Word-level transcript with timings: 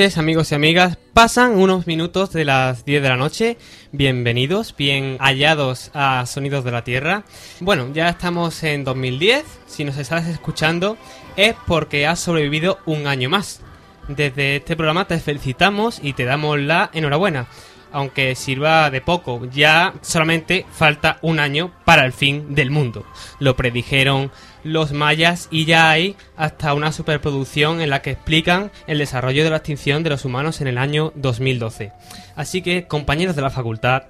Amigos 0.00 0.50
y 0.50 0.54
amigas. 0.54 0.96
Pasan 1.12 1.58
unos 1.58 1.86
minutos 1.86 2.32
de 2.32 2.46
las 2.46 2.86
10 2.86 3.02
de 3.02 3.08
la 3.10 3.18
noche. 3.18 3.58
Bienvenidos, 3.92 4.74
bien 4.74 5.18
hallados 5.20 5.90
a 5.92 6.24
Sonidos 6.24 6.64
de 6.64 6.70
la 6.70 6.84
Tierra. 6.84 7.24
Bueno, 7.60 7.90
ya 7.92 8.08
estamos 8.08 8.62
en 8.62 8.82
2010. 8.82 9.44
Si 9.66 9.84
nos 9.84 9.98
estás 9.98 10.26
escuchando 10.26 10.96
es 11.36 11.54
porque 11.66 12.06
has 12.06 12.18
sobrevivido 12.18 12.78
un 12.86 13.06
año 13.06 13.28
más. 13.28 13.60
Desde 14.08 14.56
este 14.56 14.74
programa 14.74 15.06
te 15.06 15.18
felicitamos 15.20 16.00
y 16.02 16.14
te 16.14 16.24
damos 16.24 16.58
la 16.58 16.88
enhorabuena. 16.94 17.46
Aunque 17.92 18.34
sirva 18.36 18.88
de 18.88 19.02
poco, 19.02 19.44
ya 19.52 19.92
solamente 20.00 20.64
falta 20.72 21.18
un 21.20 21.40
año 21.40 21.74
para 21.84 22.06
el 22.06 22.14
fin 22.14 22.54
del 22.54 22.70
mundo. 22.70 23.04
Lo 23.38 23.54
predijeron 23.54 24.32
los 24.64 24.92
mayas 24.92 25.48
y 25.50 25.64
ya 25.64 25.90
hay 25.90 26.16
hasta 26.36 26.74
una 26.74 26.92
superproducción 26.92 27.80
en 27.80 27.90
la 27.90 28.02
que 28.02 28.12
explican 28.12 28.70
el 28.86 28.98
desarrollo 28.98 29.44
de 29.44 29.50
la 29.50 29.56
extinción 29.56 30.02
de 30.02 30.10
los 30.10 30.24
humanos 30.24 30.60
en 30.60 30.68
el 30.68 30.78
año 30.78 31.12
2012. 31.16 31.92
Así 32.36 32.62
que, 32.62 32.86
compañeros 32.86 33.36
de 33.36 33.42
la 33.42 33.50
facultad, 33.50 34.04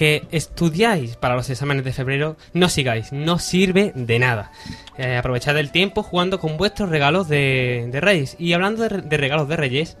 que 0.00 0.26
estudiáis 0.30 1.16
para 1.16 1.36
los 1.36 1.50
exámenes 1.50 1.84
de 1.84 1.92
febrero, 1.92 2.36
no 2.54 2.70
sigáis, 2.70 3.12
no 3.12 3.38
sirve 3.38 3.92
de 3.94 4.18
nada. 4.18 4.50
Eh, 4.96 5.16
aprovechad 5.16 5.58
el 5.58 5.72
tiempo 5.72 6.02
jugando 6.02 6.40
con 6.40 6.56
vuestros 6.56 6.88
regalos 6.88 7.28
de, 7.28 7.90
Reyes. 7.92 8.34
Y 8.38 8.54
hablando 8.54 8.88
de, 8.88 9.02
de 9.02 9.16
regalos 9.18 9.46
de 9.46 9.56
Reyes, 9.58 9.98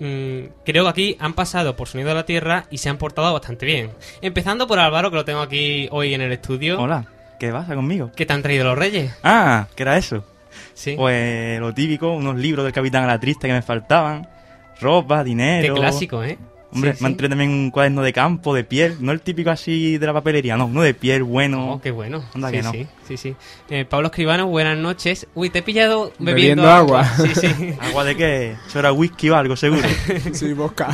mm, 0.00 0.64
creo 0.64 0.84
que 0.84 0.88
aquí 0.88 1.16
han 1.20 1.34
pasado 1.34 1.76
por 1.76 1.86
Sonido 1.86 2.08
de 2.08 2.14
la 2.14 2.24
Tierra 2.24 2.64
y 2.70 2.78
se 2.78 2.88
han 2.88 2.96
portado 2.96 3.30
bastante 3.34 3.66
bien. 3.66 3.90
Empezando 4.22 4.66
por 4.66 4.78
Álvaro, 4.78 5.10
que 5.10 5.16
lo 5.16 5.26
tengo 5.26 5.40
aquí 5.40 5.86
hoy 5.90 6.14
en 6.14 6.22
el 6.22 6.32
estudio. 6.32 6.80
Hola, 6.80 7.06
¿qué 7.38 7.50
pasa 7.52 7.74
conmigo? 7.74 8.10
¿Qué 8.14 8.26
te 8.26 8.32
han 8.32 8.42
traído 8.42 8.64
los 8.64 8.78
Reyes? 8.78 9.12
Ah, 9.22 9.66
¿qué 9.74 9.82
era 9.82 9.96
eso? 9.96 10.24
Sí. 10.74 10.94
Pues 10.96 11.58
lo 11.60 11.72
típico, 11.74 12.12
unos 12.12 12.36
libros 12.36 12.64
del 12.64 12.72
Capitán 12.72 13.04
a 13.04 13.06
la 13.06 13.20
Triste 13.20 13.46
que 13.46 13.52
me 13.52 13.62
faltaban, 13.62 14.28
ropa, 14.80 15.18
Qué 15.18 15.24
dinero... 15.24 15.74
clásico, 15.74 16.22
¿eh? 16.22 16.38
Hombre, 16.72 16.94
Sí, 16.94 17.02
me 17.02 17.06
han 17.06 17.12
sí. 17.12 17.16
traído 17.18 17.30
también 17.30 17.50
un 17.50 17.70
cuaderno 17.70 18.02
de 18.02 18.12
campo, 18.12 18.52
de 18.54 18.64
piel, 18.64 18.96
no 19.00 19.12
el 19.12 19.20
típico 19.20 19.50
así 19.50 19.96
de 19.98 20.06
la 20.06 20.12
papelería, 20.12 20.56
no, 20.56 20.66
uno 20.66 20.82
de 20.82 20.94
piel 20.94 21.22
bueno. 21.22 21.74
Oh, 21.74 21.80
qué 21.80 21.90
bueno. 21.90 22.24
Anda 22.34 22.50
sí, 22.50 22.56
que 22.56 22.62
no. 22.62 22.72
sí, 22.72 22.86
sí, 23.06 23.16
sí. 23.16 23.36
Eh, 23.70 23.84
Pablo 23.84 24.08
Escribano, 24.08 24.46
buenas 24.48 24.76
noches. 24.76 25.26
Uy, 25.34 25.48
te 25.48 25.60
he 25.60 25.62
pillado 25.62 26.12
bebiendo, 26.18 26.64
Bebiendo 26.64 26.68
agua. 26.70 27.04
Sí, 27.16 27.34
sí. 27.34 27.74
¿Agua 27.80 28.04
de 28.04 28.16
qué? 28.16 28.56
Eso 28.66 28.78
era 28.80 28.92
whisky 28.92 29.30
o 29.30 29.36
algo, 29.36 29.56
seguro. 29.56 29.88
Sí, 30.32 30.52
Bosca. 30.52 30.88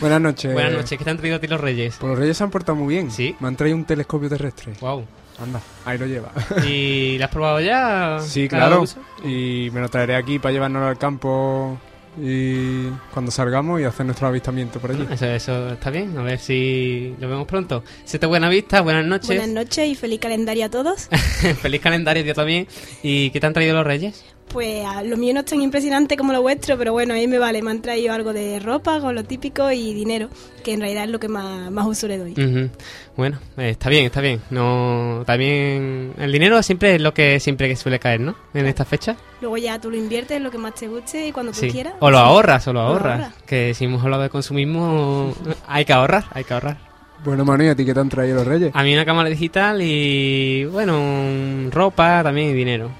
Buenas 0.00 0.20
noches. 0.20 0.52
Buenas 0.52 0.72
noches. 0.72 0.98
¿Qué 0.98 1.04
te 1.04 1.10
han 1.10 1.18
traído 1.18 1.36
a 1.36 1.40
ti 1.40 1.46
los 1.46 1.60
Reyes? 1.60 1.96
Pues 2.00 2.10
los 2.10 2.18
reyes 2.18 2.36
se 2.36 2.44
han 2.44 2.50
portado 2.50 2.76
muy 2.76 2.94
bien. 2.94 3.10
Sí. 3.10 3.36
Me 3.40 3.48
han 3.48 3.56
traído 3.56 3.76
un 3.76 3.84
telescopio 3.84 4.28
terrestre. 4.28 4.72
Wow. 4.80 5.04
Anda, 5.40 5.60
ahí 5.84 5.98
lo 5.98 6.06
lleva. 6.06 6.32
¿Y 6.66 7.18
lo 7.18 7.24
has 7.24 7.30
probado 7.30 7.60
ya? 7.60 8.18
Sí, 8.20 8.48
¿Cada 8.48 8.68
claro. 8.68 8.84
Y 9.24 9.70
me 9.72 9.80
lo 9.80 9.88
traeré 9.88 10.16
aquí 10.16 10.38
para 10.38 10.52
llevárnoslo 10.52 10.88
al 10.88 10.98
campo 10.98 11.78
y 12.20 12.88
cuando 13.12 13.30
salgamos 13.30 13.80
y 13.80 13.84
hacer 13.84 14.04
nuestro 14.04 14.26
avistamiento 14.26 14.78
por 14.78 14.90
allí. 14.90 15.06
Eso, 15.10 15.26
eso 15.26 15.68
está 15.70 15.90
bien. 15.90 16.16
A 16.18 16.22
ver 16.22 16.38
si 16.38 17.14
lo 17.18 17.28
vemos 17.28 17.46
pronto. 17.46 17.82
Se 18.04 18.18
te 18.18 18.26
buena 18.26 18.48
vista. 18.48 18.82
Buenas 18.82 19.06
noches. 19.06 19.28
Buenas 19.28 19.48
noches 19.48 19.88
y 19.88 19.94
feliz 19.94 20.20
calendario 20.20 20.66
a 20.66 20.70
todos. 20.70 21.08
Feliz 21.62 21.80
calendario, 21.80 22.22
tío, 22.22 22.34
también. 22.34 22.66
¿Y 23.02 23.30
qué 23.30 23.40
te 23.40 23.46
han 23.46 23.54
traído 23.54 23.74
los 23.74 23.86
Reyes? 23.86 24.24
Pues 24.48 24.84
a- 24.84 25.02
lo 25.02 25.16
mío 25.16 25.32
no 25.32 25.40
es 25.40 25.46
tan 25.46 25.62
impresionante 25.62 26.14
como 26.16 26.32
lo 26.34 26.42
vuestro, 26.42 26.76
pero 26.76 26.92
bueno, 26.92 27.14
ahí 27.14 27.26
me 27.26 27.38
vale. 27.38 27.62
Me 27.62 27.70
han 27.70 27.80
traído 27.80 28.12
algo 28.12 28.34
de 28.34 28.58
ropa, 28.60 29.00
con 29.00 29.14
lo 29.14 29.24
típico 29.24 29.70
y 29.72 29.94
dinero, 29.94 30.28
que 30.62 30.74
en 30.74 30.80
realidad 30.80 31.04
es 31.04 31.10
lo 31.10 31.18
que 31.18 31.28
más, 31.28 31.70
más 31.70 31.86
uso 31.86 32.06
le 32.06 32.18
doy. 32.18 32.70
Bueno, 33.16 33.38
eh, 33.56 33.70
está 33.70 33.88
bien, 33.88 34.04
está 34.04 34.20
bien. 34.20 34.42
No, 34.50 35.22
también 35.24 36.12
el 36.18 36.30
dinero 36.30 36.62
siempre 36.62 36.96
es 36.96 37.00
lo 37.00 37.14
que 37.14 37.40
siempre 37.40 37.66
que 37.66 37.76
suele 37.76 37.98
caer, 37.98 38.20
¿no? 38.20 38.34
En 38.52 38.66
esta 38.66 38.84
fecha. 38.84 39.16
Luego 39.40 39.56
ya 39.56 39.80
tú 39.80 39.90
lo 39.90 39.96
inviertes 39.96 40.36
en 40.36 40.44
lo 40.44 40.50
que 40.50 40.58
más 40.58 40.74
te 40.74 40.86
guste 40.86 41.28
y 41.28 41.32
cuando 41.32 41.52
tú 41.52 41.58
Sí. 41.60 41.70
quieras. 41.70 41.94
O 42.00 42.10
lo 42.10 42.18
ahorras, 42.18 42.68
o 42.68 42.74
lo 42.74 42.80
ahorras. 42.80 43.20
ahorras. 43.20 43.34
Que 43.46 43.72
si 43.72 43.86
hemos 43.86 44.02
hablado 44.04 44.22
de 44.22 44.28
consumismo, 44.30 45.34
hay 45.66 45.86
que 45.86 45.94
ahorrar, 45.94 46.24
hay 46.30 46.44
que 46.44 46.52
ahorrar. 46.52 46.76
Bueno, 47.24 47.44
Manu, 47.44 47.64
¿y 47.64 47.68
a 47.68 47.74
ti 47.76 47.84
qué 47.86 47.94
te 47.94 48.00
han 48.00 48.08
traído 48.08 48.34
los 48.36 48.46
reyes? 48.46 48.70
A 48.74 48.82
mí 48.82 48.92
una 48.92 49.04
cámara 49.04 49.28
digital 49.30 49.80
y, 49.80 50.64
bueno, 50.64 51.70
ropa 51.70 52.20
también 52.22 52.50
y 52.50 52.52
dinero. 52.52 52.90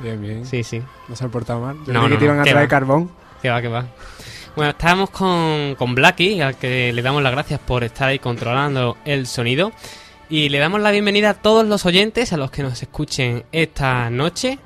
Bien, 0.00 0.20
bien. 0.20 0.44
Sí, 0.46 0.62
sí. 0.62 0.82
No 1.08 1.16
se 1.16 1.24
han 1.24 1.30
portado 1.30 1.60
mal. 1.60 1.76
Yo 1.86 1.92
No, 1.92 2.02
no, 2.02 2.08
que 2.08 2.16
te 2.16 2.24
iban 2.24 2.36
no, 2.36 2.42
a 2.42 2.44
¿qué 2.44 2.50
traer 2.50 2.68
carbón. 2.68 3.10
Que 3.40 3.50
va, 3.50 3.60
que 3.60 3.68
va. 3.68 3.86
Bueno, 4.56 4.70
estábamos 4.70 5.10
con, 5.10 5.74
con 5.76 5.94
Blacky, 5.94 6.40
al 6.40 6.56
que 6.56 6.92
le 6.92 7.02
damos 7.02 7.22
las 7.22 7.32
gracias 7.32 7.60
por 7.60 7.82
estar 7.84 8.08
ahí 8.08 8.18
controlando 8.18 8.96
el 9.04 9.26
sonido. 9.26 9.72
Y 10.28 10.48
le 10.48 10.58
damos 10.58 10.80
la 10.80 10.90
bienvenida 10.90 11.30
a 11.30 11.34
todos 11.34 11.66
los 11.66 11.84
oyentes, 11.86 12.32
a 12.32 12.36
los 12.36 12.50
que 12.50 12.62
nos 12.62 12.80
escuchen 12.82 13.44
esta 13.52 14.08
noche, 14.10 14.58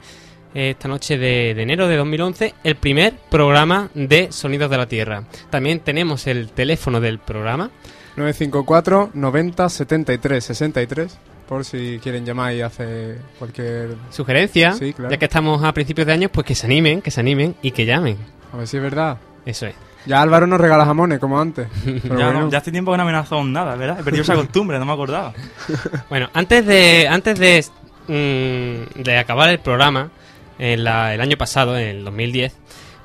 esta 0.55 0.89
noche 0.89 1.19
de, 1.19 1.55
de 1.55 1.63
enero 1.63 1.89
de 1.89 1.97
2011, 1.97 2.55
el 2.65 2.77
primer 2.77 3.15
programa 3.31 3.91
de 3.95 4.31
Sonidos 4.31 4.71
de 4.71 4.77
la 4.79 4.87
Tierra. 4.87 5.25
También 5.51 5.81
tenemos 5.81 6.27
el 6.27 6.51
teléfono 6.51 7.01
del 7.01 7.19
programa, 7.19 7.71
954 8.17 9.11
90 9.15 9.69
73 9.69 10.45
63 10.45 11.19
por 11.49 11.65
si 11.65 11.99
quieren 12.03 12.25
llamar 12.27 12.53
y 12.55 12.61
hacer 12.61 13.19
cualquier... 13.39 13.97
sugerencia, 14.11 14.73
Sí, 14.75 14.93
claro. 14.93 15.11
ya 15.11 15.17
que 15.17 15.25
estamos 15.25 15.65
a 15.65 15.73
principios 15.73 16.07
de 16.07 16.13
año, 16.13 16.29
pues 16.29 16.47
que 16.47 16.55
se 16.55 16.67
animen, 16.67 17.01
que 17.03 17.11
se 17.11 17.21
animen 17.21 17.57
y 17.63 17.71
que 17.71 17.87
llamen. 17.87 18.19
A 18.53 18.57
ver 18.59 18.67
si 18.67 18.77
es 18.77 18.83
verdad. 18.83 19.17
Eso 19.47 19.67
es. 19.67 19.75
Ya 20.07 20.23
Álvaro 20.23 20.47
nos 20.47 20.61
regala 20.61 20.85
jamones, 20.85 21.19
como 21.19 21.41
antes. 21.41 21.69
Pero 21.85 22.19
ya, 22.19 22.27
bueno, 22.27 22.41
no, 22.43 22.51
ya 22.51 22.59
hace 22.59 22.71
tiempo 22.71 22.91
que 22.93 22.97
no 22.99 23.03
amenazó 23.03 23.43
nada, 23.45 23.75
¿verdad? 23.77 23.99
He 24.01 24.05
perdido 24.05 24.23
esa 24.23 24.35
costumbre, 24.35 24.79
no 24.79 24.85
me 24.85 24.93
acordaba. 24.93 25.33
Bueno, 26.11 26.29
antes 26.35 26.65
de 26.67 27.09
antes 27.09 27.39
de, 27.39 27.65
mm, 28.09 29.03
de 29.03 29.19
acabar 29.19 29.51
el 29.51 29.59
programa, 29.59 30.11
en 30.59 30.85
la- 30.85 31.15
el 31.15 31.21
año 31.21 31.37
pasado, 31.37 31.77
en 31.79 31.87
el 31.89 32.05
2010, 32.05 32.55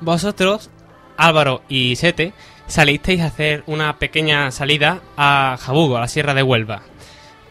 vosotros, 0.00 0.70
Álvaro 1.16 1.62
y 1.68 1.96
Sete, 1.96 2.32
salisteis 2.66 3.20
a 3.20 3.26
hacer 3.26 3.62
una 3.66 3.98
pequeña 3.98 4.50
salida 4.50 5.00
a 5.16 5.56
Jabugo, 5.60 5.96
a 5.96 6.00
la 6.00 6.08
Sierra 6.08 6.34
de 6.34 6.42
Huelva. 6.42 6.82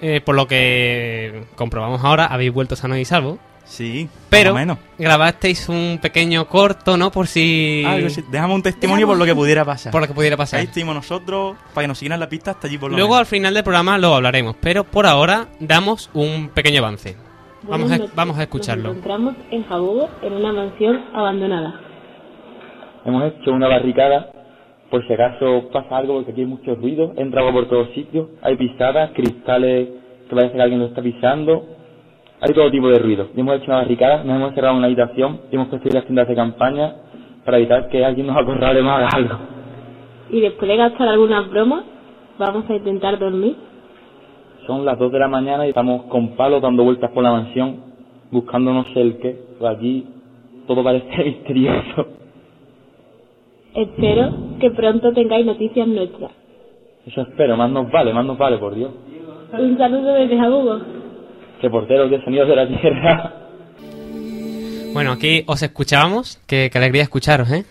Eh, 0.05 0.19
por 0.19 0.35
lo 0.35 0.47
que 0.47 1.45
comprobamos 1.55 2.03
ahora, 2.03 2.25
habéis 2.25 2.51
vuelto 2.51 2.75
sano 2.75 2.97
y 2.97 3.05
salvo. 3.05 3.39
Sí, 3.63 4.09
Pero 4.29 4.53
menos. 4.53 4.77
grabasteis 4.99 5.69
un 5.69 5.97
pequeño 6.01 6.45
corto, 6.49 6.97
¿no? 6.97 7.09
Por 7.09 7.27
si... 7.27 7.85
Algo 7.87 8.07
así. 8.07 8.21
Déjame 8.29 8.53
un 8.53 8.61
testimonio 8.61 9.07
por 9.07 9.17
lo 9.17 9.23
que 9.23 9.33
pudiera 9.33 9.63
pasar. 9.63 9.93
por 9.93 10.01
lo 10.01 10.07
que 10.07 10.13
pudiera 10.13 10.35
pasar. 10.35 10.59
Ahí 10.59 10.65
estuvimos 10.65 10.93
nosotros, 10.93 11.55
para 11.73 11.85
que 11.85 11.87
nos 11.87 11.97
siguieran 11.97 12.19
la 12.19 12.27
pista 12.27 12.51
hasta 12.51 12.67
allí 12.67 12.77
por 12.77 12.91
lo 12.91 12.97
Luego 12.97 13.15
al 13.15 13.25
final 13.25 13.53
del 13.53 13.63
programa 13.63 13.97
lo 13.97 14.13
hablaremos, 14.13 14.57
pero 14.59 14.83
por 14.83 15.05
ahora 15.05 15.47
damos 15.61 16.09
un 16.13 16.49
pequeño 16.49 16.79
avance. 16.81 17.15
Vamos 17.63 17.69
a, 17.69 17.69
Buenas 17.69 17.99
noches. 17.99 18.15
vamos 18.15 18.37
a 18.37 18.41
escucharlo. 18.43 18.83
Nos 18.89 18.97
encontramos 18.97 19.35
en 19.51 19.63
Jabugo, 19.63 20.09
en 20.21 20.33
una 20.33 20.51
mansión 20.51 21.05
abandonada. 21.13 21.79
Hemos 23.05 23.31
hecho 23.31 23.51
una 23.51 23.69
barricada 23.69 24.29
por 24.93 25.03
si 25.07 25.13
acaso 25.13 25.69
pasa 25.71 25.97
algo, 25.97 26.13
porque 26.13 26.33
aquí 26.33 26.41
hay 26.41 26.45
mucho 26.45 26.75
ruido, 26.75 27.13
entra 27.17 27.41
agua 27.41 27.51
por 27.51 27.65
todos 27.65 27.89
sitios, 27.95 28.27
hay 28.43 28.55
pisadas, 28.57 29.09
cristales 29.13 29.89
que 30.29 30.35
parece 30.35 30.55
que 30.55 30.61
alguien 30.61 30.81
lo 30.81 30.85
está 30.85 31.01
pisando, 31.01 31.65
hay 32.39 32.53
todo 32.53 32.69
tipo 32.69 32.89
de 32.89 32.99
ruido. 32.99 33.29
Y 33.35 33.39
hemos 33.39 33.55
hecho 33.55 33.71
una 33.71 33.77
barricada, 33.77 34.23
nos 34.23 34.35
hemos 34.35 34.49
encerrado 34.49 34.73
en 34.73 34.77
una 34.77 34.85
habitación 34.85 35.39
y 35.51 35.55
hemos 35.55 35.69
construido 35.69 35.97
las 35.97 36.05
tiendas 36.05 36.27
de 36.27 36.35
campaña 36.35 36.93
para 37.43 37.57
evitar 37.57 37.89
que 37.89 38.05
alguien 38.05 38.27
nos 38.27 38.37
acorrale 38.37 38.83
más 38.83 38.99
haga 38.99 39.09
algo. 39.15 39.35
y 40.29 40.41
después 40.41 40.69
de 40.69 40.77
gastar 40.77 41.07
algunas 41.07 41.49
bromas, 41.49 41.85
vamos 42.37 42.69
a 42.69 42.75
intentar 42.75 43.17
dormir. 43.17 43.55
Son 44.67 44.85
las 44.85 44.99
2 44.99 45.11
de 45.11 45.17
la 45.17 45.27
mañana 45.27 45.65
y 45.65 45.69
estamos 45.69 46.03
con 46.03 46.35
palos 46.35 46.61
dando 46.61 46.83
vueltas 46.83 47.09
por 47.09 47.23
la 47.23 47.31
mansión, 47.31 47.77
buscando 48.29 48.71
no 48.71 48.83
sé 48.93 49.01
el 49.01 49.17
qué. 49.17 49.39
Pero 49.57 49.71
aquí 49.71 50.05
todo 50.67 50.83
parece 50.83 51.17
misterioso. 51.23 52.22
Espero 53.75 54.57
que 54.59 54.69
pronto 54.71 55.13
tengáis 55.13 55.45
noticias 55.45 55.87
nuestras. 55.87 56.31
Eso 57.05 57.21
espero, 57.21 57.57
más 57.57 57.69
nos 57.71 57.91
vale, 57.91 58.13
más 58.13 58.25
nos 58.25 58.37
vale, 58.37 58.57
por 58.57 58.75
Dios. 58.75 58.91
Un 59.53 59.77
saludo 59.77 60.13
desde 60.13 60.37
Jabugo. 60.37 60.79
Reporteros 61.61 62.09
de 62.09 62.23
Sonidos 62.23 62.47
de 62.47 62.55
la 62.55 62.67
Tierra. 62.67 63.33
Bueno, 64.93 65.11
aquí 65.11 65.43
os 65.47 65.61
escuchábamos. 65.63 66.39
Qué, 66.47 66.69
qué 66.71 66.77
alegría 66.77 67.01
escucharos, 67.03 67.51
¿eh? 67.51 67.65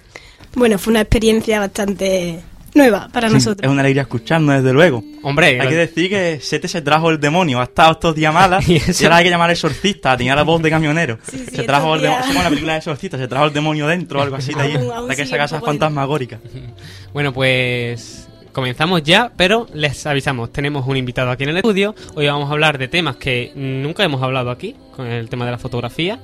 Bueno, 0.57 0.77
fue 0.79 0.93
una 0.93 1.01
experiencia 1.01 1.61
bastante 1.61 2.41
nueva 2.75 3.09
para 3.13 3.29
Sí, 3.29 3.35
nosotros. 3.35 3.65
Es 3.65 3.71
una 3.71 3.81
alegría 3.81 4.03
escucharnos, 4.03 4.57
desde 4.57 4.73
luego. 4.73 5.03
Hombre, 5.23 5.61
Hay 5.61 5.69
que 5.69 5.75
decir 5.77 6.09
que 6.09 6.39
Sete 6.41 6.69
se 6.69 6.81
trajo 6.83 7.11
el 7.11 7.21
demonio, 7.21 7.61
ha 7.61 7.65
estado 7.65 7.93
estos 7.93 8.15
días 8.15 8.33
malas 8.33 8.69
Y 8.69 8.75
y, 8.75 8.77
eso- 8.77 9.05
ahora 9.05 9.17
hay 9.17 9.25
que 9.25 9.31
llamar 9.31 9.47
al 9.51 9.53
exorcista, 9.55 10.17
tenía 10.17 10.35
la 10.35 10.43
voz 10.43 10.63
de 10.63 10.71
camionero. 10.71 11.19
Sí, 11.31 11.39
sí, 11.49 11.57
se 11.57 11.63
trajo 11.65 11.95
el 11.95 12.03
demonio, 12.03 12.25
como 12.27 12.43
la 12.43 12.49
película 12.49 12.73
de 12.73 12.79
exorcista, 12.79 13.19
se 13.19 13.29
trajo 13.29 13.47
el 13.47 13.53
demonio 13.53 13.87
dentro 13.87 14.21
o 14.21 14.23
algo 14.23 14.37
así 14.37 14.53
de 14.55 14.61
ahí, 14.61 14.73
de 15.09 15.17
que 15.17 15.23
esa 15.23 15.37
casa 15.37 15.61
fantasmagórica. 15.61 16.39
Bueno, 17.13 17.31
pues 17.35 18.27
comenzamos 18.53 19.03
ya, 19.03 19.31
pero 19.37 19.67
les 19.75 20.07
avisamos, 20.07 20.51
tenemos 20.51 20.87
un 20.87 20.97
invitado 20.97 21.31
aquí 21.31 21.45
en 21.45 21.51
el 21.51 21.57
estudio. 21.59 21.95
Hoy 22.15 22.27
vamos 22.27 22.49
a 22.49 22.53
hablar 22.53 22.79
de 22.79 22.89
temas 22.89 23.17
que 23.17 23.53
nunca 23.55 24.03
hemos 24.03 24.23
hablado 24.23 24.51
aquí, 24.51 24.75
con 24.97 25.07
el 25.07 25.29
tema 25.29 25.45
de 25.45 25.51
la 25.51 25.59
fotografía. 25.59 26.19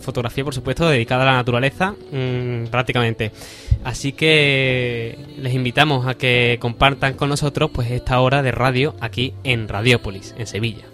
Fotografía, 0.00 0.44
por 0.44 0.54
supuesto, 0.54 0.88
dedicada 0.88 1.22
a 1.22 1.26
la 1.26 1.32
naturaleza, 1.34 1.94
mm, 2.12 2.66
prácticamente. 2.66 3.32
Así 3.84 4.12
que 4.12 5.18
les 5.38 5.54
invitamos 5.54 6.06
a 6.06 6.14
que 6.14 6.58
compartan 6.60 7.14
con 7.14 7.28
nosotros 7.28 7.70
pues 7.72 7.90
esta 7.90 8.20
hora 8.20 8.42
de 8.42 8.52
radio 8.52 8.94
aquí 9.00 9.34
en 9.44 9.68
Radiópolis, 9.68 10.34
en 10.38 10.46
Sevilla. 10.46 10.84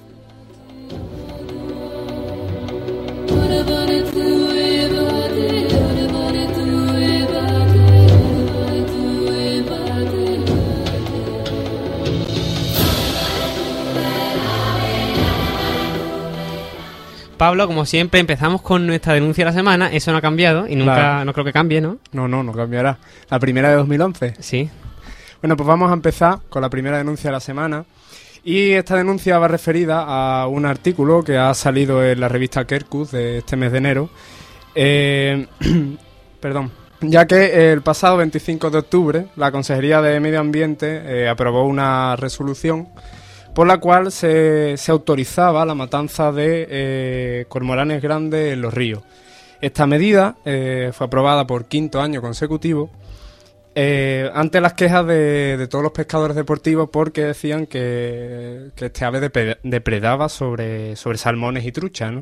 Pablo, 17.40 17.66
como 17.66 17.86
siempre, 17.86 18.20
empezamos 18.20 18.60
con 18.60 18.86
nuestra 18.86 19.14
denuncia 19.14 19.46
de 19.46 19.50
la 19.50 19.56
semana. 19.56 19.90
Eso 19.90 20.12
no 20.12 20.18
ha 20.18 20.20
cambiado 20.20 20.68
y 20.68 20.76
nunca, 20.76 20.94
Claro. 20.94 21.24
no 21.24 21.32
creo 21.32 21.46
que 21.46 21.54
cambie, 21.54 21.80
¿no? 21.80 21.96
No, 22.12 22.28
no, 22.28 22.42
no 22.42 22.52
cambiará. 22.52 22.98
La 23.30 23.38
primera 23.38 23.70
de 23.70 23.76
2011. 23.76 24.34
Sí. 24.40 24.68
Bueno, 25.40 25.56
pues 25.56 25.66
vamos 25.66 25.90
a 25.90 25.94
empezar 25.94 26.40
con 26.50 26.60
la 26.60 26.68
primera 26.68 26.98
denuncia 26.98 27.30
de 27.30 27.32
la 27.32 27.40
semana. 27.40 27.86
Y 28.44 28.72
esta 28.72 28.94
denuncia 28.96 29.38
va 29.38 29.48
referida 29.48 30.04
a 30.06 30.48
un 30.48 30.66
artículo 30.66 31.24
que 31.24 31.38
ha 31.38 31.54
salido 31.54 32.04
en 32.04 32.20
la 32.20 32.28
revista 32.28 32.66
Kerkus 32.66 33.10
de 33.10 33.38
este 33.38 33.56
mes 33.56 33.72
de 33.72 33.78
enero. 33.78 34.10
Eh, 34.74 35.46
perdón. 36.40 36.70
Ya 37.00 37.26
que 37.26 37.72
el 37.72 37.80
pasado 37.80 38.18
25 38.18 38.68
de 38.68 38.76
octubre 38.80 39.26
la 39.36 39.50
Consejería 39.50 40.02
de 40.02 40.20
Medio 40.20 40.40
Ambiente 40.40 41.00
eh, 41.06 41.26
aprobó 41.26 41.64
una 41.64 42.16
resolución 42.16 42.88
por 43.60 43.66
la 43.66 43.76
cual 43.76 44.10
se, 44.10 44.78
se 44.78 44.90
autorizaba 44.90 45.66
la 45.66 45.74
matanza 45.74 46.32
de 46.32 46.66
eh, 46.70 47.44
cormoranes 47.46 48.00
grandes 48.00 48.54
en 48.54 48.62
los 48.62 48.72
ríos. 48.72 49.02
Esta 49.60 49.86
medida 49.86 50.38
eh, 50.46 50.92
fue 50.94 51.08
aprobada 51.08 51.46
por 51.46 51.66
quinto 51.66 52.00
año 52.00 52.22
consecutivo 52.22 52.90
eh, 53.74 54.30
ante 54.32 54.62
las 54.62 54.72
quejas 54.72 55.06
de, 55.06 55.66
todos 55.68 55.84
los 55.84 55.92
pescadores 55.92 56.36
deportivos 56.36 56.88
porque 56.90 57.26
decían 57.26 57.66
que, 57.66 58.70
que 58.76 58.86
este 58.86 59.04
ave 59.04 59.20
depre- 59.30 59.58
depredaba 59.62 60.30
sobre, 60.30 60.96
sobre 60.96 61.18
salmones 61.18 61.66
y 61.66 61.70
truchas. 61.70 62.14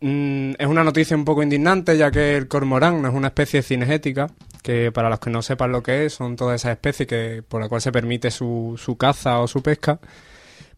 Mm, 0.00 0.52
es 0.58 0.66
una 0.66 0.82
noticia 0.82 1.14
un 1.14 1.26
poco 1.26 1.42
indignante 1.42 1.94
ya 1.98 2.10
que 2.10 2.38
el 2.38 2.48
cormorán 2.48 3.02
no 3.02 3.08
es 3.08 3.14
una 3.14 3.28
especie 3.28 3.60
cinegética, 3.62 4.28
que 4.62 4.92
para 4.92 5.10
los 5.10 5.18
que 5.18 5.30
no 5.30 5.42
sepan 5.42 5.72
lo 5.72 5.82
que 5.82 6.06
es, 6.06 6.14
son 6.14 6.36
todas 6.36 6.60
esas 6.60 6.72
especies 6.72 7.08
que, 7.08 7.42
por 7.46 7.60
la 7.60 7.68
cual 7.68 7.80
se 7.80 7.92
permite 7.92 8.30
su, 8.30 8.80
su 8.82 8.96
caza 8.96 9.40
o 9.40 9.48
su 9.48 9.62
pesca. 9.62 9.98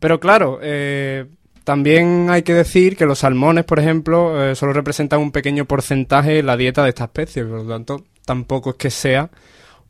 Pero 0.01 0.19
claro, 0.21 0.59
eh, 0.63 1.27
también 1.65 2.29
hay 2.31 2.43
que 2.43 2.55
decir 2.55 2.97
que 2.97 3.07
los 3.07 3.21
salmones, 3.21 3.65
por 3.65 3.79
ejemplo, 3.79 4.51
eh, 4.51 4.55
solo 4.55 4.73
representan 4.73 5.21
un 5.21 5.33
pequeño 5.33 5.65
porcentaje 5.65 6.41
en 6.41 6.47
la 6.47 6.57
dieta 6.57 6.83
de 6.83 6.91
esta 6.91 7.05
especie, 7.05 7.45
por 7.45 7.63
lo 7.63 7.69
tanto, 7.69 8.05
tampoco 8.25 8.71
es 8.71 8.77
que 8.77 8.91
sea 8.91 9.31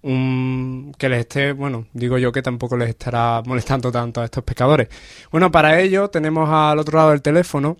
un 0.02 0.94
que 0.98 1.08
les 1.08 1.20
esté, 1.20 1.52
bueno, 1.52 1.86
digo 1.94 2.18
yo 2.18 2.30
que 2.30 2.42
tampoco 2.42 2.76
les 2.76 2.90
estará 2.90 3.42
molestando 3.46 3.90
tanto 3.90 4.20
a 4.20 4.26
estos 4.26 4.44
pescadores. 4.44 4.88
Bueno, 5.32 5.50
para 5.50 5.80
ello 5.80 6.08
tenemos 6.10 6.48
al 6.50 6.78
otro 6.78 6.98
lado 6.98 7.10
del 7.10 7.22
teléfono 7.22 7.76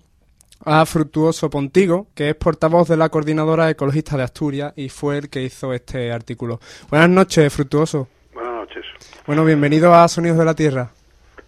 a 0.65 0.85
Fructuoso 0.85 1.49
Pontigo, 1.49 2.07
que 2.15 2.29
es 2.29 2.35
portavoz 2.35 2.89
de 2.89 2.97
la 2.97 3.09
Coordinadora 3.09 3.69
Ecologista 3.69 4.17
de 4.17 4.23
Asturias 4.23 4.73
y 4.75 4.89
fue 4.89 5.19
el 5.19 5.29
que 5.29 5.43
hizo 5.43 5.73
este 5.73 6.11
artículo. 6.11 6.59
Buenas 6.89 7.09
noches, 7.09 7.53
Fructuoso. 7.53 8.07
Buenas 8.33 8.53
noches. 8.53 8.83
Bueno, 9.27 9.45
bienvenido 9.45 9.93
a 9.93 10.07
Sonidos 10.07 10.39
de 10.39 10.45
la 10.45 10.55
Tierra. 10.55 10.89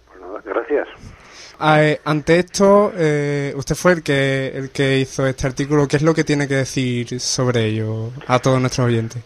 Bueno, 0.08 0.40
gracias. 0.46 0.88
Eh, 1.60 2.00
ante 2.06 2.40
esto, 2.40 2.94
eh, 2.96 3.54
usted 3.56 3.76
fue 3.76 3.94
el 3.94 4.04
que, 4.04 4.52
el 4.54 4.70
que 4.70 5.00
hizo 5.00 5.26
este 5.26 5.48
artículo. 5.48 5.88
¿Qué 5.88 5.98
es 5.98 6.04
lo 6.04 6.14
que 6.14 6.24
tiene 6.24 6.48
que 6.48 6.56
decir 6.56 7.20
sobre 7.20 7.66
ello 7.66 8.12
a 8.28 8.38
todos 8.38 8.62
nuestros 8.62 8.86
oyentes? 8.86 9.24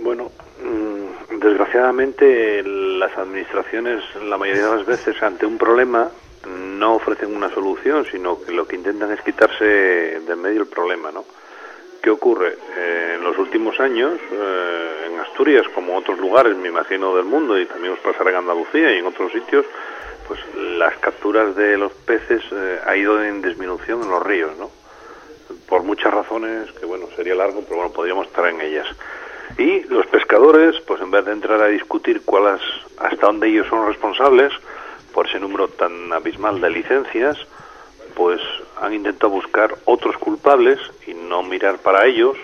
Bueno, 0.00 0.30
mm, 0.62 1.40
desgraciadamente 1.40 2.62
las 2.62 3.18
administraciones 3.18 4.00
la 4.22 4.38
mayoría 4.38 4.66
de 4.66 4.76
las 4.76 4.86
veces 4.86 5.20
ante 5.22 5.44
un 5.44 5.58
problema 5.58 6.08
no 6.46 6.94
ofrecen 6.94 7.34
una 7.34 7.52
solución, 7.52 8.06
sino 8.10 8.40
que 8.42 8.52
lo 8.52 8.66
que 8.66 8.76
intentan 8.76 9.10
es 9.12 9.20
quitarse 9.22 9.64
del 9.64 10.36
medio 10.36 10.62
el 10.62 10.68
problema, 10.68 11.10
¿no? 11.10 11.24
¿Qué 12.02 12.10
ocurre? 12.10 12.56
Eh, 12.76 13.14
en 13.16 13.24
los 13.24 13.36
últimos 13.38 13.78
años, 13.80 14.18
eh, 14.30 15.08
en 15.10 15.18
Asturias, 15.20 15.66
como 15.74 15.96
otros 15.96 16.18
lugares, 16.18 16.56
me 16.56 16.68
imagino, 16.68 17.14
del 17.16 17.24
mundo, 17.24 17.58
y 17.58 17.66
también 17.66 17.94
os 17.94 17.98
pasará 17.98 18.30
en 18.30 18.36
Andalucía 18.36 18.92
y 18.94 18.98
en 18.98 19.06
otros 19.06 19.32
sitios, 19.32 19.66
pues 20.28 20.40
las 20.54 20.96
capturas 20.98 21.56
de 21.56 21.76
los 21.76 21.92
peces 21.92 22.42
eh, 22.52 22.78
ha 22.86 22.96
ido 22.96 23.22
en 23.22 23.42
disminución 23.42 24.02
en 24.02 24.10
los 24.10 24.22
ríos, 24.22 24.56
¿no? 24.58 24.70
Por 25.66 25.82
muchas 25.82 26.14
razones 26.14 26.70
que, 26.72 26.86
bueno, 26.86 27.06
sería 27.16 27.34
largo, 27.34 27.62
pero 27.62 27.76
bueno, 27.76 27.92
podríamos 27.92 28.26
estar 28.28 28.46
en 28.46 28.60
ellas. 28.60 28.86
Y 29.56 29.80
los 29.84 30.06
pescadores, 30.06 30.78
pues 30.86 31.00
en 31.00 31.10
vez 31.10 31.24
de 31.24 31.32
entrar 31.32 31.60
a 31.62 31.66
discutir 31.66 32.22
cuáles, 32.24 32.60
hasta 32.98 33.26
dónde 33.26 33.48
ellos 33.48 33.66
son 33.66 33.86
responsables 33.86 34.52
por 35.18 35.26
ese 35.26 35.40
número 35.40 35.66
tan 35.66 36.12
abismal 36.12 36.60
de 36.60 36.70
licencias, 36.70 37.36
pues 38.14 38.40
han 38.80 38.94
intentado 38.94 39.30
buscar 39.30 39.74
otros 39.84 40.16
culpables 40.16 40.78
y 41.08 41.14
no 41.14 41.42
mirar 41.42 41.78
para 41.78 42.06
ellos 42.06 42.36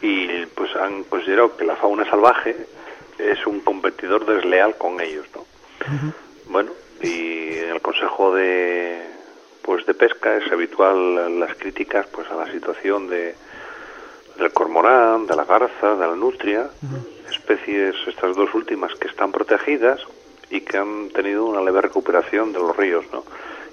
y 0.00 0.26
pues 0.46 0.74
han 0.74 1.04
considerado 1.04 1.56
que 1.56 1.64
la 1.64 1.76
fauna 1.76 2.04
salvaje 2.10 2.56
es 3.18 3.46
un 3.46 3.60
competidor 3.60 4.26
desleal 4.26 4.74
con 4.78 5.00
ellos, 5.00 5.26
¿no? 5.32 5.44
Bueno, 6.46 6.72
y 7.00 7.58
en 7.58 7.70
el 7.70 7.80
Consejo 7.80 8.34
de 8.34 9.00
pues 9.62 9.86
de 9.86 9.94
pesca 9.94 10.36
es 10.38 10.50
habitual 10.50 11.38
las 11.38 11.54
críticas 11.54 12.08
pues 12.08 12.28
a 12.32 12.34
la 12.34 12.50
situación 12.50 13.06
de 13.06 13.36
del 14.38 14.52
cormorán, 14.52 15.28
de 15.28 15.36
la 15.36 15.44
garza, 15.44 15.94
de 15.94 16.04
la 16.04 16.16
nutria, 16.16 16.68
especies 17.30 17.94
estas 18.08 18.34
dos 18.34 18.52
últimas 18.54 18.92
que 18.96 19.06
están 19.06 19.30
protegidas 19.30 20.00
y 20.52 20.60
que 20.60 20.76
han 20.76 21.08
tenido 21.10 21.46
una 21.46 21.62
leve 21.62 21.80
recuperación 21.80 22.52
de 22.52 22.58
los 22.58 22.76
ríos, 22.76 23.04
¿no? 23.12 23.24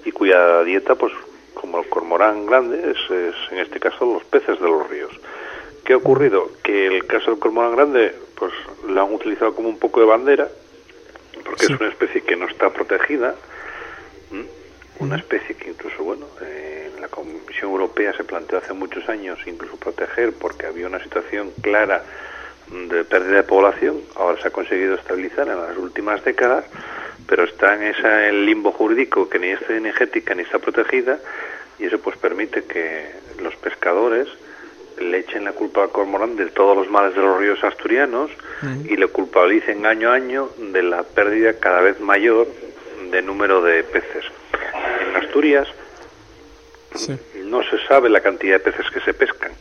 Y 0.04 0.12
cuya 0.12 0.62
dieta, 0.64 0.94
pues 0.94 1.12
como 1.54 1.78
el 1.78 1.88
cormorán 1.90 2.46
grande, 2.46 2.90
es, 2.92 3.10
es 3.10 3.34
en 3.52 3.58
este 3.58 3.78
caso 3.78 4.06
los 4.10 4.24
peces 4.24 4.58
de 4.58 4.66
los 4.66 4.88
ríos. 4.88 5.12
¿Qué 5.84 5.92
ha 5.92 5.98
ocurrido? 5.98 6.50
Que 6.62 6.86
el 6.86 7.06
caso 7.06 7.30
del 7.32 7.38
cormorán 7.38 7.76
grande, 7.76 8.14
pues 8.34 8.52
lo 8.88 9.02
han 9.02 9.12
utilizado 9.12 9.54
como 9.54 9.68
un 9.68 9.78
poco 9.78 10.00
de 10.00 10.06
bandera, 10.06 10.48
porque 11.44 11.66
Sí. 11.66 11.72
es 11.74 11.80
una 11.80 11.90
especie 11.90 12.22
que 12.22 12.36
no 12.36 12.46
está 12.46 12.70
protegida, 12.70 13.34
¿m? 14.32 14.46
una 15.00 15.16
especie 15.16 15.54
que 15.56 15.70
incluso, 15.70 16.02
bueno, 16.02 16.26
eh, 16.40 16.90
en 16.94 17.02
la 17.02 17.08
Comisión 17.08 17.72
Europea 17.72 18.14
se 18.16 18.24
planteó 18.24 18.56
hace 18.58 18.72
muchos 18.72 19.06
años 19.10 19.38
incluso 19.46 19.76
proteger 19.76 20.32
porque 20.32 20.66
había 20.66 20.86
una 20.86 21.02
situación 21.02 21.52
clara 21.60 22.04
de 22.70 23.04
pérdida 23.04 23.36
de 23.36 23.42
población, 23.42 24.00
ahora 24.16 24.40
se 24.40 24.48
ha 24.48 24.50
conseguido 24.50 24.94
estabilizar 24.94 25.48
en 25.48 25.56
las 25.60 25.76
últimas 25.76 26.22
décadas, 26.24 26.64
pero 27.26 27.44
está 27.44 27.74
en 27.74 27.82
esa 27.82 28.28
el 28.28 28.46
limbo 28.46 28.72
jurídico 28.72 29.28
que 29.28 29.38
ni 29.38 29.48
es 29.48 29.60
energética 29.68 30.34
ni 30.34 30.42
está 30.42 30.58
protegida 30.58 31.18
y 31.78 31.86
eso 31.86 31.98
pues 32.00 32.16
permite 32.16 32.64
que 32.64 33.10
los 33.42 33.54
pescadores 33.56 34.28
le 34.98 35.18
echen 35.18 35.44
la 35.44 35.52
culpa 35.52 35.82
al 35.82 35.90
cormorán 35.90 36.36
de 36.36 36.46
todos 36.46 36.76
los 36.76 36.90
males 36.90 37.14
de 37.14 37.22
los 37.22 37.38
ríos 37.38 37.62
asturianos 37.64 38.30
y 38.86 38.96
le 38.96 39.06
culpabilicen 39.08 39.86
año 39.86 40.10
a 40.10 40.14
año 40.14 40.50
de 40.58 40.82
la 40.82 41.02
pérdida 41.04 41.54
cada 41.58 41.80
vez 41.80 41.98
mayor 42.00 42.46
de 43.10 43.22
número 43.22 43.62
de 43.62 43.82
peces. 43.84 44.24
En 45.08 45.16
Asturias 45.16 45.66
Sí. 46.94 47.16
no 47.44 47.62
se 47.62 47.78
sabe 47.86 48.08
la 48.10 48.20
cantidad 48.20 48.54
de 48.54 48.60
peces 48.72 48.90
que 48.90 49.00
se 49.00 49.14
pescan. 49.14 49.52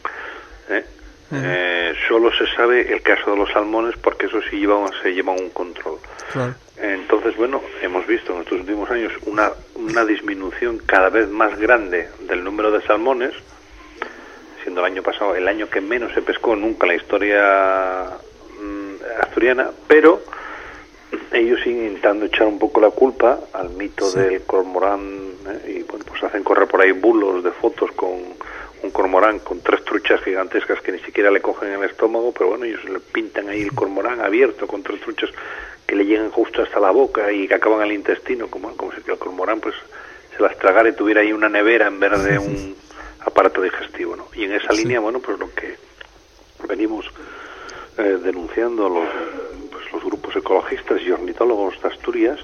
¿eh? 0.69 0.83
Eh, 1.31 1.93
solo 2.07 2.31
se 2.33 2.48
sabe 2.55 2.91
el 2.91 3.01
caso 3.01 3.31
de 3.31 3.38
los 3.38 3.51
salmones 3.51 3.95
porque 3.98 4.25
eso 4.25 4.41
sí 4.50 4.57
lleva, 4.57 4.89
se 5.03 5.13
lleva 5.13 5.33
un 5.33 5.50
control. 5.50 6.00
Claro. 6.31 6.55
Entonces, 6.77 7.36
bueno, 7.36 7.62
hemos 7.81 8.07
visto 8.07 8.33
en 8.33 8.41
estos 8.41 8.59
últimos 8.59 8.89
años 8.89 9.12
una, 9.25 9.51
una 9.75 10.05
disminución 10.05 10.79
cada 10.86 11.09
vez 11.09 11.27
más 11.29 11.57
grande 11.59 12.09
del 12.21 12.43
número 12.43 12.71
de 12.71 12.81
salmones, 12.81 13.33
siendo 14.63 14.81
el 14.81 14.91
año 14.91 15.03
pasado 15.03 15.36
el 15.36 15.48
año 15.48 15.69
que 15.69 15.81
menos 15.81 16.13
se 16.13 16.21
pescó 16.21 16.55
nunca 16.55 16.86
en 16.86 16.89
la 16.89 16.95
historia 16.95 18.09
mm, 18.62 19.21
asturiana, 19.21 19.69
pero 19.88 20.21
ellos 21.31 21.59
siguen 21.63 21.88
intentando 21.88 22.25
echar 22.25 22.48
un 22.48 22.59
poco 22.59 22.81
la 22.81 22.91
culpa 22.91 23.39
al 23.53 23.69
mito 23.71 24.09
del 24.12 24.41
cormorán 24.43 25.01
¿eh? 25.48 25.79
y 25.79 25.83
bueno, 25.83 26.05
pues 26.07 26.24
hacen 26.24 26.43
correr 26.43 26.67
por 26.67 26.81
ahí 26.81 26.91
bulos 26.91 27.43
de 27.43 27.51
fotos 27.51 27.91
con 27.91 28.19
un 28.81 28.91
cormorán 28.91 29.39
con 29.39 29.62
tres 29.62 29.83
truchas 29.83 30.21
gigantescas 30.21 30.81
que 30.81 30.91
ni 30.91 31.00
siquiera 31.00 31.31
le 31.31 31.41
cogen 31.41 31.74
el 31.74 31.83
estómago, 31.83 32.31
pero 32.31 32.50
bueno, 32.50 32.65
ellos 32.65 32.83
le 32.86 33.00
pintan 33.00 33.50
ahí 33.50 33.62
el 33.62 33.74
cormorán 33.74 34.21
abierto 34.21 34.67
con 34.67 34.83
tres 34.83 35.01
truchas 35.01 35.29
que 35.86 35.95
le 35.95 36.05
llegan 36.05 36.31
justo 36.31 36.62
hasta 36.62 36.79
la 36.79 36.91
boca 36.91 37.31
y 37.31 37.48
que 37.48 37.55
acaban 37.55 37.81
al 37.81 37.91
intestino, 37.91 38.48
como, 38.48 38.75
como 38.75 38.91
si 38.91 38.98
el 39.05 39.17
cormorán 39.17 39.59
pues 39.59 39.75
se 40.36 40.43
las 40.43 40.57
tragara 40.57 40.89
y 40.89 40.93
tuviera 40.93 41.21
ahí 41.21 41.33
una 41.33 41.50
nevera 41.50 41.88
en 41.88 42.00
vez 42.00 42.24
de 42.24 42.39
un 42.39 42.75
aparato 43.21 43.62
digestivo, 43.62 44.15
¿no? 44.15 44.27
Y 44.33 44.43
en 44.43 44.53
esa 44.53 44.71
línea, 44.71 45.00
bueno, 45.00 45.19
pues 45.19 45.39
lo 45.39 45.53
que 45.53 45.75
venimos 46.67 47.05
eh, 47.98 48.17
denunciando 48.24 48.88
los, 48.88 49.09
pues, 49.71 49.91
los 49.91 50.03
grupos 50.03 50.36
ecologistas 50.36 51.01
y 51.01 51.12
ornitólogos 51.12 51.81
de 51.81 51.89
Asturias 51.89 52.39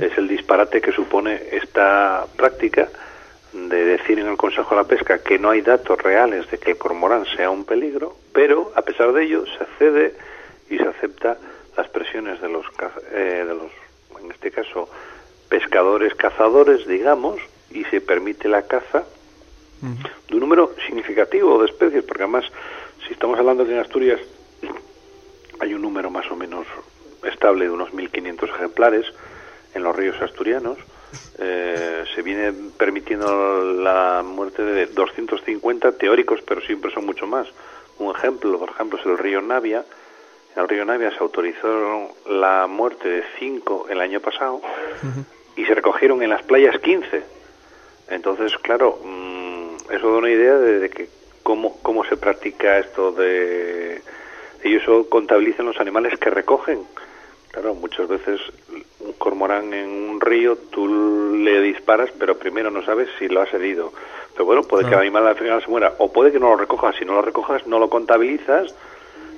es 0.00 0.16
el 0.16 0.26
disparate 0.26 0.80
que 0.80 0.90
supone 0.90 1.40
esta 1.52 2.24
práctica 2.34 2.88
de 3.56 3.84
decir 3.84 4.18
en 4.18 4.28
el 4.28 4.36
Consejo 4.36 4.74
de 4.74 4.82
la 4.82 4.88
Pesca 4.88 5.18
que 5.18 5.38
no 5.38 5.50
hay 5.50 5.62
datos 5.62 6.00
reales 6.00 6.50
de 6.50 6.58
que 6.58 6.72
el 6.72 6.78
cormorán 6.78 7.24
sea 7.36 7.50
un 7.50 7.64
peligro, 7.64 8.16
pero 8.32 8.70
a 8.76 8.82
pesar 8.82 9.12
de 9.12 9.24
ello 9.24 9.44
se 9.46 9.64
cede 9.78 10.14
y 10.68 10.76
se 10.76 10.84
acepta 10.84 11.38
las 11.76 11.88
presiones 11.88 12.40
de 12.40 12.48
los, 12.48 12.66
eh, 13.12 13.44
de 13.46 13.54
los 13.54 13.72
en 14.22 14.30
este 14.30 14.50
caso, 14.50 14.88
pescadores 15.48 16.14
cazadores, 16.14 16.86
digamos, 16.86 17.40
y 17.70 17.84
se 17.84 18.00
permite 18.00 18.48
la 18.48 18.62
caza 18.62 19.04
de 19.80 20.34
un 20.34 20.40
número 20.40 20.74
significativo 20.86 21.58
de 21.60 21.66
especies, 21.66 22.02
porque 22.04 22.24
además, 22.24 22.44
si 23.06 23.12
estamos 23.12 23.38
hablando 23.38 23.64
que 23.64 23.72
en 23.72 23.78
Asturias 23.78 24.20
hay 25.60 25.74
un 25.74 25.82
número 25.82 26.10
más 26.10 26.30
o 26.30 26.36
menos 26.36 26.66
estable 27.22 27.66
de 27.66 27.70
unos 27.70 27.90
1.500 27.90 28.48
ejemplares 28.54 29.06
en 29.74 29.82
los 29.82 29.94
ríos 29.94 30.20
asturianos, 30.20 30.78
eh, 31.38 32.04
se 32.14 32.22
viene 32.22 32.52
permitiendo 32.76 33.62
la 33.74 34.22
muerte 34.24 34.62
de 34.62 34.86
250 34.86 35.92
teóricos, 35.92 36.40
pero 36.46 36.60
siempre 36.60 36.90
son 36.92 37.06
mucho 37.06 37.26
más. 37.26 37.46
Un 37.98 38.14
ejemplo, 38.14 38.58
por 38.58 38.70
ejemplo, 38.70 38.98
es 38.98 39.06
el 39.06 39.18
río 39.18 39.40
Navia. 39.42 39.84
En 40.54 40.62
el 40.62 40.68
río 40.68 40.84
Navia 40.84 41.10
se 41.10 41.18
autorizó 41.18 42.14
la 42.28 42.66
muerte 42.66 43.08
de 43.08 43.24
5 43.38 43.86
el 43.90 44.00
año 44.00 44.20
pasado 44.20 44.60
y 45.56 45.64
se 45.64 45.74
recogieron 45.74 46.22
en 46.22 46.30
las 46.30 46.42
playas 46.42 46.78
15. 46.80 47.22
Entonces, 48.08 48.56
claro, 48.58 48.98
mm, 49.04 49.92
eso 49.92 50.12
da 50.12 50.18
una 50.18 50.30
idea 50.30 50.54
de, 50.54 50.88
que 50.88 51.08
cómo, 51.42 51.78
cómo 51.82 52.04
se 52.04 52.16
practica 52.16 52.78
esto 52.78 53.12
de... 53.12 54.02
Ellos 54.62 55.06
contabilizan 55.08 55.66
los 55.66 55.78
animales 55.78 56.18
que 56.18 56.30
recogen. 56.30 56.80
Claro, 57.56 57.74
muchas 57.74 58.06
veces 58.06 58.38
un 59.00 59.14
cormorán 59.14 59.72
en 59.72 59.88
un 59.88 60.20
río, 60.20 60.58
tú 60.70 61.34
le 61.42 61.62
disparas, 61.62 62.10
pero 62.18 62.36
primero 62.36 62.70
no 62.70 62.84
sabes 62.84 63.08
si 63.18 63.28
lo 63.28 63.40
has 63.40 63.54
herido. 63.54 63.94
Pero 64.34 64.44
bueno, 64.44 64.62
puede 64.62 64.86
que 64.86 64.92
el 64.92 65.00
animal 65.00 65.26
al 65.26 65.36
final 65.36 65.62
se 65.62 65.70
muera, 65.70 65.94
o 65.96 66.12
puede 66.12 66.30
que 66.30 66.38
no 66.38 66.50
lo 66.50 66.56
recojas. 66.58 66.94
Si 66.96 67.06
no 67.06 67.14
lo 67.14 67.22
recojas, 67.22 67.66
no 67.66 67.78
lo 67.78 67.88
contabilizas, 67.88 68.74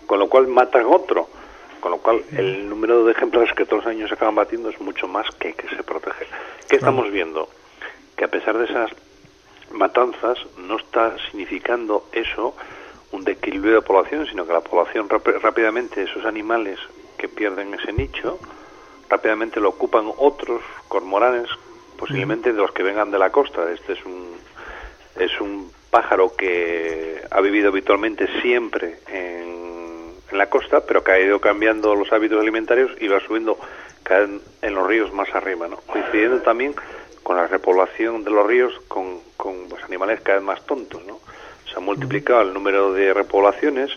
con 0.06 0.18
lo 0.18 0.28
cual 0.28 0.48
matan 0.48 0.86
otro. 0.86 1.28
Con 1.78 1.92
lo 1.92 1.98
cual, 1.98 2.24
el 2.36 2.68
número 2.68 3.04
de 3.04 3.12
ejemplares 3.12 3.54
que 3.54 3.64
todos 3.64 3.84
los 3.84 3.92
años 3.94 4.08
se 4.08 4.16
acaban 4.16 4.34
batiendo 4.34 4.68
es 4.68 4.80
mucho 4.80 5.06
más 5.06 5.30
que 5.36 5.52
que 5.52 5.68
se 5.68 5.84
protege. 5.84 6.26
¿Qué 6.68 6.74
estamos 6.74 7.08
viendo? 7.12 7.48
Que 8.16 8.24
a 8.24 8.28
pesar 8.28 8.58
de 8.58 8.64
esas 8.64 8.90
matanzas, 9.70 10.38
no 10.56 10.76
está 10.76 11.16
significando 11.30 12.08
eso 12.10 12.56
un 13.12 13.22
desequilibrio 13.22 13.76
de 13.76 13.82
población, 13.82 14.26
sino 14.26 14.44
que 14.44 14.52
la 14.52 14.60
población 14.60 15.08
rápidamente, 15.08 16.02
esos 16.02 16.24
animales 16.24 16.80
que 17.18 17.28
pierden 17.28 17.74
ese 17.74 17.92
nicho, 17.92 18.38
rápidamente 19.08 19.60
lo 19.60 19.70
ocupan 19.70 20.10
otros 20.16 20.62
cormoranes, 20.88 21.48
posiblemente 21.98 22.52
de 22.52 22.58
los 22.58 22.72
que 22.72 22.82
vengan 22.82 23.10
de 23.10 23.18
la 23.18 23.30
costa. 23.30 23.70
Este 23.70 23.94
es 23.94 24.04
un, 24.04 24.36
es 25.18 25.40
un 25.40 25.70
pájaro 25.90 26.34
que 26.36 27.22
ha 27.30 27.40
vivido 27.40 27.68
habitualmente 27.68 28.28
siempre 28.40 29.00
en, 29.08 29.68
la 30.30 30.50
costa, 30.50 30.80
pero 30.80 31.02
que 31.02 31.10
ha 31.10 31.18
ido 31.18 31.40
cambiando 31.40 31.94
los 31.94 32.12
hábitos 32.12 32.38
alimentarios 32.38 32.90
y 33.00 33.08
va 33.08 33.18
subiendo 33.18 33.58
vez 34.04 34.40
en 34.60 34.74
los 34.74 34.86
ríos 34.86 35.10
más 35.10 35.34
arriba, 35.34 35.68
¿no? 35.68 35.78
coincidiendo 35.78 36.42
también 36.42 36.74
con 37.22 37.36
la 37.36 37.46
repoblación 37.46 38.24
de 38.24 38.30
los 38.30 38.46
ríos 38.46 38.78
con, 38.88 39.20
con 39.38 39.68
pues, 39.70 39.82
animales 39.84 40.20
cada 40.20 40.38
vez 40.38 40.46
más 40.46 40.66
tontos. 40.66 41.02
¿no? 41.06 41.18
Se 41.64 41.76
ha 41.76 41.80
multiplicado 41.80 42.42
el 42.42 42.52
número 42.52 42.92
de 42.92 43.14
repoblaciones 43.14 43.90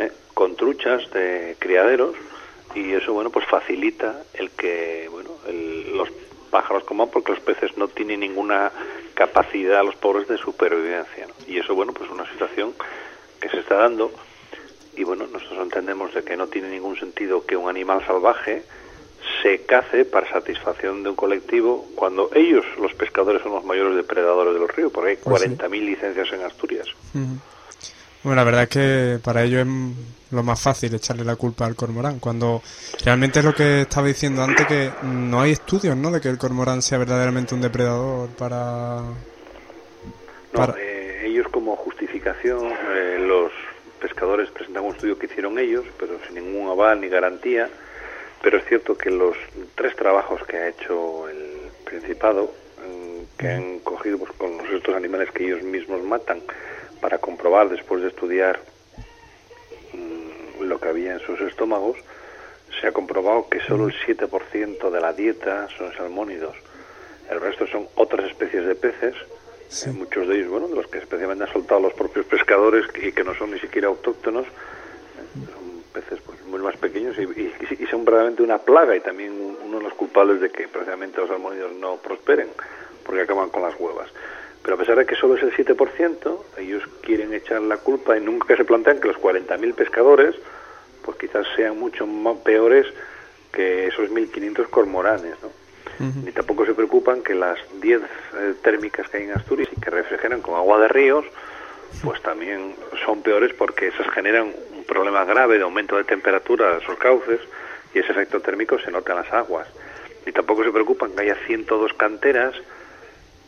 ¿eh? 0.00 0.10
con 0.34 0.56
truchas 0.56 1.08
de 1.12 1.54
criaderos 1.60 2.16
y 2.74 2.92
eso 2.92 3.12
bueno 3.12 3.30
pues 3.30 3.46
facilita 3.46 4.22
el 4.34 4.50
que 4.50 5.08
bueno 5.10 5.30
el- 5.48 5.96
los 5.96 6.08
pájaros 6.50 6.84
coman 6.84 7.10
porque 7.10 7.32
los 7.32 7.40
peces 7.40 7.76
no 7.76 7.88
tienen 7.88 8.20
ninguna 8.20 8.72
capacidad 9.14 9.84
los 9.84 9.96
pobres 9.96 10.28
de 10.28 10.36
supervivencia 10.38 11.26
¿no? 11.26 11.34
y 11.46 11.58
eso 11.58 11.74
bueno 11.74 11.92
pues 11.92 12.10
una 12.10 12.28
situación 12.30 12.74
que 13.40 13.48
se 13.48 13.58
está 13.58 13.76
dando 13.76 14.12
y 14.96 15.04
bueno 15.04 15.26
nosotros 15.26 15.60
entendemos 15.62 16.12
de 16.14 16.22
que 16.24 16.36
no 16.36 16.48
tiene 16.48 16.68
ningún 16.70 16.96
sentido 16.98 17.44
que 17.46 17.56
un 17.56 17.68
animal 17.68 18.04
salvaje 18.06 18.64
se 19.42 19.64
cace 19.66 20.04
para 20.06 20.30
satisfacción 20.30 21.02
de 21.02 21.10
un 21.10 21.16
colectivo 21.16 21.88
cuando 21.94 22.30
ellos 22.34 22.64
los 22.78 22.92
pescadores 22.94 23.42
son 23.42 23.52
los 23.52 23.64
mayores 23.64 23.94
depredadores 23.94 24.54
del 24.54 24.68
río 24.68 24.90
porque 24.90 25.10
hay 25.10 25.16
Pues 25.16 25.42
sí. 25.42 25.48
40.000 25.50 25.84
licencias 25.84 26.32
en 26.32 26.42
Asturias. 26.42 26.88
Bueno, 28.22 28.36
la 28.36 28.44
verdad 28.44 28.62
es 28.64 28.68
que 28.68 29.18
para 29.24 29.42
ello 29.44 29.60
es 29.60 29.66
lo 30.30 30.42
más 30.42 30.60
fácil 30.60 30.94
echarle 30.94 31.24
la 31.24 31.36
culpa 31.36 31.64
al 31.64 31.74
cormorán, 31.74 32.18
cuando 32.18 32.62
realmente 33.04 33.38
es 33.38 33.44
lo 33.44 33.54
que 33.54 33.82
estaba 33.82 34.06
diciendo 34.06 34.42
antes, 34.42 34.66
que 34.66 34.90
no 35.02 35.40
hay 35.40 35.52
estudios, 35.52 35.96
¿no?, 35.96 36.10
de 36.10 36.20
que 36.20 36.28
el 36.28 36.36
cormorán 36.38 36.82
sea 36.82 36.98
verdaderamente 36.98 37.54
un 37.54 37.62
depredador 37.62 38.28
para... 38.30 39.00
No, 40.52 40.74
eh, 40.78 41.22
ellos 41.24 41.46
como 41.50 41.76
justificación, 41.76 42.72
eh, 42.90 43.18
los 43.26 43.52
pescadores 44.00 44.50
presentan 44.50 44.84
un 44.84 44.92
estudio 44.94 45.18
que 45.18 45.26
hicieron 45.26 45.58
ellos, 45.58 45.84
pero 45.98 46.18
sin 46.26 46.34
ningún 46.44 46.68
aval 46.68 47.00
ni 47.00 47.08
garantía. 47.08 47.68
Pero 48.42 48.58
es 48.58 48.64
cierto 48.66 48.96
que 48.96 49.10
los 49.10 49.36
tres 49.74 49.94
trabajos 49.96 50.42
que 50.46 50.56
ha 50.56 50.68
hecho 50.68 51.28
el 51.28 51.60
Principado, 51.84 52.52
mm, 52.78 53.38
que 53.38 53.48
han 53.48 53.78
cogido 53.80 54.16
pues, 54.18 54.30
con 54.32 54.56
los- 54.58 54.70
estos 54.70 54.94
animales 54.94 55.30
que 55.32 55.44
ellos 55.44 55.62
mismos 55.62 56.02
matan, 56.04 56.40
para 57.00 57.18
comprobar 57.18 57.68
después 57.68 58.02
de 58.02 58.08
estudiar 58.08 58.60
mm, 59.92 60.62
lo 60.64 60.78
que 60.80 60.88
había 60.88 61.12
en 61.14 61.20
sus 61.20 61.40
estómagos, 61.40 61.96
se 62.80 62.86
ha 62.86 62.92
comprobado 62.92 63.48
que 63.48 63.60
solo 63.60 63.88
el 63.88 63.94
7% 64.06 64.90
de 64.90 65.00
la 65.00 65.12
dieta 65.12 65.68
son 65.76 65.92
salmónidos. 65.94 66.56
El 67.30 67.40
resto 67.40 67.66
son 67.66 67.88
otras 67.96 68.26
especies 68.30 68.66
de 68.66 68.74
peces, 68.74 69.14
Sí. 69.68 69.88
muchos 69.90 70.26
de 70.26 70.34
ellos, 70.36 70.48
bueno, 70.48 70.66
de 70.66 70.74
los 70.74 70.88
que 70.88 70.98
especialmente 70.98 71.44
han 71.44 71.52
soltado 71.52 71.80
los 71.80 71.92
propios 71.92 72.26
pescadores 72.26 72.86
y 73.00 73.12
que 73.12 73.22
no 73.22 73.34
son 73.36 73.52
ni 73.52 73.60
siquiera 73.60 73.86
autóctonos, 73.86 74.44
son 74.44 75.82
peces 75.94 76.18
pues, 76.26 76.44
muy 76.46 76.58
más 76.60 76.76
pequeños 76.76 77.16
y, 77.18 77.22
y- 77.22 77.54
y 77.78 77.86
son 77.86 78.04
verdaderamente 78.04 78.42
una 78.42 78.58
plaga 78.58 78.96
y 78.96 79.00
también 79.00 79.30
un- 79.32 79.56
uno 79.66 79.78
de 79.78 79.84
los 79.84 79.94
culpables 79.94 80.40
de 80.40 80.50
que 80.50 80.66
precisamente 80.66 81.18
los 81.20 81.28
salmónidos 81.28 81.72
no 81.74 81.96
prosperen, 81.98 82.48
porque 83.04 83.22
acaban 83.22 83.50
con 83.50 83.62
las 83.62 83.78
huevas. 83.78 84.08
Pero 84.62 84.74
a 84.74 84.78
pesar 84.78 84.96
de 84.96 85.06
que 85.06 85.14
solo 85.14 85.36
es 85.36 85.42
el 85.42 85.52
7%, 85.52 86.38
ellos 86.58 86.82
quieren 87.00 87.32
echar 87.32 87.62
la 87.62 87.78
culpa 87.78 88.16
y 88.16 88.20
nunca 88.20 88.56
se 88.56 88.64
plantean 88.64 89.00
que 89.00 89.08
los 89.08 89.16
40.000 89.16 89.74
pescadores, 89.74 90.34
pues 91.02 91.16
quizás 91.16 91.46
sean 91.56 91.78
mucho 91.78 92.06
más 92.06 92.36
peores 92.38 92.86
que 93.52 93.86
esos 93.86 94.10
1.500 94.10 94.68
cormoranes, 94.68 95.34
¿no? 95.42 95.60
Ni 96.24 96.32
tampoco 96.32 96.64
se 96.64 96.72
preocupan 96.72 97.22
que 97.22 97.34
las 97.34 97.58
10 97.78 98.00
eh, 98.00 98.54
térmicas 98.62 99.06
que 99.10 99.18
hay 99.18 99.24
en 99.24 99.32
Asturias 99.32 99.68
y 99.70 99.78
que 99.78 99.90
refrigeran 99.90 100.40
con 100.40 100.54
agua 100.54 100.80
de 100.80 100.88
ríos, 100.88 101.26
pues 102.02 102.22
también 102.22 102.74
son 103.04 103.20
peores 103.20 103.52
porque 103.52 103.88
esas 103.88 104.08
generan 104.08 104.50
un 104.74 104.84
problema 104.84 105.26
grave 105.26 105.58
de 105.58 105.64
aumento 105.64 105.98
de 105.98 106.04
temperatura 106.04 106.76
de 106.76 106.84
sus 106.86 106.96
cauces 106.96 107.40
y 107.92 107.98
ese 107.98 108.12
efecto 108.12 108.40
térmico 108.40 108.78
se 108.78 108.90
nota 108.90 109.12
en 109.12 109.18
las 109.18 109.32
aguas. 109.32 109.68
Ni 110.24 110.32
tampoco 110.32 110.64
se 110.64 110.72
preocupan 110.72 111.12
que 111.12 111.20
haya 111.20 111.36
102 111.46 111.92
canteras 111.92 112.54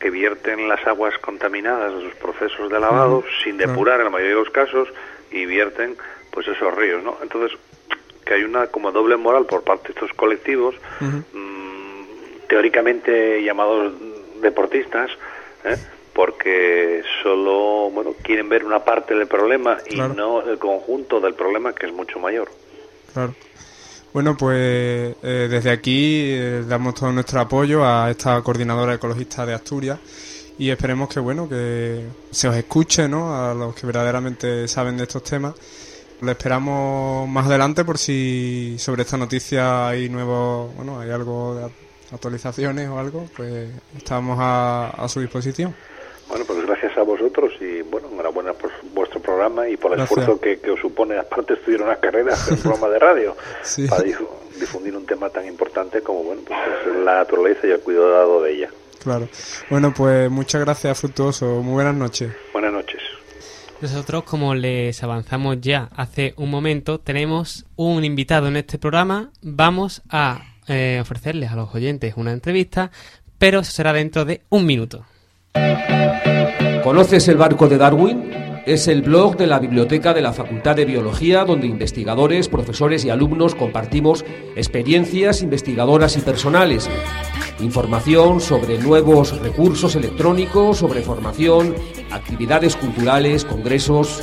que 0.03 0.11
vierten 0.11 0.69
las 0.69 0.85
aguas 0.85 1.17
contaminadas 1.19 1.95
de 1.95 2.01
sus 2.03 2.15
procesos 2.17 2.69
de 2.69 2.81
lavado 2.81 3.23
sin 3.45 3.57
depurar 3.57 4.01
en 4.01 4.07
la 4.07 4.11
mayoría 4.11 4.35
de 4.35 4.41
los 4.43 4.51
casos 4.51 4.89
y 5.31 5.47
vierten 5.47 5.97
pues 6.33 6.49
esos 6.49 6.75
ríos, 6.75 7.05
¿no? 7.05 7.17
Entonces, 7.23 7.57
que 8.27 8.35
hay 8.35 8.43
una 8.43 8.67
como 8.67 8.91
doble 8.91 9.17
moral 9.17 9.47
por 9.47 9.63
parte 9.63 9.89
de 9.89 9.95
estos 9.95 10.13
colectivos 10.15 10.75
mm, 11.01 12.49
teóricamente 12.49 13.45
llamados 13.45 13.93
deportistas, 14.41 15.09
¿eh? 15.65 15.79
porque 16.13 17.03
solo 17.23 17.89
bueno 17.91 18.15
quieren 18.23 18.49
ver 18.49 18.65
una 18.65 18.81
parte 18.81 19.15
del 19.15 19.29
problema 19.29 19.79
y 19.89 19.95
Claro. 19.95 20.15
no 20.15 20.43
el 20.43 20.59
conjunto 20.59 21.21
del 21.21 21.35
problema 21.35 21.73
que 21.75 21.87
es 21.87 21.93
mucho 21.93 22.19
mayor. 22.19 22.51
Claro. 23.13 23.35
Bueno, 24.13 24.37
pues 24.37 25.17
eh, 25.23 25.49
desde 25.51 25.71
aquí 25.71 26.21
eh, 26.25 26.65
damos 26.69 26.95
todo 26.95 27.11
nuestro 27.13 27.41
apoyo 27.41 27.83
a 27.83 28.11
esta 28.11 28.43
coordinadora 28.43 28.95
ecologista 28.95 29.47
de 29.47 29.55
Asturias 29.55 29.99
y 30.59 30.69
esperemos 30.69 31.09
que 31.09 31.19
bueno 31.19 31.49
que 31.49 32.07
se 32.31 32.47
os 32.47 32.55
escuche, 32.55 33.09
¿no? 33.09 33.35
A 33.35 33.55
los 33.55 33.75
que 33.75 33.87
verdaderamente 33.87 34.69
saben 34.69 34.99
de 34.99 35.05
estos 35.05 35.25
temas. 35.25 35.55
Lo 36.21 36.31
esperamos 36.31 37.27
más 37.27 37.47
adelante 37.47 37.87
por 37.87 37.97
si 37.97 38.77
sobre 38.79 39.03
esta 39.03 39.17
noticia 39.17 39.89
hay 39.89 40.11
nuevos, 40.11 40.75
bueno, 40.77 41.01
hay 41.01 41.11
algo 41.11 41.55
de 41.55 41.71
actualizaciones 42.15 42.91
o 42.91 42.99
algo, 42.99 43.27
pues 43.35 43.71
estamos 43.97 44.37
a, 44.39 44.91
a 44.91 45.09
su 45.09 45.21
disposición. 45.21 45.75
Bueno, 46.33 46.47
pues 46.47 46.67
gracias 46.67 46.97
a 46.97 47.03
vosotros 47.03 47.53
y 47.61 47.83
bueno, 47.83 48.09
enhorabuena 48.11 48.55
por 48.55 48.71
vuestro 48.95 49.21
programa 49.21 49.69
y 49.69 49.77
por 49.77 49.93
el 49.93 49.99
Gracias. 49.99 50.19
esfuerzo 50.19 50.41
que, 50.41 50.59
que 50.61 50.71
os 50.71 50.81
supone, 50.81 51.19
aparte 51.19 51.53
de 51.53 51.59
estudiar 51.61 51.83
una 51.83 51.97
carrera, 51.97 52.33
hacer 52.33 52.55
un 52.55 52.61
programa 52.63 52.89
de 52.89 52.99
radio 52.99 53.37
Sí. 53.63 53.87
para 53.87 54.03
difu- 54.03 54.27
difundir 54.59 54.97
un 54.97 55.05
tema 55.05 55.29
tan 55.29 55.47
importante 55.47 56.01
como 56.01 56.23
bueno, 56.25 56.41
pues 56.47 56.59
es 56.89 57.05
la 57.05 57.17
naturaleza 57.17 57.67
y 57.67 57.71
el 57.73 57.81
cuidado 57.81 58.43
de 58.43 58.53
ella. 58.55 58.71
Claro. 59.03 59.29
Bueno, 59.69 59.93
pues 59.95 60.31
muchas 60.31 60.63
gracias, 60.63 60.99
Fructuoso. 60.99 61.45
Muy 61.61 61.75
buenas 61.75 61.95
noches. 61.97 62.33
Buenas 62.55 62.73
noches. 62.73 63.01
Nosotros, 63.83 64.23
como 64.23 64.55
les 64.55 65.03
avanzamos 65.03 65.61
ya 65.61 65.91
hace 65.97 66.33
un 66.39 66.51
momento, 66.51 66.99
tenemos 67.01 67.67
un 67.77 68.05
invitado 68.05 68.47
en 68.49 68.57
este 68.57 68.79
programa. 68.79 69.31
Vamos 69.43 70.01
a 70.09 70.41
eh, 70.69 70.99
ofrecerles 71.03 71.51
a 71.51 71.57
los 71.57 71.75
oyentes 71.75 72.15
una 72.17 72.33
entrevista, 72.33 72.91
pero 73.39 73.59
eso 73.61 73.73
será 73.73 73.93
dentro 73.93 74.25
de 74.25 74.41
un 74.51 74.65
minuto. 74.65 75.05
¿Conoces 76.83 77.29
el 77.29 77.37
barco 77.37 77.69
de 77.69 77.79
Darwin? 77.79 78.31
Es 78.67 78.89
el 78.89 79.03
blog 79.03 79.37
de 79.37 79.47
la 79.47 79.59
biblioteca 79.59 80.13
de 80.15 80.21
la 80.21 80.33
Facultad 80.33 80.77
de 80.77 80.85
Biología 80.85 81.45
donde 81.45 81.67
investigadores, 81.67 82.49
profesores 82.49 83.05
y 83.05 83.11
alumnos 83.11 83.55
compartimos 83.55 84.25
experiencias 84.57 85.43
investigadoras 85.43 86.17
y 86.17 86.21
personales. 86.21 86.91
Información 87.61 88.41
sobre 88.41 88.79
nuevos 88.79 89.41
recursos 89.41 89.97
electrónicos, 89.97 90.79
sobre 90.79 91.03
formación, 91.03 91.75
actividades 92.11 92.77
culturales, 92.77 93.45
congresos. 93.45 94.23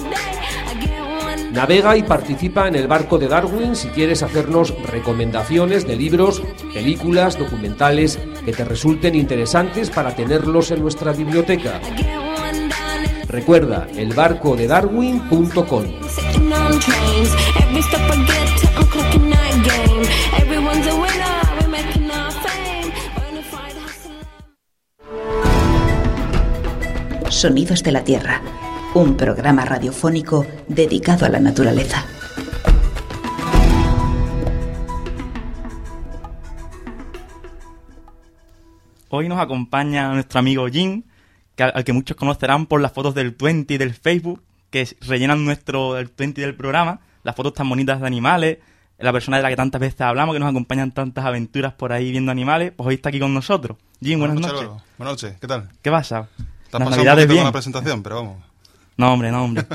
Navega 1.51 1.97
y 1.97 2.03
participa 2.03 2.67
en 2.67 2.75
el 2.75 2.87
barco 2.87 3.17
de 3.17 3.27
Darwin 3.27 3.75
si 3.75 3.87
quieres 3.89 4.21
hacernos 4.23 4.73
recomendaciones 4.83 5.87
de 5.87 5.95
libros, 5.95 6.41
películas, 6.73 7.37
documentales 7.37 8.19
que 8.45 8.51
te 8.53 8.63
resulten 8.63 9.15
interesantes 9.15 9.89
para 9.89 10.15
tenerlos 10.15 10.71
en 10.71 10.81
nuestra 10.81 11.11
biblioteca. 11.11 11.81
Recuerda, 13.27 13.87
elbarcodedarwin.com. 13.95 15.85
Sonidos 27.29 27.83
de 27.83 27.91
la 27.91 28.03
Tierra, 28.03 28.41
un 28.96 29.15
programa 29.15 29.65
radiofónico 29.65 30.46
dedicado 30.67 31.25
a 31.25 31.29
la 31.29 31.39
naturaleza. 31.39 32.05
Hoy 39.10 39.27
nos 39.27 39.39
acompaña 39.39 40.13
nuestro 40.13 40.39
amigo 40.39 40.67
Jim, 40.67 41.03
que, 41.55 41.63
al 41.63 41.84
que 41.84 41.93
muchos 41.93 42.15
conocerán 42.15 42.67
por 42.67 42.79
las 42.81 42.91
fotos 42.91 43.15
del 43.15 43.31
20 43.31 43.77
del 43.77 43.93
Facebook, 43.93 44.43
que 44.69 44.88
rellenan 45.01 45.43
nuestro 45.46 45.98
el 45.98 46.12
20 46.15 46.41
del 46.41 46.55
programa, 46.55 47.00
las 47.24 47.36
fotos 47.36 47.53
tan 47.53 47.67
bonitas 47.67 48.00
de 48.00 48.08
animales, 48.08 48.58
la 49.00 49.12
persona 49.12 49.38
de 49.38 49.43
la 49.43 49.50
que 49.50 49.55
tantas 49.55 49.81
veces 49.81 50.01
hablamos, 50.01 50.36
que 50.36 50.39
nos 50.39 50.50
acompañan 50.50 50.91
tantas 50.91 51.25
aventuras 51.25 51.74
por 51.74 51.91
ahí 51.91 52.12
viendo 52.12 52.31
animales, 52.31 52.72
pues 52.75 52.88
hoy 52.88 52.96
está 52.96 53.10
aquí 53.10 53.19
con 53.19 53.34
nosotros. 53.34 53.77
Jim, 54.01 54.19
buenas, 54.19 54.36
Buenas 54.36 54.53
noches. 54.53 54.69
noches. 54.69 54.84
Buenas 54.98 55.12
noches, 55.13 55.38
¿qué 55.39 55.48
tal? 55.48 55.69
¿Qué 55.82 55.91
pasa? 55.91 56.28
Te 56.69 56.78
has 56.78 56.84
pasado 56.84 57.02
un 57.02 57.17
bien. 57.28 57.38
con 57.38 57.45
la 57.45 57.52
presentación, 57.52 58.04
pero 58.04 58.15
vamos. 58.17 58.48
No, 58.99 59.13
hombre, 59.13 59.31
no, 59.31 59.45
hombre. 59.45 59.65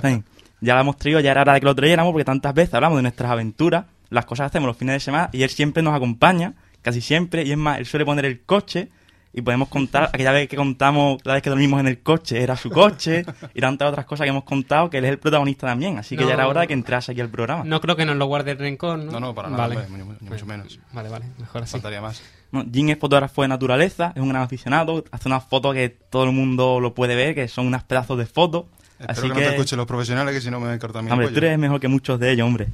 ya 0.60 0.74
la 0.74 0.82
hemos 0.82 0.96
traído, 0.98 1.18
ya 1.20 1.30
era 1.30 1.40
hora 1.40 1.54
de 1.54 1.60
que 1.60 1.66
lo 1.66 1.74
trayéramos, 1.74 2.12
porque 2.12 2.26
tantas 2.26 2.52
veces 2.52 2.74
hablamos 2.74 2.98
de 2.98 3.02
nuestras 3.02 3.30
aventuras, 3.30 3.86
las 4.10 4.26
cosas 4.26 4.44
que 4.44 4.46
hacemos 4.48 4.66
los 4.66 4.76
fines 4.76 4.94
de 4.96 5.00
semana, 5.00 5.30
y 5.32 5.42
él 5.42 5.48
siempre 5.50 5.82
nos 5.82 5.94
acompaña, 5.94 6.52
casi 6.82 7.00
siempre, 7.00 7.42
y 7.42 7.50
es 7.52 7.56
más, 7.56 7.78
él 7.78 7.86
suele 7.86 8.04
poner 8.04 8.26
el 8.26 8.42
coche, 8.42 8.90
y 9.32 9.40
podemos 9.40 9.68
contar, 9.68 10.10
aquella 10.12 10.30
vez 10.30 10.46
que 10.46 10.56
contamos, 10.56 11.20
la 11.24 11.32
vez 11.32 11.42
que 11.42 11.48
dormimos 11.48 11.80
en 11.80 11.88
el 11.88 12.02
coche, 12.02 12.42
era 12.42 12.54
su 12.54 12.68
coche, 12.70 13.24
y 13.54 13.60
tantas 13.62 13.88
otras 13.88 14.04
cosas 14.04 14.26
que 14.26 14.28
hemos 14.28 14.44
contado, 14.44 14.90
que 14.90 14.98
él 14.98 15.06
es 15.06 15.10
el 15.12 15.18
protagonista 15.18 15.66
también, 15.68 15.96
así 15.96 16.16
que 16.16 16.22
No. 16.22 16.28
ya 16.28 16.34
era 16.34 16.46
hora 16.46 16.60
de 16.60 16.66
que 16.66 16.74
entrase 16.74 17.12
aquí 17.12 17.22
al 17.22 17.30
programa. 17.30 17.64
No 17.64 17.80
creo 17.80 17.96
que 17.96 18.04
nos 18.04 18.16
lo 18.16 18.26
guarde 18.26 18.50
el 18.52 18.58
rencor, 18.58 18.98
¿no? 18.98 19.10
No, 19.10 19.20
no, 19.20 19.34
para 19.34 19.48
nada, 19.48 19.68
Vale. 19.68 19.86
ni 19.88 20.28
mucho 20.28 20.44
menos. 20.44 20.78
Vale, 20.92 21.08
vale, 21.08 21.24
mejor 21.38 21.62
así. 21.62 21.72
Faltaría 21.72 22.00
más. 22.02 22.22
No, 22.52 22.64
Jim 22.70 22.90
es 22.90 22.98
fotógrafo 22.98 23.40
de 23.42 23.48
naturaleza, 23.48 24.12
es 24.14 24.20
un 24.22 24.28
gran 24.28 24.42
aficionado, 24.42 25.02
hace 25.10 25.28
unas 25.28 25.44
fotos 25.44 25.74
que 25.74 25.88
todo 25.88 26.24
el 26.24 26.32
mundo 26.32 26.78
lo 26.78 26.94
puede 26.94 27.16
ver, 27.16 27.34
que 27.34 27.48
son 27.48 27.66
unas 27.66 27.82
pedazos 27.84 28.18
de 28.18 28.26
fotos. 28.26 28.66
Espero 29.08 29.26
así 29.26 29.34
que, 29.34 29.40
no 29.40 29.48
te 29.48 29.54
escuchen 29.54 29.78
los 29.78 29.86
profesionales, 29.86 30.34
que 30.34 30.40
si 30.40 30.50
no 30.50 30.60
me 30.60 30.78
cortan 30.78 31.04
mi 31.04 31.10
Hombre, 31.10 31.28
tú 31.28 31.38
eres 31.38 31.58
mejor 31.58 31.80
que 31.80 31.88
muchos 31.88 32.18
de 32.18 32.32
ellos, 32.32 32.46
hombre. 32.46 32.68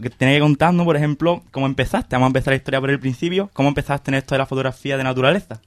Que 0.00 0.10
tenés 0.10 0.36
que 0.36 0.40
contarnos, 0.40 0.84
por 0.84 0.96
ejemplo, 0.96 1.42
cómo 1.50 1.66
empezaste. 1.66 2.16
Vamos 2.16 2.26
a 2.26 2.28
empezar 2.28 2.52
la 2.52 2.56
historia 2.56 2.80
por 2.80 2.90
el 2.90 3.00
principio. 3.00 3.50
¿Cómo 3.54 3.70
empezaste 3.70 4.10
en 4.10 4.16
esto 4.16 4.34
de 4.34 4.38
la 4.40 4.46
fotografía 4.46 4.96
de 4.96 5.04
naturaleza? 5.04 5.60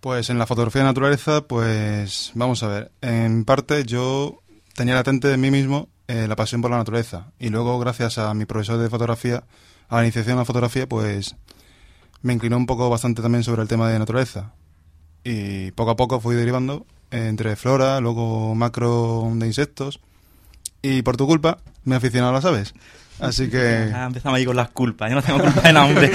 Pues 0.00 0.30
en 0.30 0.38
la 0.38 0.46
fotografía 0.46 0.82
de 0.82 0.88
naturaleza, 0.88 1.42
pues 1.46 2.32
vamos 2.34 2.62
a 2.62 2.68
ver. 2.68 2.92
En 3.02 3.44
parte 3.44 3.84
yo 3.84 4.40
tenía 4.74 4.94
latente 4.94 5.28
de 5.28 5.36
mí 5.36 5.50
mismo 5.50 5.88
eh, 6.08 6.26
la 6.28 6.36
pasión 6.36 6.62
por 6.62 6.70
la 6.70 6.78
naturaleza. 6.78 7.32
Y 7.38 7.50
luego, 7.50 7.78
gracias 7.78 8.18
a 8.18 8.32
mi 8.34 8.46
profesor 8.46 8.78
de 8.78 8.88
fotografía, 8.88 9.44
a 9.88 9.96
la 9.96 10.02
iniciación 10.02 10.32
en 10.32 10.38
la 10.38 10.44
fotografía, 10.44 10.88
pues 10.88 11.36
me 12.22 12.32
inclinó 12.32 12.56
un 12.56 12.66
poco 12.66 12.88
bastante 12.88 13.22
también 13.22 13.44
sobre 13.44 13.62
el 13.62 13.68
tema 13.68 13.90
de 13.90 13.98
naturaleza. 13.98 14.52
Y 15.24 15.70
poco 15.72 15.90
a 15.92 15.96
poco 15.96 16.20
fui 16.20 16.36
derivando 16.36 16.86
eh, 17.10 17.26
entre 17.28 17.56
flora, 17.56 17.98
luego 18.00 18.54
macro 18.54 19.30
de 19.34 19.46
insectos. 19.46 20.00
Y 20.82 21.02
por 21.02 21.16
tu 21.16 21.26
culpa 21.26 21.58
me 21.84 21.94
he 21.94 21.98
aficionado 21.98 22.30
a 22.30 22.34
las 22.34 22.44
aves. 22.44 22.74
Así 23.20 23.48
que... 23.48 23.90
Ah, 23.94 24.04
empezamos 24.06 24.36
ahí 24.36 24.44
con 24.44 24.56
las 24.56 24.68
culpas. 24.70 25.08
Yo 25.10 25.16
no 25.16 25.22
tengo 25.22 25.40
culpa 25.40 25.60
de 25.62 25.72
nada, 25.72 25.86
hombre. 25.86 26.10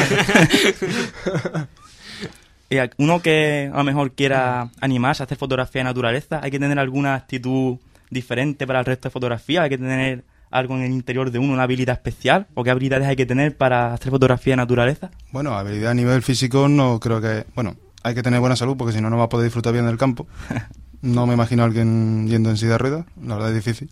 A- 2.72 2.89
uno 2.98 3.22
que 3.22 3.69
a 3.74 3.78
lo 3.78 3.84
mejor 3.84 4.12
quiera 4.12 4.69
animarse 4.80 5.24
a 5.24 5.26
hacer 5.26 5.38
fotografía 5.38 5.80
de 5.80 5.86
naturaleza, 5.86 6.39
hay 6.43 6.52
que 6.52 6.60
tener 6.60 6.78
alguna 6.78 7.15
actitud 7.15 7.78
diferente 8.12 8.67
para 8.67 8.80
el 8.80 8.86
resto 8.86 9.10
de 9.10 9.12
fotografía, 9.13 9.63
hay 9.63 9.69
que 9.69 9.78
tener 9.78 10.24
algo 10.52 10.76
en 10.76 10.84
el 10.84 10.91
interior 10.91 11.32
de 11.32 11.39
uno, 11.39 11.54
una 11.54 11.63
habilidad 11.63 11.95
especial, 11.95 12.48
o 12.56 12.63
qué 12.63 12.69
habilidades 12.72 13.08
hay 13.08 13.15
que 13.15 13.26
tener 13.26 13.56
para 13.58 13.93
hacer 13.93 14.12
fotografía 14.12 14.54
de 14.54 14.58
naturaleza. 14.58 15.10
Bueno, 15.32 15.54
habilidad 15.58 15.91
a 15.91 15.95
nivel 15.95 16.22
físico 16.22 16.67
no 16.67 17.00
creo 17.00 17.22
que... 17.22 17.45
Bueno, 17.56 17.76
hay 18.03 18.15
que 18.15 18.23
tener 18.23 18.39
buena 18.39 18.55
salud 18.55 18.77
porque 18.77 18.93
si 18.93 19.01
no, 19.01 19.09
no 19.09 19.17
va 19.17 19.25
a 19.25 19.29
poder 19.29 19.45
disfrutar 19.45 19.73
bien 19.73 19.85
del 19.85 19.97
campo. 19.97 20.27
No 21.01 21.25
me 21.25 21.33
imagino 21.33 21.63
a 21.63 21.65
alguien 21.65 22.27
yendo 22.27 22.49
en 22.49 22.57
silla 22.57 22.73
de 22.73 22.77
ruedas, 22.77 23.05
la 23.23 23.35
verdad 23.35 23.55
es 23.55 23.63
difícil. 23.63 23.89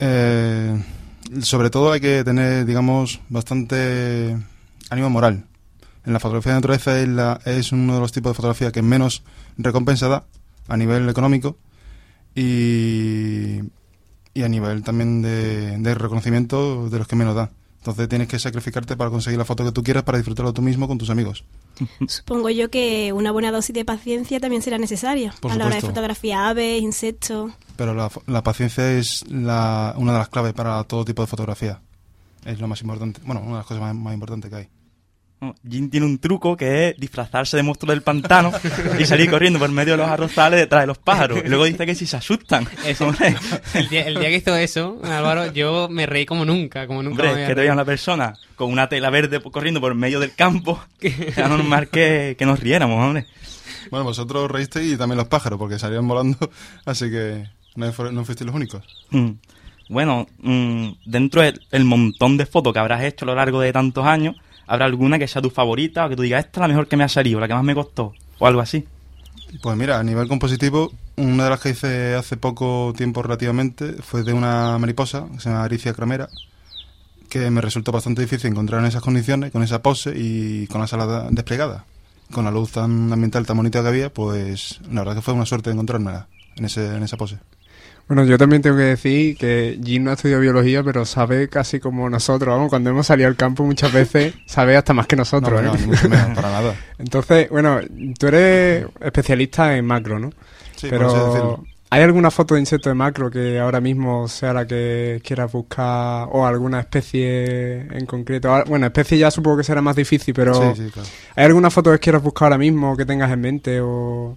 Eh, 0.00 0.82
sobre 1.40 1.70
todo 1.70 1.92
hay 1.92 2.00
que 2.00 2.24
tener, 2.24 2.64
digamos, 2.66 3.20
bastante 3.28 4.36
ánimo 4.90 5.08
moral. 5.10 5.44
En 6.04 6.12
la 6.12 6.18
fotografía 6.20 6.52
de 6.52 6.56
naturaleza 6.58 7.00
es, 7.00 7.08
la- 7.08 7.40
es 7.44 7.70
uno 7.70 7.94
de 7.94 8.00
los 8.00 8.10
tipos 8.10 8.30
de 8.30 8.34
fotografía 8.34 8.72
que 8.72 8.82
menos 8.82 9.22
recompensa 9.56 10.08
da 10.08 10.24
a 10.66 10.76
nivel 10.76 11.08
económico 11.08 11.56
y, 12.34 13.60
y 14.34 14.42
a 14.42 14.48
nivel 14.48 14.82
también 14.82 15.22
de, 15.22 15.78
de 15.78 15.94
reconocimiento 15.94 16.88
de 16.88 16.98
los 16.98 17.06
que 17.08 17.16
menos 17.16 17.34
da. 17.34 17.50
Entonces 17.78 18.08
tienes 18.08 18.28
que 18.28 18.38
sacrificarte 18.38 18.96
para 18.96 19.10
conseguir 19.10 19.38
la 19.38 19.44
foto 19.44 19.64
que 19.64 19.72
tú 19.72 19.82
quieras 19.82 20.02
para 20.02 20.18
disfrutarlo 20.18 20.52
tú 20.52 20.62
mismo 20.62 20.88
con 20.88 20.98
tus 20.98 21.10
amigos. 21.10 21.44
Supongo 22.06 22.50
yo 22.50 22.70
que 22.70 23.12
una 23.12 23.30
buena 23.32 23.50
dosis 23.50 23.74
de 23.74 23.84
paciencia 23.84 24.40
también 24.40 24.62
será 24.62 24.78
necesaria 24.78 25.34
Por 25.40 25.52
a 25.52 25.56
la 25.56 25.66
hora 25.66 25.76
de 25.76 25.82
fotografiar 25.82 26.50
aves, 26.50 26.82
insectos. 26.82 27.52
Pero 27.76 27.94
la, 27.94 28.10
la 28.26 28.42
paciencia 28.42 28.92
es 28.92 29.24
la, 29.28 29.94
una 29.96 30.12
de 30.12 30.18
las 30.18 30.28
claves 30.28 30.52
para 30.52 30.82
todo 30.84 31.04
tipo 31.04 31.22
de 31.22 31.28
fotografía. 31.28 31.80
Es 32.44 32.60
lo 32.60 32.68
más 32.68 32.80
importante. 32.80 33.20
Bueno, 33.24 33.40
una 33.40 33.52
de 33.52 33.56
las 33.58 33.66
cosas 33.66 33.80
más, 33.80 33.94
más 33.94 34.14
importantes 34.14 34.50
que 34.50 34.56
hay. 34.56 34.68
No, 35.40 35.54
Jim 35.68 35.88
tiene 35.88 36.06
un 36.06 36.18
truco 36.18 36.56
que 36.56 36.88
es 36.88 36.96
disfrazarse 36.96 37.56
de 37.56 37.62
monstruo 37.62 37.92
del 37.92 38.02
pantano 38.02 38.50
y 38.98 39.04
salir 39.06 39.30
corriendo 39.30 39.58
por 39.58 39.70
medio 39.70 39.92
de 39.92 39.98
los 39.98 40.08
arrozales 40.08 40.58
detrás 40.58 40.82
de 40.82 40.88
los 40.88 40.98
pájaros. 40.98 41.40
Y 41.44 41.48
luego 41.48 41.64
dice 41.64 41.86
que 41.86 41.94
si 41.94 42.06
se 42.06 42.16
asustan. 42.16 42.66
Eso. 42.84 43.12
El 43.74 43.88
día, 43.88 44.06
el 44.06 44.14
día 44.14 44.28
que 44.28 44.36
hizo 44.36 44.56
eso, 44.56 44.98
Álvaro, 45.04 45.52
yo 45.52 45.88
me 45.88 46.06
reí 46.06 46.26
como 46.26 46.44
nunca, 46.44 46.86
como 46.86 47.02
nunca 47.02 47.22
hombre, 47.22 47.26
me 47.26 47.30
es 47.30 47.34
había 47.34 47.46
que 47.48 47.54
te 47.54 47.60
veía 47.60 47.72
una 47.72 47.84
persona 47.84 48.34
con 48.56 48.72
una 48.72 48.88
tela 48.88 49.10
verde 49.10 49.40
corriendo 49.40 49.80
por 49.80 49.94
medio 49.94 50.18
del 50.20 50.34
campo. 50.34 50.82
Era 51.00 51.48
normal 51.48 51.88
que, 51.88 52.34
que 52.38 52.46
nos 52.46 52.58
riéramos, 52.58 53.02
hombre. 53.04 53.26
Bueno, 53.90 54.04
vosotros 54.04 54.50
reísteis 54.50 54.92
y 54.92 54.96
también 54.96 55.18
los 55.18 55.28
pájaros, 55.28 55.58
porque 55.58 55.78
salían 55.78 56.06
volando, 56.06 56.50
así 56.84 57.10
que 57.10 57.48
no 57.76 57.92
fuisteis 58.24 58.46
los 58.46 58.54
únicos. 58.54 58.82
Mm. 59.10 59.30
Bueno, 59.88 60.26
mm, 60.38 60.88
dentro 61.06 61.42
del 61.42 61.60
el 61.70 61.84
montón 61.84 62.36
de 62.36 62.46
fotos 62.46 62.72
que 62.72 62.78
habrás 62.78 63.02
hecho 63.04 63.24
a 63.24 63.26
lo 63.26 63.34
largo 63.34 63.60
de 63.60 63.72
tantos 63.72 64.04
años, 64.04 64.36
¿habrá 64.68 64.84
alguna 64.84 65.18
que 65.18 65.26
sea 65.26 65.42
tu 65.42 65.50
favorita 65.50 66.06
o 66.06 66.08
que 66.08 66.16
tú 66.16 66.22
digas, 66.22 66.44
esta 66.44 66.60
es 66.60 66.62
la 66.62 66.68
mejor 66.68 66.86
que 66.86 66.96
me 66.96 67.04
ha 67.04 67.08
salido, 67.08 67.40
la 67.40 67.48
que 67.48 67.54
más 67.54 67.64
me 67.64 67.74
costó? 67.74 68.14
O 68.38 68.46
algo 68.46 68.60
así. 68.60 68.86
Pues 69.62 69.76
mira, 69.76 69.98
a 69.98 70.04
nivel 70.04 70.28
compositivo, 70.28 70.92
una 71.16 71.44
de 71.44 71.50
las 71.50 71.60
que 71.60 71.70
hice 71.70 72.14
hace 72.14 72.36
poco 72.36 72.92
tiempo 72.96 73.22
relativamente 73.22 73.94
fue 73.94 74.22
de 74.22 74.32
una 74.32 74.78
mariposa 74.78 75.26
que 75.32 75.40
se 75.40 75.48
llama 75.48 75.64
Aricia 75.64 75.94
cramera, 75.94 76.28
que 77.28 77.50
me 77.50 77.60
resultó 77.60 77.90
bastante 77.90 78.22
difícil 78.22 78.50
encontrar 78.50 78.80
en 78.80 78.86
esas 78.86 79.02
condiciones, 79.02 79.50
con 79.50 79.62
esa 79.62 79.82
pose 79.82 80.12
y 80.14 80.66
con 80.66 80.80
la 80.80 80.86
sala 80.86 81.28
desplegada. 81.30 81.84
Con 82.30 82.44
la 82.44 82.50
luz 82.50 82.72
tan 82.72 83.10
ambiental 83.10 83.46
tan 83.46 83.56
bonita 83.56 83.80
que 83.80 83.88
había, 83.88 84.12
pues 84.12 84.80
la 84.92 85.00
verdad 85.00 85.16
que 85.16 85.22
fue 85.22 85.32
una 85.32 85.46
suerte 85.46 85.70
encontrármela 85.70 86.28
en, 86.56 86.66
ese, 86.66 86.94
en 86.94 87.02
esa 87.02 87.16
pose. 87.16 87.38
Bueno, 88.08 88.24
yo 88.24 88.38
también 88.38 88.62
tengo 88.62 88.76
que 88.76 88.82
decir 88.84 89.36
que 89.36 89.78
Jim 89.84 90.04
no 90.04 90.10
ha 90.10 90.14
estudiado 90.14 90.40
biología, 90.40 90.82
pero 90.82 91.04
sabe 91.04 91.48
casi 91.48 91.78
como 91.78 92.08
nosotros, 92.08 92.54
vamos, 92.54 92.70
cuando 92.70 92.88
hemos 92.90 93.06
salido 93.06 93.28
al 93.28 93.36
campo 93.36 93.64
muchas 93.64 93.92
veces 93.92 94.34
sabe 94.46 94.76
hasta 94.78 94.94
más 94.94 95.06
que 95.06 95.16
nosotros, 95.16 95.62
No, 95.62 95.74
¿eh? 95.74 95.78
no, 95.78 95.86
mucho 95.86 96.08
menos, 96.08 96.30
para 96.34 96.50
nada. 96.50 96.74
Entonces, 96.98 97.50
bueno, 97.50 97.80
tú 98.18 98.28
eres 98.28 98.86
especialista 99.00 99.76
en 99.76 99.84
macro, 99.84 100.18
¿no? 100.18 100.30
Sí, 100.76 100.88
por 100.90 101.04
así 101.04 101.16
pero 101.16 101.26
decirlo. 101.26 101.64
¿hay 101.90 102.02
alguna 102.02 102.30
foto 102.30 102.54
de 102.54 102.60
insecto 102.60 102.88
de 102.88 102.94
macro 102.94 103.30
que 103.30 103.58
ahora 103.58 103.80
mismo 103.80 104.26
sea 104.28 104.52
la 104.54 104.66
que 104.66 105.20
quieras 105.24 105.50
buscar 105.52 106.28
o 106.30 106.46
alguna 106.46 106.80
especie 106.80 107.80
en 107.94 108.06
concreto? 108.06 108.54
Ah, 108.54 108.64
Bueno, 108.66 108.86
especie 108.86 109.18
ya 109.18 109.30
supongo 109.30 109.58
que 109.58 109.64
será 109.64 109.82
más 109.82 109.96
difícil, 109.96 110.32
pero 110.34 110.54
Sí, 110.74 110.84
sí, 110.84 110.90
claro. 110.90 111.08
¿hay 111.36 111.44
alguna 111.46 111.70
foto 111.70 111.90
que 111.92 111.98
quieras 111.98 112.22
buscar 112.22 112.46
ahora 112.46 112.58
mismo 112.58 112.96
que 112.96 113.04
tengas 113.06 113.30
en 113.32 113.40
mente 113.40 113.80
o 113.82 114.36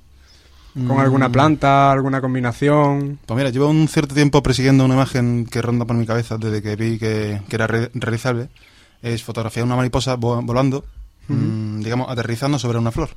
con 0.73 0.85
Mm. 0.97 0.99
alguna 0.99 1.29
planta, 1.29 1.91
alguna 1.91 2.21
combinación? 2.21 3.19
Pues 3.25 3.37
mira, 3.37 3.49
llevo 3.49 3.67
un 3.69 3.87
cierto 3.87 4.15
tiempo 4.15 4.41
persiguiendo 4.41 4.85
una 4.85 4.93
imagen 4.95 5.45
que 5.45 5.61
ronda 5.61 5.85
por 5.85 5.95
mi 5.95 6.05
cabeza 6.05 6.37
desde 6.37 6.61
que 6.61 6.75
vi 6.75 6.97
que, 6.97 7.41
que 7.49 7.55
era 7.55 7.67
re- 7.67 7.91
realizable. 7.93 8.49
Es 9.01 9.23
fotografiar 9.23 9.65
una 9.65 9.75
mariposa 9.75 10.15
vo- 10.17 10.45
volando, 10.45 10.85
mm, 11.27 11.81
digamos, 11.81 12.09
aterrizando 12.09 12.57
sobre 12.59 12.77
una 12.77 12.91
flor 12.91 13.09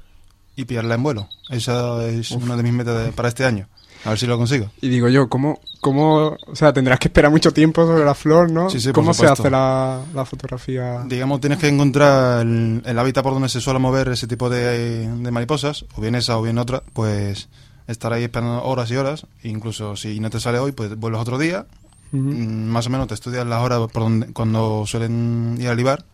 y 0.56 0.64
pillarla 0.64 0.94
en 0.94 1.02
vuelo. 1.02 1.28
Esa 1.50 2.04
es 2.06 2.30
una 2.30 2.56
de 2.56 2.62
mis 2.62 2.72
metas 2.72 3.04
de- 3.04 3.12
para 3.12 3.28
este 3.28 3.44
año. 3.44 3.68
A 4.04 4.10
ver 4.10 4.18
si 4.18 4.26
lo 4.26 4.36
consigo. 4.36 4.70
Y 4.82 4.88
digo 4.88 5.08
yo, 5.08 5.28
¿cómo, 5.28 5.60
cómo, 5.80 6.36
o 6.46 6.54
sea, 6.54 6.72
tendrás 6.72 6.98
que 6.98 7.08
esperar 7.08 7.30
mucho 7.30 7.52
tiempo 7.52 7.86
sobre 7.86 8.04
la 8.04 8.14
flor, 8.14 8.50
¿no? 8.50 8.68
Sí, 8.68 8.78
sí, 8.78 8.88
por 8.88 8.96
¿Cómo 8.96 9.14
se 9.14 9.26
hace 9.26 9.48
la, 9.48 10.02
la 10.14 10.24
fotografía? 10.26 11.04
Digamos, 11.06 11.40
tienes 11.40 11.58
que 11.58 11.68
encontrar 11.68 12.42
el, 12.42 12.82
el 12.84 12.98
hábitat 12.98 13.22
por 13.22 13.32
donde 13.32 13.48
se 13.48 13.60
suele 13.62 13.78
mover 13.78 14.08
ese 14.08 14.26
tipo 14.26 14.50
de, 14.50 15.08
de 15.08 15.30
mariposas, 15.30 15.86
o 15.96 16.02
bien 16.02 16.14
esa 16.14 16.38
o 16.38 16.42
bien 16.42 16.58
otra, 16.58 16.82
pues 16.92 17.48
estar 17.86 18.12
ahí 18.12 18.24
esperando 18.24 18.62
horas 18.64 18.90
y 18.90 18.96
horas, 18.96 19.26
e 19.42 19.48
incluso 19.48 19.96
si 19.96 20.20
no 20.20 20.30
te 20.30 20.40
sale 20.40 20.58
hoy, 20.58 20.72
pues 20.72 20.94
vuelves 20.96 21.20
otro 21.20 21.38
día, 21.38 21.66
mm, 22.12 22.66
más 22.66 22.86
o 22.86 22.90
menos 22.90 23.08
te 23.08 23.14
estudias 23.14 23.46
las 23.46 23.62
horas 23.62 23.80
por 23.92 24.02
donde, 24.02 24.32
cuando 24.32 24.84
suelen 24.86 25.56
ir 25.58 25.68
a 25.68 25.74
libar 25.74 26.04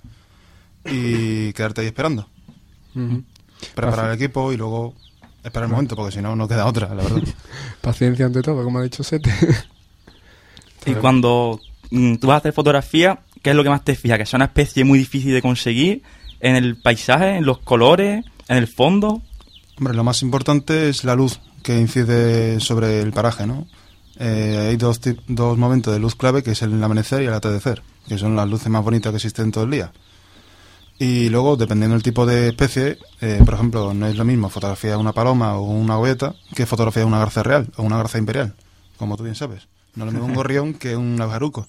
y 0.84 1.52
quedarte 1.52 1.80
ahí 1.80 1.88
esperando. 1.88 2.26
Preparar 3.74 4.10
el 4.10 4.16
equipo 4.16 4.52
y 4.52 4.56
luego 4.56 4.94
esperar 5.44 5.64
el 5.66 5.70
momento, 5.70 5.96
porque 5.96 6.12
si 6.12 6.20
no, 6.20 6.36
no 6.36 6.48
queda 6.48 6.66
otra, 6.66 6.94
la 6.94 7.02
verdad. 7.02 7.22
Paciencia 7.80 8.26
ante 8.26 8.42
todo, 8.42 8.62
como 8.64 8.78
ha 8.78 8.82
dicho 8.82 9.02
Sete. 9.02 9.30
Y 10.86 10.94
cuando 10.94 11.60
mm, 11.90 12.16
tú 12.16 12.28
vas 12.28 12.36
a 12.36 12.38
hacer 12.38 12.52
fotografía, 12.52 13.20
¿qué 13.42 13.50
es 13.50 13.56
lo 13.56 13.62
que 13.62 13.68
más 13.68 13.84
te 13.84 13.94
fija? 13.94 14.16
Que 14.16 14.26
sea 14.26 14.38
una 14.38 14.46
especie 14.46 14.84
muy 14.84 14.98
difícil 14.98 15.32
de 15.32 15.42
conseguir 15.42 16.02
en 16.40 16.56
el 16.56 16.76
paisaje, 16.76 17.36
en 17.36 17.44
los 17.44 17.58
colores, 17.58 18.24
en 18.48 18.56
el 18.56 18.66
fondo. 18.66 19.22
Hombre, 19.78 19.94
lo 19.94 20.04
más 20.04 20.22
importante 20.22 20.88
es 20.88 21.04
la 21.04 21.14
luz 21.14 21.40
que 21.62 21.78
incide 21.78 22.60
sobre 22.60 23.00
el 23.00 23.12
paraje, 23.12 23.46
¿no? 23.46 23.66
Eh, 24.18 24.68
hay 24.70 24.76
dos, 24.76 25.00
dos 25.28 25.58
momentos 25.58 25.92
de 25.92 26.00
luz 26.00 26.14
clave, 26.14 26.42
que 26.42 26.52
es 26.52 26.62
el 26.62 26.82
amanecer 26.82 27.22
y 27.22 27.26
el 27.26 27.34
atardecer, 27.34 27.82
que 28.06 28.18
son 28.18 28.36
las 28.36 28.48
luces 28.48 28.68
más 28.68 28.84
bonitas 28.84 29.12
que 29.12 29.16
existen 29.16 29.52
todo 29.52 29.64
el 29.64 29.70
día. 29.70 29.92
Y 31.02 31.30
luego, 31.30 31.56
dependiendo 31.56 31.94
del 31.94 32.02
tipo 32.02 32.26
de 32.26 32.48
especie, 32.48 32.98
eh, 33.22 33.40
por 33.44 33.54
ejemplo, 33.54 33.94
no 33.94 34.06
es 34.06 34.16
lo 34.16 34.24
mismo 34.26 34.50
fotografiar 34.50 34.98
una 34.98 35.12
paloma 35.14 35.56
o 35.56 35.62
una 35.62 35.96
goeta 35.96 36.34
que 36.54 36.66
fotografiar 36.66 37.06
una 37.06 37.18
garza 37.18 37.42
real 37.42 37.68
o 37.78 37.82
una 37.82 37.96
garza 37.96 38.18
imperial, 38.18 38.54
como 38.98 39.16
tú 39.16 39.22
bien 39.24 39.34
sabes. 39.34 39.66
No 39.94 40.04
es 40.04 40.12
lo 40.12 40.18
mismo 40.18 40.26
un 40.28 40.34
gorrión 40.36 40.74
que 40.74 40.94
un 40.96 41.18
abejaruco. 41.20 41.66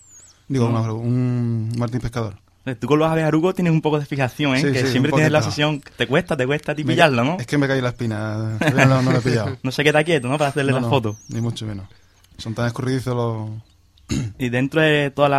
Digo, 0.50 0.66
No. 0.66 0.72
un, 0.72 0.76
abejaruco, 0.76 1.02
un 1.08 1.72
martín 1.78 2.02
pescador. 2.02 2.36
Eh, 2.66 2.76
Tú 2.76 2.88
con 2.88 3.00
los 3.00 3.10
abejarucos 3.10 3.56
tienes 3.56 3.72
un 3.74 3.82
poco 3.82 4.00
de 4.00 4.06
fijación, 4.06 4.54
¿eh? 4.56 4.62
Sí, 4.62 4.72
que 4.74 4.82
sí, 4.86 4.92
siempre 4.92 5.12
tienes 5.14 5.32
la 5.32 5.42
sesión, 5.42 5.82
te 5.96 6.06
cuesta, 6.08 6.36
te 6.38 6.46
cuesta 6.46 6.74
a 6.74 6.76
ti 6.76 6.84
Me- 6.84 6.92
pillarlo, 6.94 7.24
¿no? 7.24 7.38
Es 7.40 7.48
que 7.48 7.58
me 7.58 7.68
cae 7.70 7.82
la 7.82 7.90
espina, 7.90 8.58
no, 8.88 9.02
no 9.02 9.12
lo 9.14 9.18
he 9.18 9.22
pillado. 9.22 9.58
No 9.64 9.72
se 9.72 9.84
queda 9.86 10.04
quieto, 10.04 10.28
¿no? 10.28 10.38
Para 10.38 10.50
hacerle 10.50 10.74
No, 10.74 10.78
la 10.80 10.82
no, 10.82 10.90
foto. 10.90 11.16
Ni 11.30 11.40
mucho 11.40 11.66
menos. 11.66 11.88
Son 12.38 12.54
tan 12.54 12.68
escurridizos 12.68 13.16
los... 13.16 13.50
Y 14.38 14.50
dentro 14.50 14.82
de 14.82 15.10
todos 15.10 15.30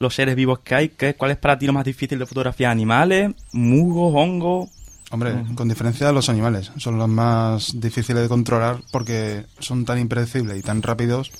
los 0.00 0.14
seres 0.14 0.34
vivos 0.34 0.60
que 0.60 0.74
hay, 0.74 0.88
¿qué, 0.88 1.14
¿cuál 1.14 1.30
es 1.30 1.36
para 1.36 1.58
ti 1.58 1.66
lo 1.66 1.74
más 1.74 1.84
difícil 1.84 2.18
de 2.18 2.24
fotografiar? 2.26 2.72
¿Animales? 2.72 3.32
¿Musgos? 3.52 4.12
¿Hongos? 4.16 4.70
Hombre, 5.10 5.44
con 5.54 5.68
diferencia 5.68 6.10
los 6.10 6.28
animales. 6.30 6.72
Son 6.78 6.96
los 6.96 7.08
más 7.08 7.78
difíciles 7.78 8.22
de 8.22 8.28
controlar 8.28 8.78
porque 8.92 9.44
son 9.58 9.84
tan 9.84 9.98
impredecibles 9.98 10.58
y 10.58 10.62
tan 10.62 10.82
rápidos 10.82 11.30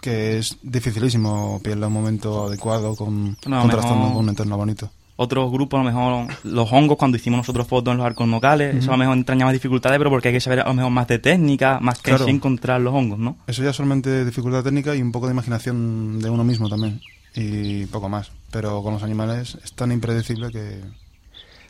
que 0.00 0.38
es 0.38 0.56
dificilísimo 0.62 1.60
pillarle 1.62 1.86
un 1.86 1.92
momento 1.92 2.46
adecuado 2.46 2.96
con 2.96 3.36
No, 3.46 3.60
contrastando 3.60 3.96
mejor- 3.96 4.12
con 4.14 4.24
un 4.24 4.28
entorno 4.30 4.56
bonito. 4.56 4.90
Otros 5.16 5.52
grupos, 5.52 5.78
a 5.78 5.82
lo 5.84 5.90
mejor 5.90 6.26
los 6.44 6.72
hongos, 6.72 6.96
cuando 6.96 7.18
hicimos 7.18 7.38
nosotros 7.38 7.68
fotos 7.68 7.92
en 7.92 7.98
los 7.98 8.06
arcos 8.06 8.26
locales, 8.26 8.74
eso 8.76 8.88
a 8.90 8.94
lo 8.94 8.98
mejor 8.98 9.16
entraña 9.18 9.44
más 9.44 9.52
dificultades, 9.52 9.98
pero 9.98 10.08
porque 10.10 10.28
hay 10.28 10.34
que 10.34 10.40
saber 10.40 10.60
a 10.60 10.64
lo 10.68 10.74
mejor 10.74 10.90
más 10.90 11.06
de 11.06 11.18
técnica, 11.18 11.78
más 11.80 11.98
que 11.98 12.10
Claro. 12.12 12.26
encontrar 12.26 12.80
los 12.80 12.94
hongos, 12.94 13.18
¿no? 13.18 13.36
Eso 13.46 13.62
ya 13.62 13.72
solamente 13.74 14.24
dificultad 14.24 14.64
técnica 14.64 14.96
y 14.96 15.02
un 15.02 15.12
poco 15.12 15.26
de 15.26 15.34
imaginación 15.34 16.18
de 16.20 16.30
uno 16.30 16.42
mismo 16.42 16.68
también. 16.70 17.00
Y 17.34 17.86
poco 17.86 18.08
más. 18.08 18.30
Pero 18.50 18.82
con 18.82 18.94
los 18.94 19.02
animales 19.02 19.56
es 19.62 19.72
tan 19.72 19.92
impredecible 19.92 20.50
que... 20.50 20.80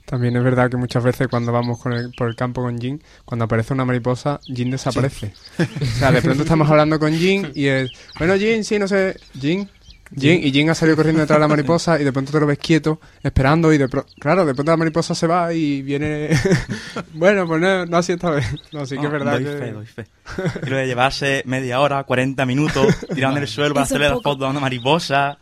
También 0.06 0.36
es 0.36 0.42
verdad 0.42 0.68
que 0.70 0.76
muchas 0.76 1.04
veces 1.04 1.28
cuando 1.28 1.52
vamos 1.52 1.78
con 1.78 1.92
el- 1.92 2.10
por 2.16 2.28
el 2.28 2.34
campo 2.34 2.62
con 2.62 2.80
Jin, 2.80 3.00
cuando 3.24 3.44
aparece 3.44 3.74
una 3.74 3.84
mariposa, 3.84 4.40
Jin 4.44 4.70
desaparece. 4.70 5.32
O 5.80 5.84
sea, 5.98 6.10
de 6.10 6.20
pronto 6.22 6.42
estamos 6.42 6.68
hablando 6.68 6.98
con 6.98 7.12
Jin 7.12 7.52
y 7.54 7.66
es, 7.66 7.90
bueno, 8.18 8.34
Jin, 8.36 8.64
sí, 8.64 8.78
no 8.78 8.88
sé, 8.88 9.16
Jin, 9.38 9.68
Jin, 10.18 10.44
y 10.44 10.50
Jin 10.50 10.68
ha 10.70 10.74
salido 10.74 10.96
corriendo 10.96 11.20
detrás 11.20 11.36
de 11.36 11.42
la 11.42 11.46
mariposa 11.48 12.00
y 12.00 12.02
de 12.04 12.12
pronto 12.12 12.32
te 12.32 12.40
lo 12.40 12.46
ves 12.46 12.58
quieto, 12.58 13.00
esperando 13.22 13.72
y 13.72 13.78
de 13.78 13.88
pronto, 13.88 14.10
claro, 14.18 14.44
de 14.44 14.54
pronto 14.54 14.72
la 14.72 14.76
mariposa 14.78 15.14
se 15.14 15.28
va 15.28 15.52
y 15.54 15.82
viene, 15.82 16.30
bueno, 17.14 17.46
pues 17.46 17.60
no, 17.60 17.86
no 17.86 17.96
así 17.98 18.10
esta 18.12 18.30
vez. 18.30 18.46
No, 18.72 18.84
sí 18.86 18.96
que 18.96 19.02
es 19.02 19.04
No, 19.04 19.10
verdad 19.10 19.34
doy 19.34 19.44
que... 19.44 19.50
fe, 19.52 19.70
doy 19.72 19.86
fe. 19.86 20.06
Y 20.66 20.70
lo 20.70 20.76
de 20.76 20.86
llevarse 20.88 21.42
media 21.46 21.78
hora, 21.78 22.02
40 22.02 22.44
minutos, 22.46 22.96
tirando 23.14 23.36
en 23.36 23.42
el 23.44 23.48
suelo 23.48 23.74
para 23.74 23.84
hacerle 23.84 24.08
la 24.08 24.18
foto 24.18 24.44
a 24.46 24.50
una 24.50 24.58
mariposa. 24.60 25.38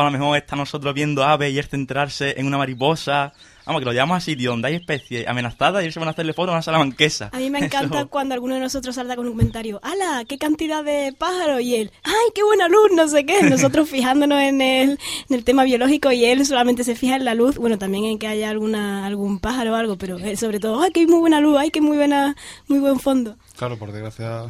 O 0.00 0.02
a 0.02 0.06
lo 0.06 0.10
mejor 0.12 0.34
está 0.38 0.56
nosotros 0.56 0.94
viendo 0.94 1.22
aves 1.22 1.52
y 1.52 1.58
él 1.58 1.66
centrarse 1.66 2.40
en 2.40 2.46
una 2.46 2.56
mariposa. 2.56 3.34
Vamos, 3.66 3.80
que 3.82 3.84
lo 3.84 3.92
llevamos 3.92 4.16
a 4.16 4.20
sitio 4.20 4.50
donde 4.50 4.68
hay 4.68 4.76
especies 4.76 5.28
amenazadas 5.28 5.84
y 5.84 5.92
se 5.92 5.98
van 6.00 6.08
a 6.08 6.12
hacerle 6.12 6.32
fotos 6.32 6.48
a 6.48 6.54
una 6.54 6.62
salamanquesa. 6.62 7.28
A 7.32 7.36
mí 7.36 7.50
me 7.50 7.58
encanta 7.58 7.98
Eso- 8.00 8.08
cuando 8.08 8.32
alguno 8.34 8.54
de 8.54 8.60
nosotros 8.60 8.94
salta 8.94 9.14
con 9.14 9.26
un 9.26 9.32
comentario, 9.32 9.78
¡Hala! 9.82 10.24
¡Qué 10.26 10.38
cantidad 10.38 10.82
de 10.82 11.12
pájaros! 11.16 11.60
Y 11.60 11.76
él, 11.76 11.92
¡ay, 12.02 12.14
qué 12.34 12.42
buena 12.42 12.66
luz! 12.68 12.88
No 12.94 13.06
sé 13.08 13.26
qué. 13.26 13.42
Nosotros 13.50 13.90
fijándonos 13.90 14.40
en 14.40 14.62
el, 14.62 14.90
en 15.28 15.36
el 15.36 15.44
tema 15.44 15.64
biológico 15.64 16.10
y 16.10 16.24
él 16.24 16.46
solamente 16.46 16.82
se 16.82 16.94
fija 16.96 17.16
en 17.16 17.26
la 17.26 17.34
luz. 17.34 17.56
Bueno, 17.58 17.76
también 17.76 18.06
en 18.06 18.18
que 18.18 18.26
haya 18.26 18.48
alguna 18.48 19.04
algún 19.04 19.38
pájaro 19.38 19.72
o 19.72 19.76
algo, 19.76 19.98
pero 19.98 20.16
él 20.18 20.38
sobre 20.38 20.60
todo, 20.60 20.80
¡ay, 20.82 20.92
qué 20.92 21.06
muy 21.06 21.20
buena 21.20 21.40
luz! 21.40 21.58
¡Ay, 21.58 21.70
qué 21.70 21.82
muy, 21.82 21.98
buena, 21.98 22.34
muy 22.68 22.78
buen 22.78 22.98
fondo! 22.98 23.36
Claro, 23.58 23.76
por 23.78 23.92
desgracia 23.92 24.46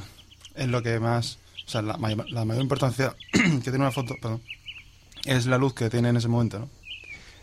es 0.55 0.69
lo 0.69 0.81
que 0.83 1.01
más... 1.01 1.39
O 1.67 1.69
sea, 1.73 1.83
la, 1.83 1.97
la 2.31 2.45
mayor 2.45 2.63
importancia 2.63 3.15
que 3.33 3.61
tiene 3.61 3.79
una 3.79 3.93
foto, 3.93 4.15
perdón, 4.21 4.41
es 5.25 5.47
la 5.47 5.59
luz 5.59 5.75
que 5.75 5.91
tiene 5.91 6.09
en 6.09 6.17
ese 6.17 6.29
momento, 6.29 6.61
¿no? 6.61 6.69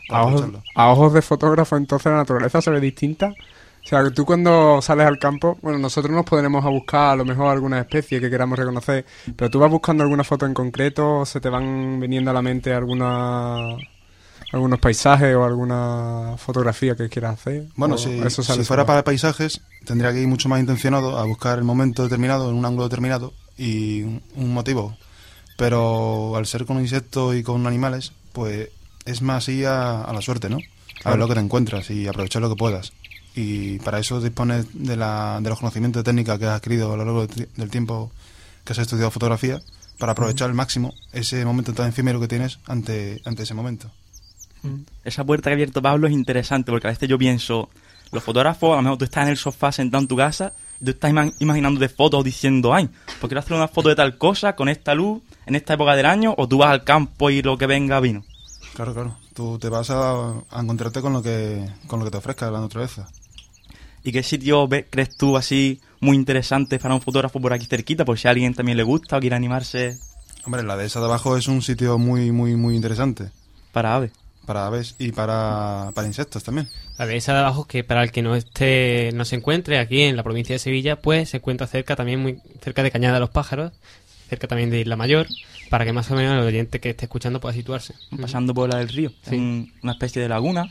A 0.10 0.22
ojos, 0.22 0.42
aprovecharlo. 0.42 0.64
a 0.76 0.90
ojos 0.90 1.14
de 1.14 1.22
fotógrafo, 1.22 1.76
entonces 1.76 2.12
la 2.12 2.18
naturaleza 2.18 2.62
se 2.62 2.72
ve 2.72 2.80
distinta. 2.80 3.34
O 3.88 3.90
sea, 3.90 4.04
que 4.04 4.12
tú 4.12 4.26
cuando 4.26 4.82
sales 4.82 5.08
al 5.08 5.18
campo, 5.18 5.58
bueno, 5.62 5.80
nosotros 5.80 6.14
nos 6.14 6.26
podremos 6.26 6.66
a 6.66 6.70
buscar 6.70 7.12
a 7.12 7.16
lo 7.16 7.24
mejor 7.24 7.48
alguna 7.48 7.80
especie 7.80 8.20
que 8.20 8.30
queramos 8.30 8.60
reconocer, 8.60 9.06
pero 9.36 9.50
tú 9.50 9.60
vas 9.60 9.72
buscando 9.72 10.04
alguna 10.04 10.26
foto 10.26 10.46
en 10.46 10.54
concreto, 10.54 11.20
o 11.20 11.26
se 11.26 11.40
te 11.40 11.48
van 11.48 12.00
viniendo 12.00 12.32
a 12.32 12.34
la 12.34 12.42
mente 12.42 12.74
alguna 12.74 13.78
algunos 14.52 14.80
paisajes 14.80 15.36
o 15.36 15.44
alguna 15.44 16.36
fotografía 16.38 16.96
que 16.96 17.10
quieras 17.10 17.40
hacer. 17.40 17.66
Bueno, 17.76 17.98
si, 17.98 18.20
eso 18.20 18.44
si 18.44 18.64
fuera 18.64 18.86
para 18.86 19.04
paisajes, 19.04 19.62
tendría 19.86 20.12
que 20.14 20.22
ir 20.22 20.28
mucho 20.28 20.50
más 20.50 20.60
intencionado 20.60 21.18
a 21.18 21.26
buscar 21.26 21.58
el 21.58 21.64
momento 21.64 22.04
determinado, 22.04 22.50
en 22.50 22.56
un 22.56 22.66
ángulo 22.66 22.86
determinado 22.86 23.34
y 23.58 24.04
un, 24.04 24.22
un 24.36 24.54
motivo. 24.54 24.98
Pero 25.58 26.36
al 26.38 26.46
ser 26.46 26.66
con 26.66 26.80
insectos 26.80 27.36
y 27.36 27.44
con 27.44 27.68
animales, 27.68 28.14
pues 28.32 28.70
es 29.06 29.22
más 29.22 29.50
ir 29.50 29.68
a, 29.68 30.04
a 30.04 30.14
la 30.14 30.22
suerte, 30.22 30.50
¿no? 30.50 30.60
A 31.04 31.10
ver 31.10 31.20
lo 31.20 31.28
que 31.28 31.34
te 31.34 31.40
encuentras 31.42 31.90
y 31.90 32.08
aprovechar 32.08 32.42
lo 32.42 32.50
que 32.50 32.56
puedas. 32.56 32.94
Y 33.36 33.80
para 33.80 34.00
eso 34.00 34.22
dispones 34.22 34.68
de, 34.74 34.96
la, 34.96 35.40
de 35.42 35.50
los 35.50 35.60
conocimientos 35.60 36.04
de 36.04 36.06
técnica 36.06 36.40
que 36.40 36.46
has 36.46 36.56
adquirido 36.56 36.94
a 36.94 36.98
lo 36.98 37.06
largo 37.06 37.28
de 37.28 37.48
del 37.56 37.70
tiempo 37.70 38.12
que 38.64 38.74
has 38.74 38.80
estudiado 38.80 39.12
fotografía, 39.12 39.62
para 39.98 40.12
aprovechar 40.12 40.50
al 40.50 40.56
máximo 40.56 40.94
ese 41.12 41.44
momento 41.46 41.74
tan 41.74 41.90
efímero 41.90 42.20
que 42.20 42.28
tienes 42.28 42.60
ante, 42.68 43.22
ante 43.26 43.44
ese 43.44 43.54
momento. 43.54 43.90
Esa 45.04 45.24
puerta 45.24 45.50
que 45.50 45.52
ha 45.52 45.54
abierto 45.54 45.82
Pablo 45.82 46.08
es 46.08 46.14
interesante 46.14 46.72
porque 46.72 46.88
a 46.88 46.92
veces 46.92 47.08
yo 47.08 47.18
pienso, 47.18 47.70
los 48.12 48.24
fotógrafos, 48.24 48.74
a 48.74 48.78
lo 48.78 48.82
mejor 48.82 48.98
tú 48.98 49.06
estás 49.06 49.24
en 49.24 49.30
el 49.30 49.38
sofá 49.38 49.72
sentado 49.72 50.02
en 50.02 50.08
tu 50.08 50.18
casa 50.18 50.54
tú 50.84 50.92
estás 50.92 51.12
ima- 51.12 51.34
imaginándote 51.40 51.90
fotos 51.90 52.24
diciendo, 52.24 52.74
ay, 52.74 52.88
pues 53.20 53.30
quiero 53.30 53.40
hacer 53.40 53.54
una 53.54 53.68
foto 53.68 53.90
de 53.90 53.96
tal 53.96 54.18
cosa 54.18 54.56
con 54.56 54.70
esta 54.70 54.94
luz 54.96 55.22
en 55.46 55.56
esta 55.56 55.74
época 55.74 55.96
del 55.96 56.06
año 56.06 56.34
o 56.38 56.48
tú 56.48 56.58
vas 56.60 56.70
al 56.70 56.84
campo 56.84 57.30
y 57.30 57.42
lo 57.42 57.58
que 57.58 57.68
venga 57.68 58.00
vino. 58.00 58.24
Claro, 58.74 58.94
claro. 58.94 59.16
Tú 59.34 59.58
te 59.60 59.70
vas 59.70 59.90
a, 59.90 60.32
a 60.50 60.62
encontrarte 60.62 61.02
con 61.02 61.14
lo 61.14 61.22
que 61.22 61.68
con 61.88 62.00
lo 62.00 62.06
que 62.06 62.12
te 62.12 62.18
ofrezca 62.18 62.50
la 62.52 62.60
naturaleza. 62.60 63.08
¿Y 64.04 64.12
qué 64.12 64.24
sitio 64.24 64.68
crees 64.90 65.16
tú 65.18 65.36
así 65.38 65.82
muy 66.00 66.16
interesante 66.16 66.80
para 66.80 66.94
un 66.96 67.02
fotógrafo 67.02 67.40
por 67.42 67.54
aquí 67.54 67.66
cerquita? 67.66 68.06
Por 68.06 68.18
si 68.18 68.28
a 68.28 68.32
alguien 68.32 68.54
también 68.54 68.78
le 68.78 68.84
gusta 68.84 69.18
o 69.18 69.20
quiere 69.20 69.36
animarse 69.36 69.98
Hombre, 70.46 70.64
la 70.64 70.78
dehesa 70.78 71.00
de 71.00 71.06
abajo 71.08 71.36
es 71.36 71.48
un 71.50 71.62
sitio 71.62 71.98
muy, 71.98 72.32
muy, 72.32 72.56
muy 72.56 72.76
interesante. 72.76 73.32
para 73.74 73.96
aves. 73.96 74.12
Para 74.48 74.66
aves 74.66 74.96
y 74.98 75.12
para, 75.12 75.92
para 75.94 76.08
insectos 76.08 76.44
también. 76.44 76.68
La 76.98 77.06
dehesa 77.06 77.34
de 77.34 77.40
abajo, 77.40 77.66
que 77.68 77.84
para 77.84 78.02
el 78.02 78.12
que 78.12 78.22
no 78.24 78.34
esté, 78.36 79.12
no 79.14 79.26
se 79.26 79.36
encuentre 79.36 79.78
aquí 79.78 80.02
en 80.04 80.16
la 80.16 80.24
provincia 80.24 80.56
de 80.56 80.60
Sevilla, 80.60 80.96
pues 81.02 81.30
se 81.30 81.38
encuentra 81.38 81.68
cerca 81.68 81.96
también, 81.96 82.22
muy 82.22 82.40
cerca 82.62 82.82
de 82.82 82.90
Cañada 82.90 83.16
de 83.16 83.20
los 83.20 83.30
Pájaros, 83.30 83.74
cerca 84.30 84.48
también 84.48 84.70
de 84.72 84.80
Isla 84.80 84.96
Mayor, 84.96 85.28
para 85.70 85.84
que 85.86 85.92
más 85.94 86.10
o 86.12 86.16
menos 86.16 86.34
el 86.42 86.48
oyente 86.48 86.80
que 86.80 86.90
esté 86.92 87.06
escuchando 87.06 87.40
pueda 87.42 87.54
situarse. 87.54 87.94
pasando 88.22 88.54
por 88.54 88.70
la 88.72 88.80
del 88.80 88.88
río. 88.90 89.10
Sí. 89.10 89.16
Es 89.26 89.32
un- 89.34 89.74
una 89.84 89.92
especie 89.92 90.22
de 90.22 90.30
laguna. 90.30 90.66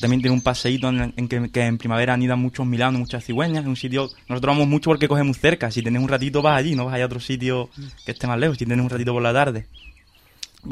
También 0.00 0.20
tiene 0.20 0.34
un 0.34 0.42
paseíto 0.42 0.88
en, 0.90 1.12
en 1.16 1.28
que, 1.28 1.50
que 1.50 1.62
en 1.66 1.76
primavera 1.78 2.14
anidan 2.14 2.38
muchos 2.38 2.66
milanos, 2.66 3.00
muchas 3.00 3.24
cigüeñas. 3.24 3.62
Es 3.62 3.68
un 3.68 3.76
sitio. 3.76 4.10
Nosotros 4.28 4.54
vamos 4.54 4.68
mucho 4.68 4.90
porque 4.90 5.08
cogemos 5.08 5.38
cerca. 5.38 5.70
Si 5.70 5.82
tienes 5.82 6.00
un 6.02 6.08
ratito, 6.08 6.40
vas 6.42 6.56
allí, 6.58 6.74
no 6.74 6.84
vas 6.84 6.94
allá 6.94 7.04
a 7.04 7.06
otro 7.06 7.20
sitio 7.20 7.68
que 8.04 8.12
esté 8.12 8.26
más 8.26 8.38
lejos. 8.38 8.58
Si 8.58 8.64
tienes 8.66 8.82
un 8.84 8.90
ratito 8.90 9.12
por 9.12 9.22
la 9.22 9.32
tarde. 9.32 9.66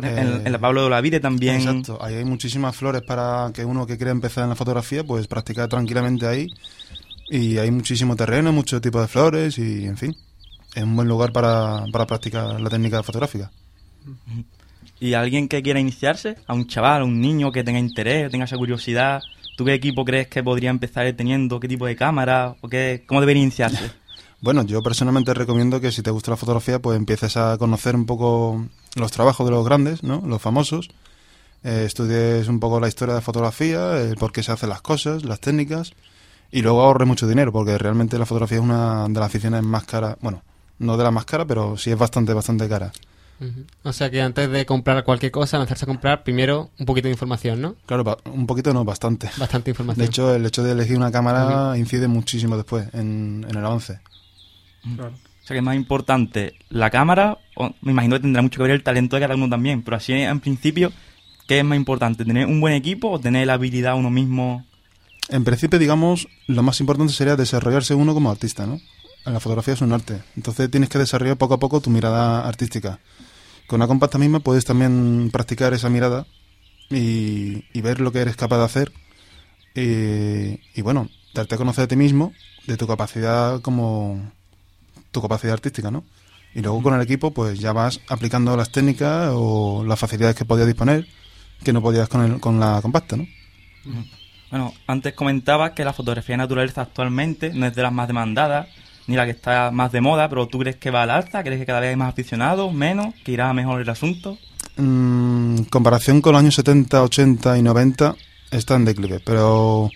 En, 0.03 0.53
la 0.53 0.59
Pablo 0.59 0.85
de 0.85 0.91
la 0.91 1.01
Vire 1.01 1.21
también. 1.21 1.57
Exacto, 1.57 1.99
ahí 2.03 2.17
hay 2.17 2.25
muchísimas 2.25 2.75
flores 2.75 3.03
para 3.03 3.51
que 3.55 3.65
uno 3.65 3.87
que 3.87 3.97
quiera 3.97 4.11
empezar 4.11 4.45
en 4.45 4.51
la 4.51 4.57
fotografía, 4.57 5.05
pues 5.05 5.27
practicar 5.27 5.69
tranquilamente 5.69 6.27
ahí. 6.27 6.49
Y 7.29 7.59
hay 7.59 7.71
muchísimo 7.71 8.17
terreno, 8.17 8.53
mucho 8.53 8.81
tipo 8.81 9.01
de 9.01 9.09
flores 9.09 9.59
y, 9.59 9.87
en 9.87 9.97
fin, 9.97 10.17
es 10.75 10.83
un 10.83 10.95
buen 10.95 11.09
lugar 11.09 11.33
para, 11.33 11.85
para 11.93 12.07
practicar 12.07 12.61
la 12.61 12.69
técnica 12.69 13.03
fotográfica. 13.03 13.51
Y 15.01 15.15
alguien 15.15 15.49
que 15.49 15.63
quiera 15.63 15.81
iniciarse, 15.81 16.37
a 16.47 16.55
un 16.55 16.67
chaval, 16.67 17.03
a 17.03 17.05
un 17.05 17.21
niño 17.21 17.53
que 17.53 17.65
tenga 17.65 17.79
interés, 17.79 18.31
tenga 18.31 18.45
esa 18.45 18.57
curiosidad. 18.57 19.23
¿Tú 19.57 19.65
qué 19.65 19.75
equipo 19.75 20.05
crees 20.05 20.29
que 20.29 20.43
podría 20.43 20.71
empezar 20.71 21.11
teniendo? 21.13 21.61
¿Qué 21.61 21.69
tipo 21.69 21.87
de 21.87 21.97
cámara? 21.97 22.57
¿O 22.61 22.69
qué, 22.69 23.05
¿Cómo 23.07 23.21
debería 23.21 23.43
iniciarse? 23.43 23.91
Bueno, 24.47 24.63
yo 24.63 24.81
personalmente 24.81 25.35
recomiendo 25.35 25.81
que 25.81 25.91
si 25.91 26.03
te 26.03 26.13
gusta 26.13 26.31
la 26.31 26.37
fotografía, 26.37 26.79
pues 26.79 26.97
empieces 26.97 27.37
a 27.37 27.59
conocer 27.59 27.97
un 27.97 28.07
poco 28.07 28.65
los 28.95 29.11
trabajos 29.11 29.45
de 29.45 29.51
los 29.51 29.65
grandes, 29.65 30.05
¿no? 30.05 30.23
Los 30.25 30.41
famosos. 30.41 30.89
Eh, 31.65 31.83
estudies 31.85 32.47
un 32.47 32.61
poco 32.61 32.79
la 32.79 32.87
historia 32.87 33.15
de 33.15 33.19
la 33.19 33.25
fotografía, 33.25 34.01
el 34.01 34.15
por 34.15 34.31
qué 34.31 34.45
se 34.45 34.53
hacen 34.53 34.69
las 34.69 34.83
cosas, 34.83 35.25
las 35.25 35.41
técnicas. 35.41 35.95
Y 36.53 36.63
luego 36.63 36.83
ahorres 36.83 37.09
mucho 37.09 37.27
dinero, 37.27 37.51
porque 37.51 37.77
realmente 37.77 38.21
la 38.21 38.25
fotografía 38.25 38.59
es 38.59 38.63
una 38.63 39.09
de 39.09 39.15
las 39.19 39.25
aficiones 39.25 39.65
más 39.65 39.83
caras. 39.83 40.17
Bueno, 40.21 40.45
no 40.79 40.97
de 40.97 41.03
las 41.03 41.13
más 41.13 41.25
caras, 41.25 41.47
pero 41.49 41.77
sí 41.77 41.91
es 41.91 41.99
bastante, 41.99 42.33
bastante 42.33 42.69
cara. 42.69 42.93
O 43.83 43.93
sea 43.93 44.13
que 44.13 44.23
antes 44.23 44.49
de 44.49 44.65
comprar 44.65 45.03
cualquier 45.03 45.33
cosa, 45.33 45.59
lanzarse 45.59 45.87
a 45.87 45.89
comprar, 45.89 46.23
primero 46.23 46.71
un 46.79 46.87
poquito 46.87 47.09
de 47.09 47.15
información, 47.15 47.61
¿no? 47.61 47.75
Claro, 47.85 48.17
un 48.33 48.47
poquito 48.47 48.73
no, 48.73 48.85
bastante. 48.85 49.29
Bastante 49.39 49.71
información. 49.71 50.05
De 50.05 50.09
hecho, 50.09 50.33
el 50.33 50.47
hecho 50.47 50.63
de 50.63 50.71
elegir 50.71 50.97
una 50.97 51.11
cámara 51.11 51.77
incide 51.77 52.07
muchísimo 52.07 52.57
después 52.57 52.87
en, 52.95 53.45
en 53.51 53.57
el 53.57 53.67
avance. 53.67 53.99
O 54.95 55.47
sea 55.47 55.55
que 55.55 55.59
es 55.59 55.63
más 55.63 55.77
importante 55.77 56.55
la 56.71 56.91
cámara, 56.91 57.39
o 57.55 57.73
me 57.81 57.93
imagino 57.93 58.17
que 58.17 58.23
tendrá 58.23 58.43
mucho 58.43 58.59
que 58.59 58.65
ver 58.65 58.73
el 58.73 58.83
talento 58.83 59.17
de 59.17 59.23
cada 59.23 59.35
uno 59.35 59.49
también, 59.49 59.83
pero 59.83 59.97
así 59.97 60.13
en 60.13 60.41
principio, 60.41 60.93
¿qué 61.47 61.61
es 61.61 61.65
más 61.65 61.77
importante? 61.77 62.25
¿Tener 62.25 62.47
un 62.47 62.61
buen 62.61 62.75
equipo 62.75 63.11
o 63.11 63.21
tener 63.21 63.47
la 63.47 63.55
habilidad 63.55 63.97
uno 63.97 64.11
mismo? 64.11 64.65
En 65.29 65.45
principio, 65.45 65.79
digamos, 65.79 66.29
lo 66.47 66.63
más 66.63 66.81
importante 66.81 67.13
sería 67.13 67.37
desarrollarse 67.37 67.95
uno 67.95 68.15
como 68.15 68.31
artista, 68.31 68.67
¿no? 68.67 68.81
La 69.25 69.41
fotografía 69.41 69.75
es 69.75 69.81
un 69.81 69.93
arte. 69.93 70.23
Entonces 70.37 70.71
tienes 70.71 70.89
que 70.89 70.99
desarrollar 70.99 71.37
poco 71.37 71.55
a 71.55 71.59
poco 71.59 71.81
tu 71.81 71.91
mirada 71.91 72.47
artística. 72.47 73.01
Con 73.67 73.81
una 73.81 73.89
compacta 73.89 74.19
misma 74.19 74.41
puedes 74.41 74.65
también 74.65 75.31
practicar 75.33 75.75
esa 75.75 75.91
mirada 75.91 76.27
y, 76.91 77.65
y 77.73 77.81
ver 77.81 78.01
lo 78.01 78.13
que 78.13 78.21
eres 78.21 78.37
capaz 78.37 78.59
de 78.59 78.65
hacer. 78.65 78.93
Y, 79.75 80.61
y 80.79 80.83
bueno, 80.83 81.09
darte 81.35 81.57
a 81.57 81.59
conocer 81.59 81.85
a 81.85 81.89
ti 81.89 81.97
mismo, 81.97 82.33
de 82.67 82.77
tu 82.77 82.87
capacidad 82.87 83.61
como 83.61 84.33
tu 85.17 85.23
capacidad 85.23 85.55
artística, 85.55 85.91
¿no? 85.91 86.05
Y 86.55 86.61
luego 86.61 86.83
con 86.83 86.95
el 86.95 87.01
equipo, 87.01 87.33
pues 87.33 87.59
ya 87.59 87.73
vas 87.73 88.01
aplicando 88.09 88.57
las 88.57 88.71
técnicas 88.71 89.31
o 89.35 89.85
las 89.85 89.99
facilidades 89.99 90.37
que 90.37 90.45
podías 90.45 90.67
disponer 90.67 91.07
que 91.65 91.73
no 91.73 91.83
podías 91.83 92.09
con, 92.09 92.23
el, 92.23 92.41
con 92.41 92.61
la 92.61 92.81
compacta, 92.83 93.17
¿no? 93.17 93.27
Bueno, 94.51 94.73
antes 94.87 95.15
comentaba 95.15 95.75
que 95.75 95.85
la 95.85 95.93
fotografía 95.93 96.35
de 96.35 96.39
naturaleza 96.39 96.83
actualmente 96.83 97.53
no 97.53 97.67
es 97.67 97.75
de 97.75 97.83
las 97.83 97.93
más 97.93 98.09
demandadas, 98.09 98.69
ni 99.07 99.17
la 99.17 99.25
que 99.25 99.33
está 99.33 99.71
más 99.71 99.93
de 99.93 100.01
moda, 100.01 100.29
pero 100.29 100.47
¿tú 100.47 100.59
crees 100.59 100.77
que 100.77 100.91
va 100.91 101.03
al 101.03 101.11
alza? 101.11 101.43
¿Crees 101.43 101.61
que 101.61 101.67
cada 101.67 101.81
vez 101.81 101.91
hay 101.91 101.97
más 101.97 102.11
aficionados, 102.11 102.73
menos? 102.73 103.15
¿Que 103.25 103.33
irá 103.33 103.53
mejor 103.53 103.81
el 103.81 103.89
asunto? 103.89 104.39
Mm, 104.77 105.57
en 105.59 105.65
comparación 105.65 106.21
con 106.21 106.33
los 106.33 106.41
años 106.41 106.55
70, 106.55 107.03
80 107.03 107.59
y 107.59 107.63
90 107.63 108.15
está 108.51 108.77
en 108.77 108.85
declive, 108.85 109.21
pero 109.25 109.91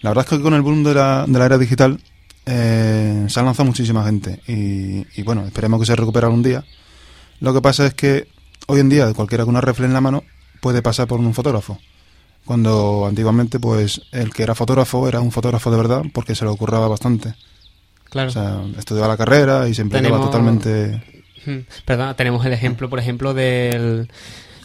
la 0.00 0.10
verdad 0.10 0.24
es 0.24 0.30
que 0.30 0.42
con 0.42 0.54
el 0.54 0.62
boom 0.62 0.82
de 0.82 0.94
la, 0.94 1.24
de 1.26 1.38
la 1.38 1.46
era 1.46 1.58
digital 1.58 2.00
eh, 2.46 3.26
se 3.28 3.40
ha 3.40 3.42
lanzado 3.42 3.66
muchísima 3.66 4.04
gente 4.04 4.40
y, 4.46 5.06
y 5.18 5.22
bueno, 5.22 5.44
esperemos 5.46 5.80
que 5.80 5.86
se 5.86 5.96
recupere 5.96 6.26
algún 6.26 6.42
día. 6.42 6.64
Lo 7.40 7.52
que 7.54 7.60
pasa 7.60 7.86
es 7.86 7.94
que 7.94 8.28
hoy 8.66 8.80
en 8.80 8.88
día 8.88 9.12
cualquiera 9.14 9.44
con 9.44 9.50
una 9.54 9.60
reflex 9.60 9.88
en 9.88 9.94
la 9.94 10.00
mano 10.00 10.22
puede 10.60 10.82
pasar 10.82 11.06
por 11.08 11.20
un 11.20 11.34
fotógrafo. 11.34 11.78
Cuando 12.44 13.06
antiguamente 13.08 13.60
pues 13.60 14.00
el 14.12 14.32
que 14.32 14.42
era 14.42 14.54
fotógrafo 14.54 15.08
era 15.08 15.20
un 15.20 15.30
fotógrafo 15.30 15.70
de 15.70 15.76
verdad 15.76 16.02
porque 16.12 16.34
se 16.34 16.44
le 16.44 16.50
ocurraba 16.50 16.88
bastante. 16.88 17.34
Claro. 18.10 18.28
O 18.28 18.32
sea, 18.32 18.60
estudiaba 18.78 19.08
la 19.08 19.16
carrera 19.16 19.68
y 19.68 19.74
se 19.74 19.82
implicaba 19.82 20.16
Tenemos- 20.18 20.26
totalmente... 20.30 21.02
Tenemos 22.16 22.46
el 22.46 22.52
ejemplo, 22.52 22.88
por 22.88 23.00
ejemplo, 23.00 23.34
del, 23.34 24.08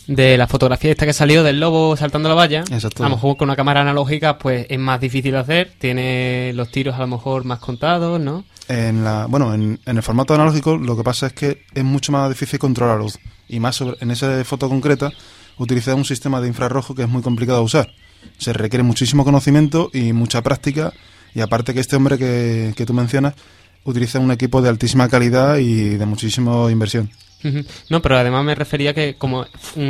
de 0.07 0.37
la 0.37 0.47
fotografía 0.47 0.91
esta 0.91 1.05
que 1.05 1.13
salió 1.13 1.43
del 1.43 1.59
lobo 1.59 1.95
saltando 1.97 2.29
la 2.29 2.35
valla. 2.35 2.63
Exacto. 2.71 3.03
A 3.03 3.09
lo 3.09 3.15
mejor 3.15 3.37
con 3.37 3.49
una 3.49 3.55
cámara 3.55 3.81
analógica 3.81 4.37
pues 4.37 4.65
es 4.69 4.79
más 4.79 4.99
difícil 4.99 5.35
hacer, 5.35 5.71
tiene 5.77 6.53
los 6.53 6.71
tiros 6.71 6.95
a 6.95 6.99
lo 6.99 7.07
mejor 7.07 7.43
más 7.43 7.59
contados, 7.59 8.19
¿no? 8.19 8.45
En 8.69 9.03
la, 9.03 9.27
bueno, 9.27 9.53
en, 9.53 9.79
en 9.85 9.97
el 9.97 10.03
formato 10.03 10.33
analógico 10.33 10.77
lo 10.77 10.97
que 10.97 11.03
pasa 11.03 11.27
es 11.27 11.33
que 11.33 11.63
es 11.73 11.83
mucho 11.83 12.11
más 12.11 12.29
difícil 12.29 12.59
controlar 12.59 12.97
la 12.97 13.03
luz. 13.03 13.19
Y 13.49 13.59
más 13.59 13.75
sobre, 13.75 13.97
en 14.01 14.11
esa 14.11 14.43
foto 14.43 14.69
concreta 14.69 15.11
utiliza 15.57 15.95
un 15.95 16.05
sistema 16.05 16.41
de 16.41 16.47
infrarrojo 16.47 16.95
que 16.95 17.03
es 17.03 17.09
muy 17.09 17.21
complicado 17.21 17.59
de 17.59 17.65
usar. 17.65 17.89
Se 18.37 18.53
requiere 18.53 18.83
muchísimo 18.83 19.23
conocimiento 19.23 19.89
y 19.93 20.13
mucha 20.13 20.41
práctica. 20.41 20.93
Y 21.33 21.41
aparte 21.41 21.73
que 21.73 21.79
este 21.79 21.95
hombre 21.95 22.17
que, 22.17 22.73
que 22.75 22.85
tú 22.85 22.93
mencionas 22.93 23.35
utiliza 23.83 24.19
un 24.19 24.31
equipo 24.31 24.61
de 24.61 24.69
altísima 24.69 25.07
calidad 25.07 25.57
y 25.57 25.97
de 25.97 26.05
muchísima 26.05 26.69
inversión. 26.71 27.09
No, 27.89 28.01
pero 28.01 28.17
además 28.17 28.43
me 28.43 28.55
refería 28.55 28.93
que 28.93 29.15
como 29.15 29.45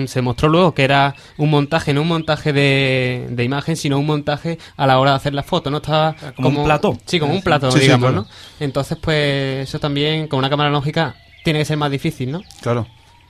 se 0.05 0.21
mostró 0.21 0.49
luego 0.49 0.73
que 0.73 0.83
era 0.83 1.15
un 1.38 1.49
montaje, 1.49 1.93
no 1.93 2.01
un 2.01 2.10
montaje 2.10 2.53
de, 2.53 3.27
de 3.29 3.43
imagen, 3.43 3.75
sino 3.75 3.97
un 3.97 4.05
montaje 4.05 4.57
a 4.75 4.86
la 4.86 4.99
hora 4.99 5.12
de 5.12 5.17
hacer 5.17 5.33
la 5.33 5.43
foto, 5.43 5.71
¿no? 5.71 5.77
Estaba 5.77 6.15
como 6.36 6.49
un 6.49 6.65
plató. 6.65 6.97
Sí, 7.05 7.19
como 7.19 7.33
un 7.33 7.41
Sí, 7.41 7.71
sí, 7.71 7.79
digamos, 7.79 8.10
claro. 8.10 8.23
¿no? 8.23 8.27
Entonces, 8.60 8.97
pues 9.01 9.67
eso 9.67 9.79
también 9.79 10.27
con 10.27 10.39
una 10.39 10.49
cámara 10.49 10.69
analógica 10.69 11.15
tiene 11.43 11.60
que 11.60 11.65
ser 11.65 11.77
más 11.77 11.89
difícil, 11.91 12.31
¿no? 12.31 12.41
Claro. 12.62 12.88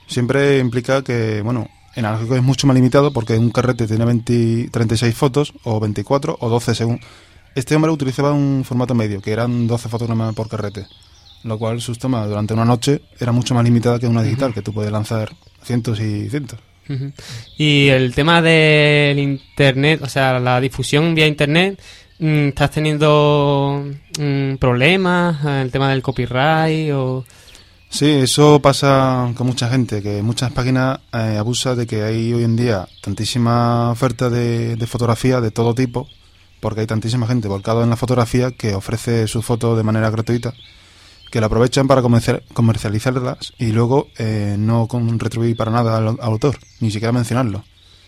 Siempre 0.07 0.57
implica 0.59 1.03
que, 1.03 1.41
bueno, 1.41 1.67
en 1.95 2.05
analógico 2.05 2.35
es 2.35 2.43
mucho 2.43 2.67
más 2.67 2.75
limitado 2.75 3.11
porque 3.11 3.37
un 3.37 3.51
carrete 3.51 3.87
tiene 3.87 4.05
20, 4.05 4.69
36 4.71 5.15
fotos 5.15 5.53
o 5.63 5.79
24 5.79 6.37
o 6.39 6.49
12 6.49 6.75
según. 6.75 6.99
Este 7.55 7.75
hombre 7.75 7.91
utilizaba 7.91 8.33
un 8.33 8.63
formato 8.63 8.93
medio, 8.93 9.21
que 9.21 9.31
eran 9.31 9.67
12 9.67 9.89
fotogramas 9.89 10.35
por 10.35 10.47
carrete, 10.47 10.85
lo 11.43 11.57
cual 11.57 11.81
su 11.81 11.95
toma 11.95 12.25
durante 12.25 12.53
una 12.53 12.65
noche 12.65 13.01
era 13.19 13.31
mucho 13.31 13.53
más 13.53 13.63
limitada 13.63 13.99
que 13.99 14.07
una 14.07 14.23
digital, 14.23 14.53
que 14.53 14.61
tú 14.61 14.73
puedes 14.73 14.91
lanzar 14.91 15.31
cientos 15.63 15.99
y 15.99 16.29
cientos. 16.29 16.59
Y 17.57 17.87
el 17.89 18.15
tema 18.15 18.41
del 18.41 19.19
internet, 19.19 20.01
o 20.03 20.07
sea, 20.07 20.39
la 20.39 20.59
difusión 20.61 21.13
vía 21.15 21.27
internet, 21.27 21.81
mm, 22.19 22.47
¿estás 22.47 22.71
teniendo 22.71 23.85
mm, 24.17 24.55
problemas? 24.55 25.37
eh, 25.45 25.61
El 25.63 25.71
tema 25.71 25.89
del 25.89 26.01
copyright 26.01 26.91
o... 26.93 27.25
Sí, 27.89 28.05
eso 28.05 28.61
pasa 28.61 29.31
con 29.35 29.47
mucha 29.47 29.69
gente, 29.69 30.01
que 30.01 30.21
muchas 30.21 30.51
páginas 30.51 30.99
eh, 31.13 31.37
abusan 31.37 31.77
de 31.77 31.87
que 31.87 32.03
hay 32.03 32.33
hoy 32.33 32.43
en 32.43 32.55
día 32.57 32.87
tantísima 33.01 33.91
oferta 33.91 34.29
de, 34.29 34.75
de 34.75 34.87
fotografía 34.87 35.39
de 35.39 35.51
todo 35.51 35.73
tipo, 35.73 36.07
porque 36.59 36.81
hay 36.81 36.87
tantísima 36.87 37.27
gente 37.27 37.47
volcada 37.47 37.83
en 37.83 37.89
la 37.89 37.95
fotografía 37.95 38.51
que 38.51 38.75
ofrece 38.75 39.27
sus 39.27 39.45
fotos 39.45 39.77
de 39.77 39.83
manera 39.83 40.09
gratuita, 40.09 40.53
que 41.31 41.39
la 41.41 41.47
aprovechan 41.47 41.87
para 41.87 42.01
comercial- 42.01 42.43
comercializarlas 42.53 43.53
y 43.57 43.71
luego 43.71 44.07
eh, 44.17 44.55
no 44.57 44.87
con 44.87 45.19
retribuir 45.19 45.55
para 45.57 45.71
nada 45.71 45.97
al, 45.97 46.07
al 46.07 46.17
autor, 46.21 46.57
ni 46.79 46.91
siquiera 46.91 47.11
mencionarlo, 47.11 47.63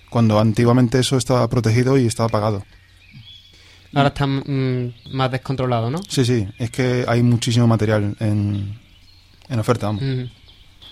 cuando 0.09 0.39
antiguamente 0.39 0.99
eso 0.99 1.17
estaba 1.17 1.47
protegido 1.49 1.97
y 1.97 2.05
estaba 2.05 2.29
pagado. 2.29 2.63
Ahora 3.93 4.09
está 4.09 4.27
mm, 4.27 4.93
más 5.13 5.31
descontrolado, 5.31 5.89
¿no? 5.89 5.99
Sí, 6.07 6.23
sí, 6.23 6.47
es 6.59 6.69
que 6.69 7.05
hay 7.07 7.23
muchísimo 7.23 7.65
material 7.67 8.15
en, 8.19 8.79
en 9.49 9.59
oferta, 9.59 9.87
vamos. 9.87 10.03
Eh, 10.03 10.29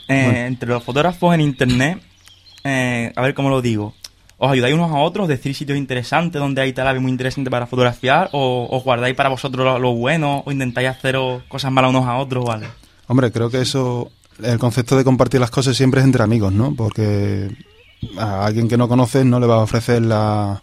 Bueno. 0.08 0.32
Entre 0.40 0.70
los 0.70 0.84
fotógrafos 0.84 1.34
en 1.36 1.42
internet, 1.42 2.02
eh, 2.64 3.12
a 3.16 3.22
ver 3.22 3.34
cómo 3.34 3.50
lo 3.50 3.62
digo. 3.62 3.94
¿Os 4.40 4.52
ayudáis 4.52 4.76
unos 4.76 4.92
a 4.92 4.98
otros? 5.00 5.28
¿Decir 5.28 5.56
sitios 5.56 5.78
interesantes 5.78 6.40
donde 6.40 6.62
hay 6.62 6.72
tal 6.74 7.00
muy 7.02 7.12
interesante 7.12 7.50
para 7.50 7.66
fotografiar? 7.66 8.30
¿O 8.34 8.68
os 8.70 8.84
guardáis 8.84 9.16
para 9.16 9.30
vosotros 9.30 9.66
lo, 9.66 9.80
lo 9.80 9.94
bueno? 9.96 10.44
¿O 10.46 10.52
intentáis 10.52 10.90
haceros 10.90 11.42
cosas 11.48 11.72
malas 11.72 11.90
unos 11.90 12.06
a 12.06 12.18
otros? 12.18 12.46
¿vale? 12.46 12.68
Hombre, 13.08 13.32
creo 13.32 13.50
que 13.50 13.62
eso, 13.62 14.12
el 14.44 14.60
concepto 14.60 14.96
de 14.96 15.04
compartir 15.04 15.40
las 15.40 15.50
cosas 15.50 15.76
siempre 15.76 16.02
es 16.02 16.06
entre 16.06 16.22
amigos, 16.24 16.54
¿no? 16.54 16.76
Porque 16.76 17.50
a 18.20 18.46
alguien 18.46 18.68
que 18.68 18.78
no 18.78 18.88
conoces 18.88 19.26
no 19.26 19.40
le 19.40 19.48
va 19.48 19.56
a 19.56 19.64
ofrecer 19.64 20.04
la, 20.04 20.62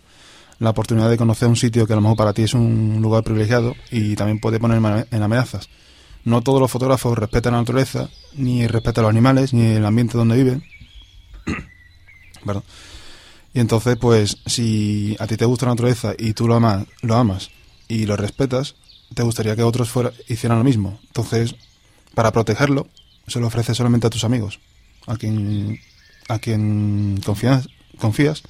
la 0.60 0.70
oportunidad 0.70 1.10
de 1.10 1.16
conocer 1.16 1.48
un 1.48 1.56
sitio 1.56 1.84
que 1.84 1.94
a 1.94 1.96
lo 1.96 2.02
mejor 2.02 2.16
para 2.16 2.32
ti 2.32 2.42
es 2.42 2.54
un 2.54 3.00
lugar 3.02 3.24
privilegiado 3.24 3.74
y 3.90 4.14
también 4.14 4.38
puede 4.38 4.60
poner 4.60 4.78
en 4.78 4.84
ame- 4.84 5.06
en 5.10 5.22
amenazas. 5.22 5.68
No 6.24 6.42
todos 6.42 6.60
los 6.60 6.70
fotógrafos 6.70 7.18
respetan 7.18 7.54
la 7.54 7.58
naturaleza, 7.58 8.08
ni 8.34 8.68
respetan 8.68 9.02
los 9.02 9.10
animales, 9.10 9.52
ni 9.52 9.72
el 9.72 9.84
ambiente 9.84 10.16
donde 10.16 10.37
viven. 10.37 10.62
Perdón. 12.46 12.62
Y 13.54 13.60
entonces, 13.60 13.96
pues, 13.96 14.38
si 14.46 15.16
a 15.20 15.28
ti 15.28 15.36
te 15.36 15.44
gusta 15.44 15.66
la 15.66 15.72
naturaleza 15.72 16.12
y 16.18 16.32
tú 16.32 16.48
lo 16.48 16.56
amas, 16.56 16.86
lo 17.02 17.14
amas 17.14 17.50
y 17.86 18.04
lo 18.04 18.16
respetas, 18.16 18.74
te 19.14 19.22
gustaría 19.22 19.54
que 19.54 19.62
otros 19.62 19.88
fuera, 19.88 20.12
hicieran 20.28 20.58
lo 20.58 20.64
mismo. 20.64 20.98
Entonces, 21.06 21.54
para 22.14 22.32
protegerlo, 22.32 22.88
se 23.28 23.38
lo 23.38 23.46
ofreces 23.46 23.76
solamente 23.76 24.08
a 24.08 24.10
tus 24.10 24.24
amigos, 24.24 24.58
a 25.06 25.16
quien, 25.16 25.78
a 26.28 26.40
quien 26.40 27.20
confías, 27.24 27.68
confías 27.98 28.42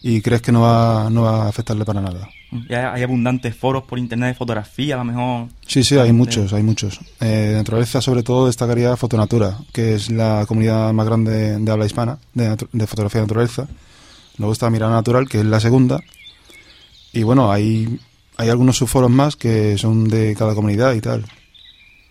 y 0.00 0.20
crees 0.20 0.42
que 0.42 0.52
no 0.52 0.60
va, 0.60 1.10
no 1.10 1.22
va 1.22 1.44
a 1.44 1.48
afectarle 1.48 1.84
para 1.84 2.00
nada. 2.00 2.28
Hay, 2.68 3.02
abundantes 3.02 3.56
foros 3.56 3.82
por 3.84 3.98
internet 3.98 4.28
de 4.28 4.34
fotografía, 4.34 4.94
a 4.94 4.98
lo 4.98 5.04
mejor. 5.04 5.48
Sí, 5.66 5.82
sí, 5.82 5.96
hay 5.96 6.12
muchos, 6.12 6.52
hay 6.52 6.62
muchos. 6.62 7.00
Eh, 7.20 7.24
de 7.24 7.54
naturaleza, 7.54 8.00
sobre 8.00 8.22
todo, 8.22 8.46
destacaría 8.46 8.96
Fotonatura, 8.96 9.58
que 9.72 9.94
es 9.94 10.10
la 10.10 10.44
comunidad 10.46 10.92
más 10.92 11.06
grande 11.06 11.58
de 11.58 11.72
habla 11.72 11.86
hispana 11.86 12.18
de, 12.34 12.56
de 12.72 12.86
fotografía 12.86 13.22
de 13.22 13.26
naturaleza. 13.26 13.66
Luego 14.42 14.52
está 14.54 14.70
Mirada 14.70 14.92
Natural, 14.92 15.28
que 15.28 15.38
es 15.38 15.44
la 15.46 15.60
segunda. 15.60 16.00
Y 17.12 17.22
bueno, 17.22 17.52
hay, 17.52 18.00
hay 18.36 18.48
algunos 18.48 18.76
subforos 18.76 19.08
más 19.08 19.36
que 19.36 19.78
son 19.78 20.08
de 20.08 20.34
cada 20.34 20.56
comunidad 20.56 20.94
y 20.94 21.00
tal. 21.00 21.24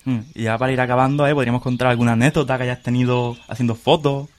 Mm, 0.06 0.20
Y 0.34 0.44
ya 0.44 0.58
para 0.58 0.72
ir 0.72 0.80
acabando, 0.80 1.28
¿eh? 1.28 1.34
podríamos 1.34 1.62
contar 1.62 1.89
alguna 1.89 2.13
anécdota 2.13 2.56
que 2.56 2.63
hayas 2.63 2.82
tenido 2.84 3.36
haciendo 3.50 3.76
fotos. 3.76 4.30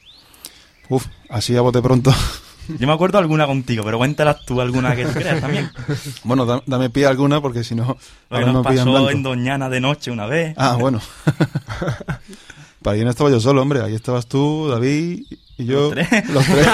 Uf, 0.89 1.05
así 1.29 1.55
a 1.55 1.61
bote 1.61 1.83
pronto. 1.83 2.15
Yo 2.79 2.87
me 2.87 2.95
acuerdo 2.95 3.19
alguna 3.19 3.47
contigo, 3.47 3.85
pero 3.85 3.99
cuéntalas 3.99 4.43
tú 4.47 4.59
alguna 4.63 4.97
que 4.97 5.05
tú 5.05 5.13
creas 5.13 5.43
también. 5.43 5.71
bueno, 6.25 6.47
da- 6.47 6.63
dame 6.65 6.89
pie 6.89 7.05
a 7.05 7.11
alguna 7.11 7.43
porque 7.43 7.63
si 7.63 7.75
no, 7.75 7.99
Lo 8.31 8.39
que 8.39 8.45
nos 8.47 8.55
me 8.55 8.63
pasó 8.63 9.11
en 9.11 9.23
Doñana 9.23 9.69
de 9.69 9.81
noche 9.81 10.11
una 10.11 10.25
vez. 10.25 10.55
Ah, 10.57 10.77
bueno. 10.81 10.99
Para 12.83 12.97
ahí 12.97 13.05
no 13.05 13.11
estaba 13.11 13.31
yo 13.31 13.39
solo, 13.39 13.61
hombre. 13.63 13.83
Ahí 13.83 13.95
estabas 13.95 14.27
tú, 14.27 14.69
David 14.69 15.25
y 15.59 15.65
yo. 15.67 15.93
Los 15.95 16.09
tres. 16.09 16.29
Los 16.31 16.45
tres. 16.47 16.67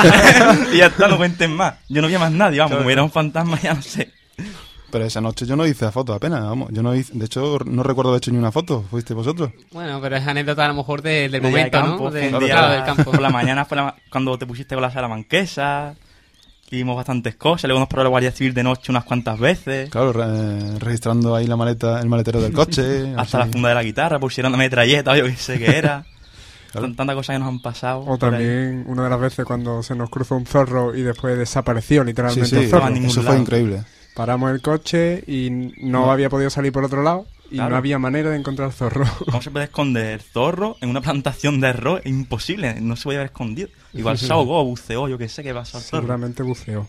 y 0.73 0.79
ya 0.79 0.87
está, 0.87 1.09
no 1.09 1.17
cuenten 1.17 1.53
más. 1.55 1.75
Yo 1.88 2.01
no 2.03 2.09
vi 2.09 2.14
a 2.14 2.19
más 2.19 2.33
nadie, 2.33 2.59
vamos, 2.59 2.71
Claro. 2.71 2.83
como 2.83 2.91
era 2.91 3.03
un 3.03 3.11
fantasma, 3.11 3.59
ya 3.62 3.75
no 3.75 3.83
sé. 3.83 4.12
Pero 4.91 5.05
esa 5.05 5.21
noche 5.21 5.45
yo 5.45 5.55
no 5.55 5.67
hice 5.67 5.91
foto 5.91 6.14
apenas, 6.14 6.41
vamos. 6.43 6.71
Yo 6.73 6.83
no 6.83 6.95
hice, 6.95 7.12
de 7.14 7.27
hecho, 7.27 7.59
no 7.67 7.83
recuerdo 7.83 8.11
haber 8.11 8.19
hecho 8.23 8.31
ni 8.31 8.38
una 8.38 8.51
foto. 8.51 8.83
¿Fuiste 8.91 9.12
vosotros? 9.12 9.51
Bueno, 9.71 10.01
pero 10.01 10.17
es 10.17 10.27
anécdota 10.27 10.64
a 10.64 10.69
lo 10.69 10.75
mejor 10.75 11.03
de- 11.03 11.29
del 11.29 11.33
De 11.33 11.41
día 11.41 11.49
de 11.49 11.51
momento, 11.53 11.79
campo, 11.79 12.05
¿no? 12.05 12.11
De- 12.11 12.21
día- 12.31 12.38
claro, 12.38 12.73
del 12.73 12.85
campo. 12.85 13.11
Por 13.11 13.21
la 13.21 13.29
mañana 13.29 13.67
fue 13.67 13.77
la- 13.77 13.95
cuando 14.11 14.38
te 14.38 14.47
pusiste 14.47 14.75
con 14.75 14.81
la 14.83 14.91
salamanquesa. 14.91 15.95
Vimos 16.71 16.97
bastantes 16.97 17.35
cosas. 17.37 17.64
Luego 17.69 17.81
nos 17.81 17.88
paró 17.88 18.03
la 18.05 18.09
Guardia 18.11 18.31
Civil 18.31 18.53
de 18.55 18.62
noche 18.62 18.91
unas 18.93 19.05
cuantas 19.05 19.38
veces. 19.38 19.91
Claro, 19.91 20.12
re- 20.12 20.79
registrando 20.79 21.35
ahí 21.35 21.47
la 21.47 21.57
maleta, 21.57 22.01
el 22.01 22.09
maletero 22.09 22.41
del 22.41 22.53
coche. 22.53 23.12
Hasta 23.17 23.38
la 23.41 23.47
funda 23.47 23.69
de 23.71 23.75
la 23.75 23.83
guitarra, 23.83 24.19
pusieron 24.19 24.53
una 24.53 24.59
metralleta 24.62 25.17
yo 25.17 25.25
qué 25.25 25.37
sé 25.37 25.59
qué 25.59 25.77
era. 25.79 26.05
Son 26.73 26.95
tantas 26.97 27.17
cosas 27.17 27.35
que 27.35 27.39
nos 27.41 27.49
han 27.49 27.61
pasado. 27.61 28.01
O 28.01 28.13
ahí. 28.13 28.19
también 28.19 28.85
una 28.87 29.05
de 29.05 29.11
las 29.11 29.21
veces 29.21 29.45
cuando 29.45 29.83
se 29.83 29.95
nos 29.95 30.11
cruzó 30.11 30.37
un 30.37 30.47
zorro 30.47 30.95
y 30.95 31.03
después 31.03 31.37
desapareció 31.39 32.05
literalmente 32.05 32.49
Sí, 32.49 32.57
sí, 32.57 32.63
el 32.65 32.71
zorro. 32.71 32.89
eso 32.95 33.23
fue 33.23 33.39
increíble. 33.39 33.83
Paramos 34.15 34.51
el 34.51 34.61
coche 34.61 35.23
y 35.27 35.51
no, 35.51 36.07
No. 36.07 36.13
había 36.13 36.29
podido 36.29 36.51
salir 36.51 36.73
por 36.73 36.85
otro 36.85 37.03
lado 37.03 37.27
y 37.51 37.55
Claro. 37.55 37.71
no 37.71 37.77
había 37.77 37.99
manera 37.99 38.31
de 38.31 38.37
encontrar 38.37 38.73
zorro. 38.73 39.05
¿Cómo 39.27 39.41
se 39.41 39.51
puede 39.51 39.67
esconder 39.67 40.21
zorro 40.21 40.77
en 40.81 40.91
una 40.91 41.01
plantación 41.01 41.61
de 41.61 41.69
arroz? 41.69 42.01
Es 42.05 42.11
imposible, 42.11 42.81
no 42.81 42.97
se 42.97 43.05
puede 43.05 43.19
haber 43.19 43.27
escondido. 43.31 43.69
Igual 43.95 44.19
se 44.19 44.31
ahogó, 44.33 44.63
buceó, 44.65 45.09
yo 45.09 45.17
qué 45.19 45.29
sé 45.29 45.43
qué 45.43 45.55
pasó 45.55 45.79
al 45.79 45.83
zorro. 45.85 46.03
Seguramente 46.03 46.43
buceó. 46.43 46.87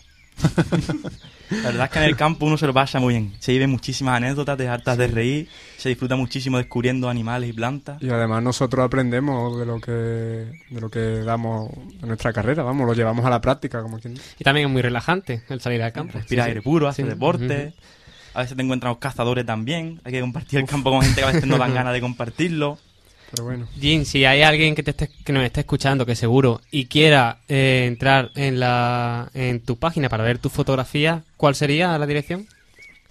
La 1.50 1.70
verdad 1.70 1.86
es 1.86 1.90
que 1.92 1.98
en 2.00 2.06
el 2.06 2.16
campo 2.16 2.46
uno 2.46 2.58
se 2.58 2.68
lo 2.68 2.74
pasa 2.74 3.00
muy 3.00 3.16
bien. 3.16 3.34
Se 3.40 3.52
vive 3.52 3.66
muchísimas 3.66 4.18
anécdotas, 4.18 4.56
te 4.58 4.68
hartas 4.68 4.98
de 4.98 5.08
reír, 5.08 5.48
se 5.78 5.90
disfruta 5.90 6.16
muchísimo 6.16 6.58
descubriendo 6.58 7.10
animales 7.10 7.50
y 7.50 7.54
plantas. 7.54 8.02
Y 8.04 8.10
además 8.10 8.44
nosotros 8.44 8.86
aprendemos 8.86 9.60
de 9.60 9.66
lo 9.66 9.80
que 9.82 9.92
de 9.92 10.80
lo 10.82 10.90
que 10.90 11.00
damos 11.00 11.72
en 12.02 12.08
nuestra 12.08 12.32
carrera, 12.34 12.62
vamos, 12.62 12.86
lo 12.86 12.94
llevamos 12.94 13.26
a 13.26 13.32
la 13.32 13.42
práctica, 13.42 13.82
como 13.82 14.00
quien 14.00 14.14
dice. 14.14 14.36
Y 14.40 14.44
también 14.44 14.68
es 14.68 14.72
muy 14.74 14.82
relajante 14.84 15.42
el 15.50 15.60
salir 15.60 15.82
al 15.82 15.92
campo. 15.92 16.14
Respira 16.20 16.44
Sí, 16.44 16.46
sí. 16.46 16.50
aire 16.50 16.62
puro, 16.62 16.88
hace 16.88 17.02
Sí. 17.04 17.10
deporte. 17.10 17.74
A 18.36 18.42
veces 18.42 18.56
te 18.56 18.62
encuentras 18.62 18.96
cazadores 18.98 19.44
también. 19.46 20.00
Hay 20.04 20.12
que 20.12 20.22
compartir 20.22 20.60
el 20.60 20.66
campo 20.68 20.92
con 20.92 21.02
gente 21.02 21.20
que 21.20 21.28
a 21.28 21.32
veces 21.32 21.48
no 21.48 21.58
dan 21.58 21.74
ganas 21.74 21.94
de 21.94 22.02
compartirlo. 22.02 22.78
Bueno. 23.42 23.68
Jim, 23.80 24.06
si 24.06 24.26
hay 24.26 24.42
alguien 24.42 24.76
que, 24.76 24.84
te 24.84 24.92
esté- 24.92 25.10
que 25.24 25.32
nos 25.34 25.44
esté 25.44 25.62
escuchando, 25.62 26.06
que 26.06 26.16
seguro, 26.16 26.62
y 26.72 26.86
quiera 26.86 27.40
eh, 27.48 27.86
entrar 27.88 28.32
en, 28.36 28.60
la, 28.60 29.30
en 29.34 29.60
tu 29.62 29.78
página 29.78 30.10
para 30.10 30.24
ver 30.24 30.40
tus 30.40 30.52
fotografías, 30.52 31.24
¿cuál 31.38 31.56
sería 31.56 31.98
la 31.98 32.06
dirección? 32.08 32.48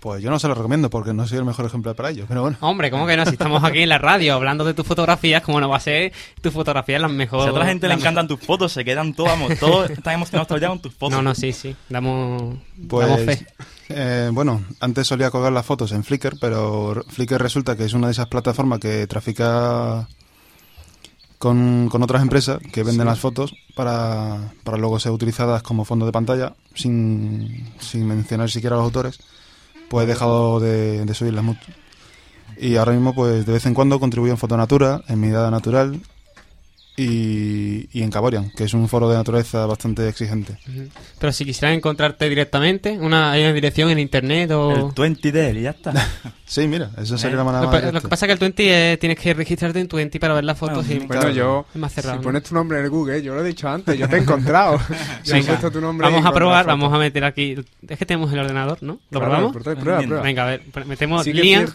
Pues 0.01 0.23
yo 0.23 0.31
no 0.31 0.39
se 0.39 0.47
lo 0.47 0.55
recomiendo 0.55 0.91
porque 0.91 1.13
no 1.13 1.27
soy 1.27 1.39
el 1.39 1.45
mejor 1.45 1.67
ejemplar 1.67 1.97
para 1.97 2.11
ello. 2.11 2.25
Pero 2.29 2.43
bueno. 2.43 2.57
Hombre, 2.61 2.89
¿cómo 2.89 3.05
que 3.05 3.17
no? 3.17 3.25
Si 3.27 3.33
estamos 3.33 3.65
aquí 3.65 3.81
en 3.81 3.89
la 3.89 3.99
radio 3.99 4.35
hablando 4.35 4.65
de 4.65 4.73
tus 4.73 4.87
fotografías, 4.87 5.43
¿cómo 5.43 5.61
no 5.61 5.69
va 5.69 5.79
a 5.79 5.81
ser 5.81 6.13
tus 6.41 6.53
fotografías 6.53 7.01
las 7.01 7.11
mejores? 7.11 7.47
Si 7.47 7.49
a 7.49 7.53
otra 7.53 7.67
gente 7.67 7.89
le 7.89 7.95
encantan 7.95 8.29
tus 8.29 8.39
fotos, 8.39 8.71
se 8.73 8.85
quedan 8.85 9.13
todos, 9.13 9.31
vamos, 9.31 9.59
todos 9.59 9.91
están 9.91 10.15
emocionados 10.15 10.47
todo 10.47 10.55
el 10.55 10.61
día 10.61 10.69
con 10.69 10.81
tus 10.81 10.95
fotos. 10.95 11.17
No, 11.17 11.23
no, 11.23 11.35
sí, 11.35 11.53
sí. 11.53 11.75
Damos, 11.89 12.55
Pues, 12.89 13.09
damos 13.09 13.23
fe. 13.25 13.45
eh, 13.89 14.31
bueno, 14.33 14.63
antes 14.79 15.05
solía 15.09 15.33
colgar 15.33 15.53
las 15.53 15.67
fotos 15.67 15.91
en 15.91 16.05
Flickr, 16.05 16.37
pero 16.41 17.03
Flickr 17.09 17.39
resulta 17.43 17.77
que 17.77 17.85
es 17.85 17.93
una 17.93 18.07
de 18.07 18.13
esas 18.13 18.29
plataformas 18.29 18.79
que 18.79 19.05
trafica 19.09 20.07
con, 21.39 21.89
con 21.91 22.03
otras 22.05 22.23
empresas 22.23 22.59
que 22.73 22.83
venden 22.85 23.03
Sí. 23.03 23.09
las 23.09 23.19
fotos 23.19 23.55
para, 23.75 24.53
para 24.65 24.77
luego 24.77 24.99
ser 25.01 25.11
utilizadas 25.13 25.63
como 25.65 25.85
fondo 25.85 26.07
de 26.07 26.13
pantalla 26.13 26.55
sin, 26.75 27.69
sin 27.81 28.07
mencionar 28.07 28.49
siquiera 28.51 28.77
a 28.77 28.79
los 28.79 28.85
autores. 28.85 29.19
Pues 29.89 30.05
he 30.05 30.07
dejado 30.07 30.61
de, 30.61 31.05
de 31.05 31.15
subirlas 31.15 31.45
mucho. 31.45 31.67
Y 32.59 32.77
ahora 32.77 32.93
mismo, 32.93 33.15
pues 33.15 33.47
de 33.47 33.53
vez 33.53 33.67
en 33.67 33.75
cuando 33.75 34.01
contribuyo 34.01 34.33
en 34.33 34.39
Fotonatura, 34.39 35.03
en 35.09 35.21
Mirada 35.21 35.51
Natural 35.51 36.01
y, 36.99 37.89
y 37.93 38.03
en 38.03 38.11
Caborian, 38.11 38.51
que 38.51 38.65
es 38.65 38.75
un 38.75 38.89
foro 38.89 39.09
de 39.09 39.17
naturaleza 39.17 39.65
bastante 39.67 40.09
exigente. 40.09 40.59
Pero 41.19 41.33
si 41.33 41.45
quisieran 41.45 41.75
encontrarte 41.77 42.29
directamente, 42.29 42.99
una, 42.99 43.31
¿hay 43.33 43.43
una 43.45 43.53
dirección 43.53 43.89
en 43.91 43.99
internet 44.01 44.51
o...? 44.51 44.89
El 44.89 44.93
20 44.97 45.33
de 45.33 45.51
él 45.51 45.59
y 45.59 45.63
ya 45.63 45.71
está. 45.71 45.93
Sí, 46.49 46.67
mira, 46.67 46.91
esa 46.97 47.19
sería 47.19 47.37
la 47.37 47.43
Lo, 47.45 47.51
manera 47.53 47.71
más 47.71 47.93
lo 47.93 48.01
que 48.01 48.09
pasa 48.09 48.25
es 48.25 48.29
que 48.29 48.33
el 48.33 48.39
20 48.39 48.93
eh, 48.93 48.97
tienes 48.97 49.19
que 49.19 49.35
registrarte 49.35 49.81
en 49.81 49.87
20 49.87 50.19
para 50.19 50.33
ver 50.33 50.45
las 50.45 50.57
fotos 50.57 50.89
y... 50.89 50.99
Bueno, 51.01 51.29
yo, 51.29 51.67
Es 51.75 51.79
más 51.79 51.93
cerrado, 51.93 52.15
si 52.15 52.19
¿no? 52.21 52.25
pones 52.25 52.43
tu 52.43 52.55
nombre 52.55 52.79
en 52.79 52.85
el 52.85 52.91
Google, 52.91 53.23
yo 53.23 53.35
lo 53.35 53.45
he 53.45 53.49
dicho 53.49 53.69
antes, 53.69 53.99
yo 53.99 54.09
te 54.09 54.17
he 54.17 54.21
encontrado. 54.23 54.81
Yo 55.25 55.37
he 55.37 55.43
puesto 55.43 55.71
tu 55.71 55.79
nombre 55.83 56.07
vamos 56.09 56.25
y 56.25 56.27
a 56.27 56.33
probar, 56.33 56.65
vamos 56.65 56.91
a 56.95 56.97
meter 56.97 57.23
aquí... 57.25 57.55
Es 57.87 57.99
que 57.99 58.07
tenemos 58.07 58.33
el 58.33 58.39
ordenador, 58.39 58.83
¿no? 58.83 58.99
¿Lo 59.11 59.21
Claro, 59.21 59.53
probamos? 59.53 59.63
prueba, 59.63 59.79
prueba. 60.01 60.23
Venga, 60.23 60.45
a 60.45 60.47
ver, 60.47 60.63
metemos 60.87 61.23
Sí 61.25 61.31
es 61.33 61.37
Liang. 61.37 61.69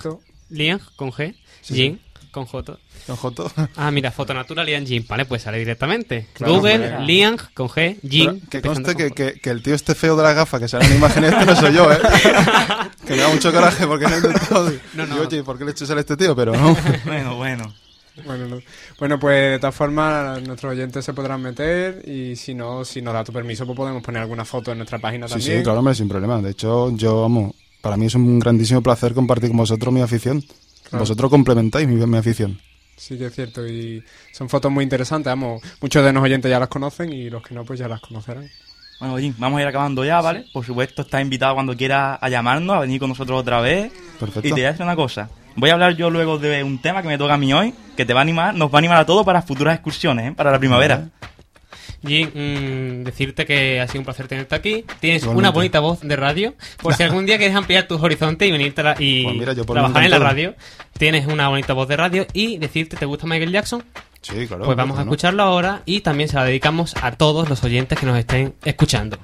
Liang 0.49 0.79
con 0.95 1.11
G, 1.11 1.35
Sí, 1.61 1.75
Jin 1.75 1.99
con 2.33 2.45
J. 2.45 2.77
Con 3.07 3.15
Joto. 3.15 3.49
Ah, 3.77 3.91
mira, 3.91 4.11
Fotonatura 4.11 4.63
Liang 4.65 4.85
Jin, 4.85 5.05
vale, 5.07 5.23
pues 5.25 5.43
sale 5.43 5.59
directamente. 5.59 6.27
Claro, 6.33 6.55
Google. 6.55 6.99
Liang 7.05 7.37
con 7.53 7.69
G, 7.69 7.97
Jin. 8.01 8.41
Pero 8.41 8.49
que 8.49 8.61
conste 8.61 8.93
con 8.93 8.95
que, 8.95 9.11
que, 9.11 9.39
que 9.39 9.49
el 9.49 9.61
tío 9.63 9.75
este 9.75 9.95
feo 9.95 10.17
de 10.17 10.23
las 10.23 10.35
gafas 10.35 10.59
que 10.59 10.67
sale 10.67 10.83
en 10.85 10.91
la 10.91 10.97
imagen 10.97 11.23
este 11.23 11.45
no 11.45 11.55
soy 11.55 11.73
yo, 11.73 11.91
¿eh? 11.93 11.97
que 13.05 13.13
me 13.13 13.21
da 13.21 13.29
mucho 13.29 13.53
coraje 13.53 13.87
porque 13.87 14.05
no 14.05 14.13
he 14.13 14.17
intentado... 14.17 14.71
No, 14.95 15.05
no. 15.05 15.17
Y, 15.17 15.19
oye, 15.19 15.43
¿por 15.43 15.57
qué 15.57 15.63
le 15.63 15.71
he 15.71 15.73
hecho 15.73 15.85
sale 15.85 15.99
a 15.99 16.01
este 16.01 16.17
tío? 16.17 16.35
Pero 16.35 16.53
no. 16.53 16.75
bueno, 17.05 17.35
bueno. 17.37 17.73
Bueno, 18.25 18.47
no- 18.47 18.59
bueno, 18.99 19.19
pues 19.19 19.53
de 19.53 19.59
todas 19.59 19.73
formas 19.75 20.39
nuestros 20.43 20.73
oyentes 20.73 21.03
se 21.03 21.13
podrán 21.13 21.41
meter 21.41 22.07
y 22.07 22.35
si 22.35 22.53
no, 22.53 22.85
si 22.85 23.01
nos 23.01 23.13
da 23.13 23.23
tu 23.23 23.33
permiso, 23.33 23.65
pues 23.65 23.75
podemos 23.75 24.03
poner 24.03 24.21
alguna 24.21 24.45
foto 24.45 24.71
en 24.71 24.77
nuestra 24.77 24.99
página 24.99 25.27
Sí, 25.27 25.33
también. 25.33 25.57
sí, 25.59 25.63
claro, 25.63 25.79
hombre, 25.79 25.95
sin 25.95 26.07
problema. 26.07 26.39
De 26.41 26.51
hecho, 26.51 26.95
yo, 26.95 27.21
vamos, 27.21 27.55
para 27.81 27.97
mí 27.97 28.05
es 28.05 28.13
un 28.15 28.37
grandísimo 28.37 28.81
placer 28.83 29.15
compartir 29.15 29.49
con 29.49 29.57
vosotros 29.57 29.91
mi 29.91 30.01
afición. 30.01 30.43
Claro. 30.93 31.05
Vosotros 31.05 31.31
complementáis 31.31 31.87
mi, 31.87 31.95
mi 32.05 32.17
afición. 32.17 32.59
Sí 32.95 33.17
que 33.17 33.25
es 33.25 33.33
cierto 33.33 33.67
y 33.67 34.03
son 34.31 34.47
fotos 34.47 34.71
muy 34.71 34.83
interesantes, 34.83 35.31
vamos, 35.31 35.59
muchos 35.81 36.05
de 36.05 36.13
los 36.13 36.21
oyentes 36.21 36.51
ya 36.51 36.59
las 36.59 36.69
conocen 36.69 37.11
y 37.11 37.31
los 37.31 37.41
que 37.41 37.55
no 37.55 37.65
pues 37.65 37.79
ya 37.79 37.87
las 37.87 37.99
conocerán. 37.99 38.47
Bueno, 38.99 39.17
Jim, 39.17 39.33
vamos 39.39 39.57
a 39.57 39.63
ir 39.63 39.67
acabando 39.67 40.05
ya, 40.05 40.21
¿vale? 40.21 40.45
Por 40.53 40.63
supuesto, 40.63 41.01
estás 41.01 41.23
invitado 41.23 41.55
cuando 41.55 41.75
quieras 41.75 42.19
a 42.21 42.29
llamarnos, 42.29 42.75
a 42.75 42.79
venir 42.81 42.99
con 42.99 43.09
nosotros 43.09 43.41
otra 43.41 43.59
vez. 43.59 43.91
Perfecto. 44.19 44.47
Y 44.47 44.51
te 44.51 44.51
voy 44.51 44.63
a 44.65 44.67
decir 44.67 44.83
una 44.83 44.95
cosa. 44.95 45.31
Voy 45.55 45.71
a 45.71 45.73
hablar 45.73 45.95
yo 45.95 46.11
luego 46.11 46.37
de 46.37 46.63
un 46.63 46.79
tema 46.79 47.01
que 47.01 47.07
me 47.07 47.17
toca 47.17 47.33
a 47.33 47.37
mí 47.37 47.51
hoy, 47.53 47.73
que 47.97 48.05
te 48.05 48.13
va 48.13 48.19
a 48.19 48.21
animar, 48.21 48.53
nos 48.53 48.69
va 48.71 48.75
a 48.75 48.77
animar 48.77 48.97
a 48.97 49.05
todos 49.07 49.25
para 49.25 49.41
futuras 49.41 49.73
excursiones, 49.73 50.31
¿eh? 50.31 50.33
Para 50.37 50.51
la 50.51 50.59
primavera. 50.59 51.09
Jin, 52.05 52.29
mm, 52.33 53.03
decirte 53.03 53.45
que 53.45 53.79
ha 53.79 53.87
sido 53.87 54.01
un 54.01 54.05
placer 54.05 54.27
tenerte 54.27 54.55
aquí. 54.55 54.85
Tienes 54.99 55.23
Igualmente. 55.23 55.39
una 55.39 55.51
bonita 55.51 55.79
voz 55.79 56.01
de 56.01 56.15
radio. 56.15 56.53
Por 56.81 56.93
si 56.95 57.03
algún 57.03 57.25
día 57.25 57.37
quieres 57.37 57.55
ampliar 57.55 57.87
tus 57.87 58.01
horizontes 58.01 58.47
y 58.47 58.51
venir 58.51 58.75
tra- 58.75 58.95
y 58.99 59.23
Pues 59.23 59.35
mira, 59.35 59.55
trabajar 59.55 60.03
en 60.03 60.11
la 60.11 60.19
radio, 60.19 60.55
tienes 60.97 61.27
una 61.27 61.47
bonita 61.49 61.73
voz 61.73 61.87
de 61.87 61.97
radio. 61.97 62.27
Y 62.33 62.57
decirte, 62.57 62.97
¿te 62.97 63.05
gusta 63.05 63.25
Michael 63.25 63.51
Jackson? 63.51 63.83
Sí, 64.21 64.47
claro. 64.47 64.63
pues 64.63 64.77
vamos 64.77 64.97
a 64.97 65.03
¿no? 65.03 65.11
escucharlo 65.11 65.43
ahora 65.43 65.81
y 65.85 65.99
también 65.99 66.29
se 66.29 66.35
la 66.37 66.45
dedicamos 66.45 66.95
a 67.01 67.11
todos 67.11 67.49
los 67.49 67.61
oyentes 67.65 67.99
que 67.99 68.05
nos 68.05 68.17
estén 68.17 68.53
escuchando. 68.63 69.17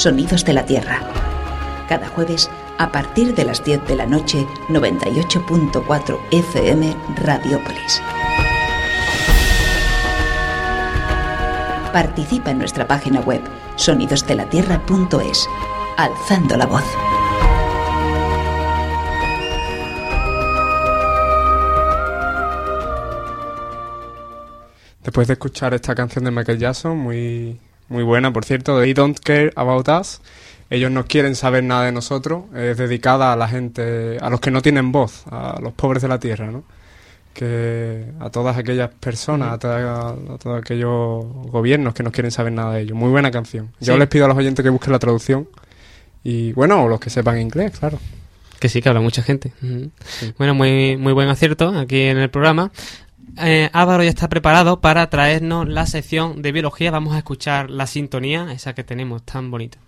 Sonidos 0.00 0.46
de 0.46 0.54
la 0.54 0.64
Tierra. 0.64 1.02
Cada 1.86 2.08
jueves 2.08 2.50
a 2.78 2.90
partir 2.90 3.34
de 3.34 3.44
las 3.44 3.62
10 3.62 3.86
de 3.86 3.96
la 3.96 4.06
noche, 4.06 4.46
98.4 4.70 6.18
FM 6.30 6.96
Radiópolis. 7.16 8.00
Participa 11.92 12.50
en 12.50 12.60
nuestra 12.60 12.88
página 12.88 13.20
web 13.20 13.42
sonidosdelatierra.es, 13.76 15.46
alzando 15.98 16.56
la 16.56 16.64
voz. 16.64 16.84
Después 25.04 25.26
de 25.28 25.34
escuchar 25.34 25.74
esta 25.74 25.94
canción 25.94 26.24
de 26.24 26.30
Michael 26.30 26.58
Jackson, 26.58 26.96
muy, 26.96 27.60
muy 27.90 28.02
buena, 28.02 28.32
por 28.32 28.44
cierto, 28.46 28.78
de 28.78 28.84
They 28.86 28.94
Don't 28.94 29.18
Care 29.20 29.52
About 29.56 29.88
Us, 29.88 30.20
ellos 30.70 30.90
no 30.90 31.04
quieren 31.04 31.34
saber 31.34 31.64
nada 31.64 31.84
de 31.84 31.92
nosotros, 31.92 32.44
es 32.54 32.78
dedicada 32.78 33.32
a 33.32 33.36
la 33.36 33.48
gente, 33.48 34.16
a 34.20 34.30
los 34.30 34.40
que 34.40 34.50
no 34.50 34.62
tienen 34.62 34.92
voz, 34.92 35.24
a 35.30 35.58
los 35.60 35.72
pobres 35.74 36.00
de 36.02 36.08
la 36.08 36.18
tierra, 36.18 36.50
¿no? 36.50 36.64
Que 37.34 38.06
a 38.20 38.30
todas 38.30 38.56
aquellas 38.56 38.90
personas, 38.90 39.52
a, 39.52 39.58
toda- 39.58 40.10
a 40.10 40.38
todos 40.38 40.60
aquellos 40.60 41.24
gobiernos 41.50 41.94
que 41.94 42.02
no 42.02 42.10
quieren 42.12 42.30
saber 42.30 42.52
nada 42.52 42.74
de 42.74 42.82
ellos. 42.82 42.96
Muy 42.96 43.10
buena 43.10 43.30
canción. 43.30 43.70
Yo 43.80 43.94
Sí. 43.94 43.98
les 43.98 44.08
pido 44.08 44.24
a 44.24 44.28
los 44.28 44.36
oyentes 44.36 44.62
que 44.62 44.68
busquen 44.70 44.92
la 44.92 44.98
traducción 44.98 45.48
y, 46.24 46.52
bueno, 46.52 46.84
o 46.84 46.88
los 46.88 47.00
que 47.00 47.08
sepan 47.10 47.40
inglés, 47.40 47.78
claro. 47.78 47.98
Que 48.58 48.68
sí, 48.68 48.82
que 48.82 48.88
habla 48.90 49.00
mucha 49.00 49.22
gente. 49.22 49.52
Ujú. 49.62 49.90
Bueno, 50.38 50.54
muy, 50.54 50.96
muy 50.96 51.12
buen 51.14 51.28
acierto 51.28 51.68
aquí 51.78 52.00
en 52.02 52.18
el 52.18 52.30
programa. 52.30 52.70
Eh, 53.38 53.70
Álvaro 53.72 54.02
ya 54.02 54.10
está 54.10 54.28
preparado 54.28 54.80
para 54.80 55.08
traernos 55.10 55.68
la 55.68 55.86
sección 55.86 56.42
de 56.42 56.52
biología. 56.52 56.90
Vamos 56.90 57.14
a 57.14 57.18
escuchar 57.18 57.70
la 57.70 57.86
sintonía, 57.86 58.52
esa 58.52 58.74
que 58.74 58.84
tenemos 58.84 59.24
tan 59.24 59.50
bonita. 59.50 59.78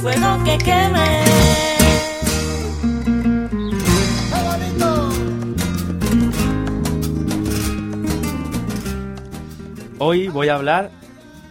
Fuego 0.00 0.44
que 0.44 0.58
queme. 0.58 1.24
Hoy 9.98 10.28
voy 10.28 10.48
a 10.48 10.54
hablar 10.54 10.90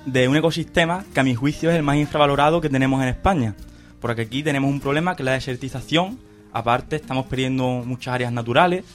de 0.06 0.28
un 0.30 0.38
ecosistema 0.38 1.04
que 1.14 1.20
a 1.20 1.24
mi 1.24 1.36
juicio 1.36 1.70
es 1.70 1.76
el 1.76 1.84
más 1.84 1.98
infravalorado 1.98 2.62
que 2.62 2.70
tenemos 2.70 3.02
en 3.04 3.10
España. 3.10 3.56
Porque 4.00 4.22
aquí 4.24 4.42
tenemos 4.42 4.72
un 4.72 4.80
problema 4.80 5.16
que 5.16 5.24
es 5.24 5.26
la 5.26 5.34
desertización. 5.34 6.18
Aparte, 6.54 6.96
estamos 6.96 7.26
perdiendo 7.26 7.84
muchas 7.86 8.14
áreas 8.14 8.32
naturales. 8.32 8.86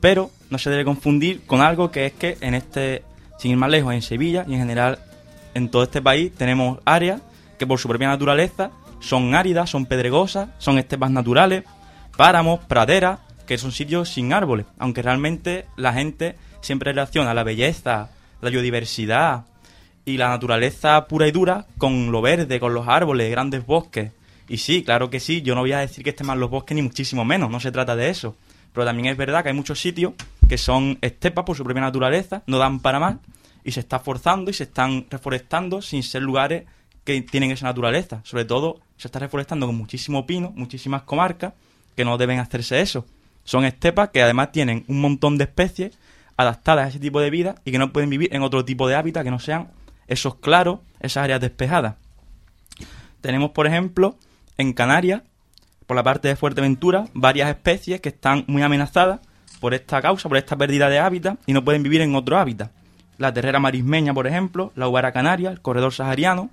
Pero 0.00 0.30
no 0.50 0.58
se 0.58 0.70
debe 0.70 0.84
confundir 0.84 1.40
con 1.46 1.62
algo 1.62 1.90
que 1.90 2.06
es 2.06 2.12
que 2.12 2.36
en 2.40 2.54
este, 2.54 3.02
sin 3.38 3.52
ir 3.52 3.56
más 3.56 3.70
lejos, 3.70 3.94
en 3.94 4.02
Sevilla 4.02 4.44
y 4.46 4.54
en 4.54 4.60
general 4.60 4.98
en 5.54 5.70
todo 5.70 5.82
este 5.82 6.02
país 6.02 6.32
tenemos 6.32 6.78
áreas 6.84 7.22
que 7.58 7.66
por 7.66 7.78
su 7.80 7.88
propia 7.88 8.08
naturaleza 8.08 8.70
son 9.00 9.34
áridas, 9.34 9.70
son 9.70 9.86
pedregosas, 9.86 10.48
son 10.58 10.78
estepas 10.78 11.10
naturales, 11.10 11.64
páramos, 12.16 12.60
praderas, 12.60 13.20
que 13.46 13.58
son 13.58 13.72
sitios 13.72 14.10
sin 14.10 14.32
árboles. 14.32 14.66
Aunque 14.78 15.02
realmente 15.02 15.66
la 15.76 15.92
gente 15.92 16.36
siempre 16.60 16.92
relaciona 16.92 17.34
la 17.34 17.44
belleza, 17.44 18.10
la 18.40 18.50
biodiversidad 18.50 19.44
y 20.04 20.16
la 20.16 20.28
naturaleza 20.28 21.06
pura 21.06 21.26
y 21.26 21.32
dura 21.32 21.66
con 21.78 22.12
lo 22.12 22.20
verde, 22.20 22.60
con 22.60 22.74
los 22.74 22.88
árboles, 22.88 23.30
grandes 23.30 23.64
bosques. 23.64 24.12
Y 24.48 24.58
sí, 24.58 24.82
claro 24.82 25.10
que 25.10 25.20
sí, 25.20 25.42
yo 25.42 25.54
no 25.54 25.60
voy 25.62 25.72
a 25.72 25.78
decir 25.78 26.02
que 26.04 26.10
estén 26.10 26.26
mal 26.26 26.40
los 26.40 26.50
bosques 26.50 26.74
ni 26.74 26.82
muchísimo 26.82 27.24
menos, 27.24 27.50
no 27.50 27.60
se 27.60 27.72
trata 27.72 27.96
de 27.96 28.08
eso. 28.10 28.36
Pero 28.72 28.86
también 28.86 29.08
es 29.08 29.16
verdad 29.16 29.42
que 29.42 29.50
hay 29.50 29.54
muchos 29.54 29.80
sitios 29.80 30.12
que 30.48 30.58
son 30.58 30.98
estepas 31.02 31.44
por 31.44 31.56
su 31.56 31.64
propia 31.64 31.82
naturaleza, 31.82 32.42
no 32.46 32.58
dan 32.58 32.80
para 32.80 32.98
más, 32.98 33.16
y 33.64 33.72
se 33.72 33.80
está 33.80 33.98
forzando 33.98 34.50
y 34.50 34.54
se 34.54 34.64
están 34.64 35.06
reforestando 35.10 35.82
sin 35.82 36.02
ser 36.02 36.22
lugares 36.22 36.64
que 37.08 37.22
tienen 37.22 37.50
esa 37.50 37.64
naturaleza. 37.64 38.20
Sobre 38.22 38.44
todo 38.44 38.80
se 38.98 39.08
está 39.08 39.18
reforestando 39.18 39.64
con 39.64 39.74
muchísimo 39.74 40.26
pino, 40.26 40.52
muchísimas 40.54 41.02
comarcas 41.04 41.54
que 41.96 42.04
no 42.04 42.18
deben 42.18 42.38
hacerse 42.38 42.82
eso. 42.82 43.06
Son 43.44 43.64
estepas 43.64 44.10
que 44.10 44.22
además 44.22 44.52
tienen 44.52 44.84
un 44.88 45.00
montón 45.00 45.38
de 45.38 45.44
especies 45.44 45.96
adaptadas 46.36 46.84
a 46.84 46.88
ese 46.90 46.98
tipo 46.98 47.18
de 47.20 47.30
vida 47.30 47.54
y 47.64 47.72
que 47.72 47.78
no 47.78 47.94
pueden 47.94 48.10
vivir 48.10 48.28
en 48.34 48.42
otro 48.42 48.62
tipo 48.66 48.86
de 48.86 48.94
hábitat 48.94 49.24
que 49.24 49.30
no 49.30 49.38
sean 49.38 49.70
esos 50.06 50.34
claros, 50.34 50.80
esas 51.00 51.24
áreas 51.24 51.40
despejadas. 51.40 51.94
Tenemos, 53.22 53.52
por 53.52 53.66
ejemplo, 53.66 54.18
en 54.58 54.74
Canarias, 54.74 55.22
por 55.86 55.96
la 55.96 56.02
parte 56.02 56.28
de 56.28 56.36
Fuerteventura, 56.36 57.06
varias 57.14 57.48
especies 57.48 58.02
que 58.02 58.10
están 58.10 58.44
muy 58.48 58.60
amenazadas 58.60 59.20
por 59.60 59.72
esta 59.72 60.02
causa, 60.02 60.28
por 60.28 60.36
esta 60.36 60.56
pérdida 60.56 60.90
de 60.90 60.98
hábitat 60.98 61.38
y 61.46 61.54
no 61.54 61.64
pueden 61.64 61.82
vivir 61.82 62.02
en 62.02 62.14
otro 62.14 62.36
hábitat. 62.36 62.70
La 63.16 63.32
terrera 63.32 63.60
marismeña, 63.60 64.12
por 64.12 64.26
ejemplo, 64.26 64.72
la 64.76 64.88
uvara 64.88 65.10
canaria, 65.10 65.50
el 65.50 65.62
corredor 65.62 65.94
sahariano. 65.94 66.50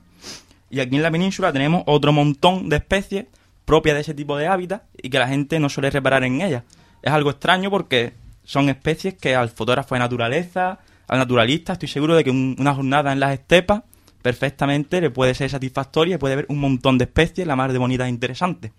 Y 0.69 0.79
aquí 0.79 0.95
en 0.95 1.03
la 1.03 1.11
península 1.11 1.53
tenemos 1.53 1.83
otro 1.85 2.11
montón 2.11 2.69
de 2.69 2.77
especies 2.77 3.25
propias 3.65 3.95
de 3.95 4.01
ese 4.01 4.13
tipo 4.13 4.37
de 4.37 4.47
hábitat 4.47 4.83
y 5.01 5.09
que 5.09 5.19
la 5.19 5.27
gente 5.27 5.59
no 5.59 5.69
suele 5.69 5.89
reparar 5.89 6.23
en 6.23 6.41
ellas. 6.41 6.63
Es 7.01 7.11
algo 7.11 7.29
extraño 7.31 7.69
porque 7.69 8.13
son 8.43 8.69
especies 8.69 9.15
que 9.15 9.35
al 9.35 9.49
fotógrafo 9.49 9.95
de 9.95 9.99
naturaleza, 9.99 10.79
al 11.07 11.17
naturalista, 11.19 11.73
estoy 11.73 11.87
seguro 11.89 12.15
de 12.15 12.23
que 12.23 12.31
un- 12.31 12.55
una 12.59 12.73
jornada 12.75 13.11
en 13.11 13.19
las 13.19 13.33
estepas 13.33 13.81
perfectamente 14.21 15.01
le 15.01 15.11
puede 15.11 15.33
ser 15.35 15.49
satisfactoria 15.49 16.15
y 16.15 16.17
puede 16.17 16.35
ver 16.35 16.45
un 16.49 16.59
montón 16.59 16.97
de 16.97 17.05
especies, 17.05 17.45
la 17.47 17.55
más 17.55 17.71
de 17.71 17.77
bonitas 17.77 18.07
e 18.07 18.09
interesantes. 18.09 18.71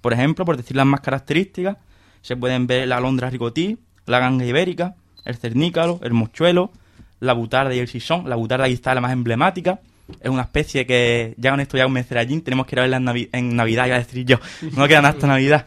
Por 0.00 0.12
ejemplo, 0.12 0.44
por 0.44 0.56
decir 0.56 0.76
las 0.76 0.86
más 0.86 1.00
características, 1.00 1.76
se 2.22 2.36
pueden 2.36 2.66
ver 2.66 2.86
la 2.88 2.98
alondra 2.98 3.30
ricotí, 3.30 3.78
la 4.06 4.18
ganga 4.18 4.44
ibérica, 4.44 4.94
el 5.24 5.36
cernícalo, 5.36 6.00
el 6.02 6.12
mochuelo, 6.12 6.70
la 7.18 7.32
butarda 7.32 7.74
y 7.74 7.78
el 7.78 7.88
sisón. 7.88 8.28
La 8.28 8.36
butarda 8.36 8.66
quizá 8.66 8.90
es 8.90 8.94
la 8.94 9.00
más 9.00 9.12
emblemática. 9.12 9.80
Es 10.20 10.30
una 10.30 10.42
especie 10.42 10.86
que 10.86 11.34
ya 11.36 11.50
con 11.50 11.60
esto 11.60 11.76
ya 11.76 11.84
convenceré 11.84 12.20
allí. 12.20 12.40
Tenemos 12.40 12.66
que 12.66 12.74
ir 12.74 12.80
a 12.80 12.82
verla 12.82 12.96
en, 12.98 13.04
Navi- 13.04 13.28
en 13.32 13.56
Navidad, 13.56 13.86
iba 13.86 13.96
a 13.96 13.98
decir 13.98 14.24
yo. 14.24 14.38
No 14.76 14.88
quedan 14.88 15.06
hasta 15.06 15.26
Navidad. 15.26 15.66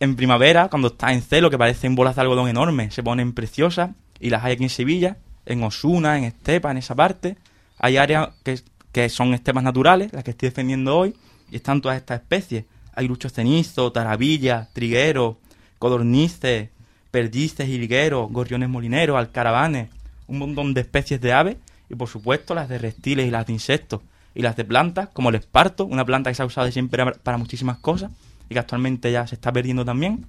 En 0.00 0.16
primavera, 0.16 0.68
cuando 0.68 0.88
está 0.88 1.12
en 1.12 1.22
celo, 1.22 1.50
que 1.50 1.58
parecen 1.58 1.94
bolas 1.94 2.16
de 2.16 2.22
algodón 2.22 2.48
enormes, 2.48 2.94
se 2.94 3.02
ponen 3.02 3.32
preciosas. 3.32 3.90
Y 4.20 4.30
las 4.30 4.44
hay 4.44 4.52
aquí 4.52 4.64
en 4.64 4.70
Sevilla, 4.70 5.16
en 5.46 5.62
Osuna, 5.62 6.18
en 6.18 6.24
Estepa, 6.24 6.70
en 6.70 6.78
esa 6.78 6.94
parte. 6.94 7.36
Hay 7.78 7.96
áreas 7.96 8.30
que, 8.44 8.60
que 8.92 9.08
son 9.08 9.34
estepas 9.34 9.62
naturales, 9.64 10.12
las 10.12 10.22
que 10.24 10.30
estoy 10.32 10.48
defendiendo 10.48 10.96
hoy, 10.96 11.14
y 11.50 11.56
están 11.56 11.80
todas 11.80 11.96
estas 11.96 12.20
especies. 12.20 12.64
Hay 12.94 13.08
luchos 13.08 13.32
cenizo, 13.32 13.90
taravilla, 13.90 14.68
trigueros, 14.72 15.36
codornices, 15.78 16.68
perdices, 17.10 17.68
hilgueros, 17.68 18.30
gorriones 18.30 18.68
molineros, 18.68 19.18
alcaravanes, 19.18 19.88
un 20.28 20.38
montón 20.38 20.72
de 20.74 20.82
especies 20.82 21.20
de 21.20 21.32
aves 21.32 21.56
y 21.92 21.96
por 21.96 22.08
supuesto 22.08 22.54
las 22.54 22.68
de 22.68 22.78
reptiles 22.78 23.26
y 23.26 23.30
las 23.30 23.46
de 23.46 23.52
insectos 23.52 24.00
y 24.34 24.40
las 24.40 24.56
de 24.56 24.64
plantas 24.64 25.10
como 25.12 25.28
el 25.28 25.34
esparto, 25.36 25.84
una 25.84 26.04
planta 26.06 26.30
que 26.30 26.34
se 26.34 26.42
ha 26.42 26.46
usado 26.46 26.70
siempre 26.72 27.04
para- 27.12 27.36
muchísimas 27.36 27.76
cosas 27.78 28.10
y 28.48 28.54
que 28.54 28.58
actualmente 28.58 29.12
ya 29.12 29.26
se 29.26 29.34
está 29.34 29.52
perdiendo 29.52 29.84
también, 29.84 30.24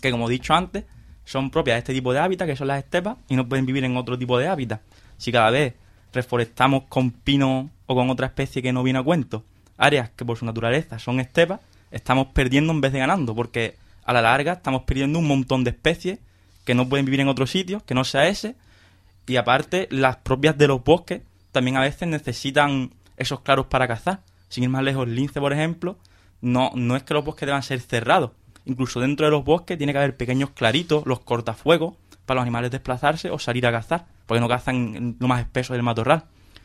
que 0.00 0.10
como 0.12 0.28
he 0.28 0.32
dicho 0.32 0.54
antes, 0.54 0.84
son 1.24 1.50
propias 1.50 1.74
de 1.74 1.78
este 1.80 1.94
tipo 1.94 2.12
de 2.12 2.20
hábitat, 2.20 2.46
que 2.48 2.56
son 2.56 2.68
las 2.68 2.78
estepas, 2.78 3.16
y 3.28 3.36
no 3.36 3.48
pueden 3.48 3.66
vivir 3.66 3.84
en 3.84 3.96
otro 3.96 4.18
tipo 4.18 4.38
de 4.38 4.48
hábitat. 4.48 4.80
Si 5.18 5.30
cada 5.30 5.50
vez 5.50 5.74
reforestamos 6.12 6.84
con 6.88 7.10
pino 7.10 7.70
o 7.86 7.94
con 7.94 8.10
otra 8.10 8.26
especie 8.26 8.62
que 8.62 8.72
no 8.72 8.82
viene 8.82 8.98
a 8.98 9.02
cuento, 9.02 9.44
áreas 9.78 10.10
que 10.10 10.24
por 10.24 10.36
su 10.36 10.44
naturaleza 10.44 10.98
son 10.98 11.20
estepas, 11.20 11.60
estamos 11.90 12.28
perdiendo 12.28 12.72
en 12.72 12.80
vez 12.80 12.92
de 12.92 12.98
ganando, 13.00 13.34
porque 13.34 13.76
a 14.04 14.12
la 14.12 14.22
larga 14.22 14.54
estamos 14.54 14.82
perdiendo 14.82 15.18
un 15.18 15.28
montón 15.28 15.62
de 15.64 15.70
especies 15.70 16.18
que 16.64 16.74
no 16.74 16.88
pueden 16.88 17.06
vivir 17.06 17.20
en 17.20 17.28
otro 17.28 17.46
sitio, 17.46 17.84
que 17.84 17.94
no 17.94 18.04
sea 18.04 18.26
ese, 18.28 18.56
y 19.26 19.36
aparte 19.36 19.88
las 19.90 20.16
propias 20.16 20.56
de 20.58 20.68
los 20.68 20.82
bosques 20.82 21.22
también 21.52 21.76
a 21.76 21.80
veces 21.80 22.08
necesitan 22.08 22.92
esos 23.16 23.40
claros 23.40 23.66
para 23.66 23.86
cazar. 23.86 24.20
Sin 24.48 24.64
ir 24.64 24.70
más 24.70 24.82
lejos, 24.82 25.08
lince, 25.08 25.40
por 25.40 25.52
ejemplo, 25.52 25.96
no, 26.40 26.72
no 26.74 26.96
es 26.96 27.02
que 27.02 27.14
los 27.14 27.24
bosques 27.24 27.46
deban 27.46 27.62
ser 27.62 27.80
cerrados. 27.80 28.32
Incluso 28.64 29.00
dentro 29.00 29.26
de 29.26 29.32
los 29.32 29.44
bosques 29.44 29.78
tiene 29.78 29.92
que 29.92 29.98
haber 29.98 30.16
pequeños 30.16 30.50
claritos, 30.50 31.04
los 31.06 31.20
cortafuegos, 31.20 31.94
para 32.26 32.36
los 32.36 32.42
animales 32.42 32.70
desplazarse 32.70 33.30
o 33.30 33.38
salir 33.38 33.66
a 33.66 33.72
cazar, 33.72 34.06
porque 34.26 34.40
no 34.40 34.48
cazan 34.48 35.16
lo 35.18 35.28
más 35.28 35.40
espeso 35.40 35.72
del 35.72 35.82
matorral. 35.82 36.24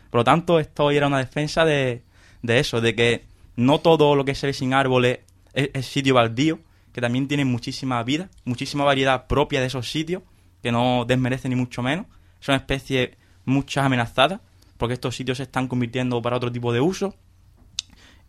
Por 0.10 0.20
lo 0.20 0.24
tanto, 0.24 0.60
esto 0.60 0.86
hoy 0.86 0.98
era 0.98 1.08
una 1.08 1.18
defensa 1.18 1.66
de, 1.66 2.04
de 2.42 2.60
eso, 2.60 2.82
de 2.82 2.96
que 2.96 3.26
no 3.56 3.80
todo 3.80 4.16
lo 4.16 4.26
que 4.26 4.36
se 4.36 4.48
ve 4.48 4.54
sin 4.54 4.74
árboles 4.74 5.20
es 5.54 5.86
sitio 5.86 6.14
baldío, 6.14 6.60
que 6.94 7.02
también 7.02 7.28
tiene 7.28 7.46
muchísima 7.46 8.02
vida, 8.04 8.30
muchísima 8.46 8.84
variedad 8.84 9.28
propia 9.28 9.60
de 9.60 9.68
esos 9.68 9.90
sitios, 9.90 10.24
que 10.62 10.72
no 10.72 11.06
desmerecen 11.06 11.50
ni 11.50 11.56
mucho 11.56 11.82
menos. 11.82 12.06
Son 12.40 12.56
especies 12.56 13.12
muchas 13.46 13.86
amenazadas, 13.86 14.42
porque 14.78 14.94
estos 14.94 15.16
sitios 15.16 15.38
se 15.38 15.44
están 15.44 15.68
convirtiendo 15.68 16.22
para 16.22 16.38
otro 16.38 16.52
tipo 16.52 16.72
de 16.74 16.82
uso. 16.82 17.16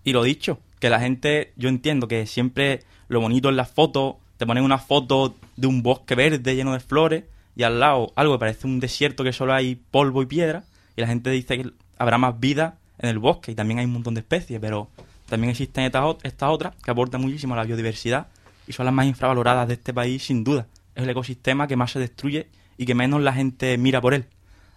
Y 0.04 0.12
lo 0.12 0.22
dicho, 0.22 0.60
que 0.78 0.90
la 0.90 1.00
gente, 1.00 1.52
yo 1.56 1.68
entiendo 1.68 2.08
que 2.08 2.26
siempre 2.26 2.84
lo 3.08 3.20
bonito 3.20 3.48
en 3.48 3.56
las 3.56 3.70
fotos, 3.70 4.16
te 4.36 4.46
ponen 4.46 4.64
una 4.64 4.78
foto 4.78 5.34
de 5.56 5.66
un 5.66 5.82
bosque 5.82 6.14
verde 6.14 6.54
lleno 6.54 6.72
de 6.72 6.80
flores 6.80 7.24
y 7.56 7.64
al 7.64 7.80
lado 7.80 8.12
algo 8.14 8.34
que 8.34 8.38
parece 8.38 8.66
un 8.66 8.78
desierto 8.78 9.24
que 9.24 9.32
solo 9.32 9.52
hay 9.52 9.74
polvo 9.74 10.22
y 10.22 10.26
piedra 10.26 10.62
y 10.96 11.00
la 11.00 11.08
gente 11.08 11.30
dice 11.30 11.58
que 11.58 11.70
habrá 11.98 12.18
más 12.18 12.38
vida 12.38 12.78
en 12.98 13.08
el 13.08 13.18
bosque 13.18 13.52
y 13.52 13.54
también 13.54 13.80
hay 13.80 13.86
un 13.86 13.92
montón 13.92 14.14
de 14.14 14.20
especies, 14.20 14.60
pero 14.60 14.88
también 15.28 15.50
existen 15.50 15.84
estas, 15.84 16.16
estas 16.22 16.50
otras 16.50 16.74
que 16.76 16.90
aportan 16.90 17.20
muchísimo 17.20 17.54
a 17.54 17.56
la 17.56 17.64
biodiversidad 17.64 18.28
y 18.66 18.72
son 18.72 18.86
las 18.86 18.94
más 18.94 19.06
infravaloradas 19.06 19.66
de 19.66 19.74
este 19.74 19.92
país 19.92 20.22
sin 20.22 20.44
duda. 20.44 20.66
Es 20.94 21.02
el 21.02 21.10
ecosistema 21.10 21.66
que 21.66 21.76
más 21.76 21.90
se 21.90 21.98
destruye 21.98 22.48
y 22.78 22.86
que 22.86 22.94
menos 22.94 23.20
la 23.20 23.34
gente 23.34 23.76
mira 23.76 24.00
por 24.00 24.14
él. 24.14 24.24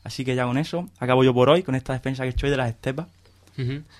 Así 0.04 0.26
que 0.26 0.36
ya 0.36 0.45
con 0.45 0.58
eso 0.58 0.89
acabo 0.99 1.24
yo 1.24 1.34
por 1.34 1.49
hoy, 1.49 1.64
con 1.64 1.76
esta 1.76 1.93
defensa 1.93 2.24
que 2.24 2.30
estoy 2.30 2.49
de 2.49 2.58
las 2.58 2.70
estepas. 2.70 3.08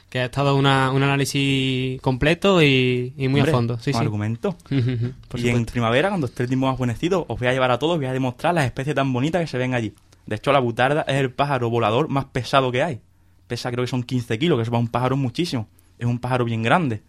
Que 0.10 0.20
ha 0.20 0.26
estado 0.26 0.56
una, 0.56 0.89
un 0.91 1.04
análisis 1.04 2.02
completo 2.02 2.64
y, 2.64 3.14
y 3.16 3.28
muy 3.28 3.41
Hombre, 3.41 3.52
a 3.52 3.56
fondo. 3.56 3.78
Sí, 3.78 3.91
con 3.91 3.99
sí. 3.99 4.06
argumento. 4.06 4.58
Por 5.28 5.39
y 5.39 5.49
en 5.49 5.66
primavera, 5.66 6.10
cuando 6.10 6.26
esté 6.26 6.43
el 6.43 6.49
tiempo 6.49 6.66
más 6.66 6.80
buenecido, 6.80 7.26
os 7.28 7.38
voy 7.38 7.47
a 7.47 7.54
llevar 7.54 7.70
a 7.70 7.78
todos, 7.78 7.97
voy 7.97 8.08
a 8.08 8.14
demostrar 8.14 8.56
las 8.56 8.66
especies 8.66 8.95
tan 8.95 9.14
bonitas 9.14 9.39
que 9.39 9.45
se 9.45 9.60
ven 9.60 9.76
allí. 9.76 9.93
De 10.26 10.38
hecho, 10.38 10.52
la 10.52 10.60
butarda 10.60 11.02
es 11.02 11.16
el 11.16 11.32
pájaro 11.32 11.70
volador 11.70 12.08
más 12.10 12.26
pesado 12.26 12.72
que 12.72 12.82
hay. 12.82 13.02
Pesa 13.45 13.70
creo 13.70 13.84
que 13.84 13.89
son 13.89 14.02
15 14.02 14.39
kilos, 14.39 14.58
que 14.58 14.64
eso 14.64 14.72
para 14.72 14.82
un 14.82 14.88
pájaro 14.88 15.16
es 15.16 15.22
muchísimo. 15.22 15.68
Es 15.99 16.08
un 16.08 16.18
pájaro 16.18 16.45
bien 16.45 16.64
grande. 16.64 17.04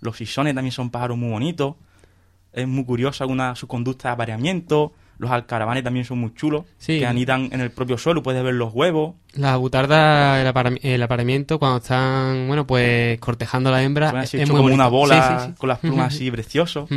Los 0.00 0.18
sisones 0.18 0.54
también 0.54 0.72
son 0.72 0.90
pájaros 0.90 1.16
muy 1.16 1.30
bonitos. 1.30 1.74
Es 2.52 2.68
muy 2.68 2.84
curiosa 2.84 3.26
una, 3.26 3.56
su 3.56 3.66
conducta 3.66 4.10
de 4.10 4.14
apareamiento. 4.14 4.92
Los 5.18 5.30
alcaravanes 5.30 5.82
también 5.82 6.04
son 6.04 6.18
muy 6.18 6.34
chulos. 6.34 6.64
Sí. 6.78 6.98
Que 6.98 7.06
anidan 7.06 7.48
en 7.52 7.60
el 7.60 7.70
propio 7.70 7.96
suelo, 7.98 8.22
puedes 8.22 8.42
ver 8.42 8.54
los 8.54 8.72
huevos. 8.74 9.14
La 9.32 9.56
butarda, 9.56 10.40
el, 10.40 10.46
apara- 10.46 10.78
el 10.82 11.02
apareamiento, 11.02 11.58
cuando 11.58 11.78
están, 11.78 12.46
bueno, 12.48 12.66
pues 12.66 13.18
cortejando 13.20 13.70
a 13.70 13.72
la 13.72 13.82
hembra, 13.82 14.22
es, 14.22 14.34
hecho 14.34 14.52
muy 14.52 14.62
como 14.62 14.74
una 14.74 14.88
bola 14.88 15.22
Sí, 15.38 15.44
sí, 15.44 15.50
sí. 15.52 15.58
con 15.58 15.68
las 15.68 15.78
plumas 15.78 16.14
así 16.14 16.30
preciosos. 16.30 16.88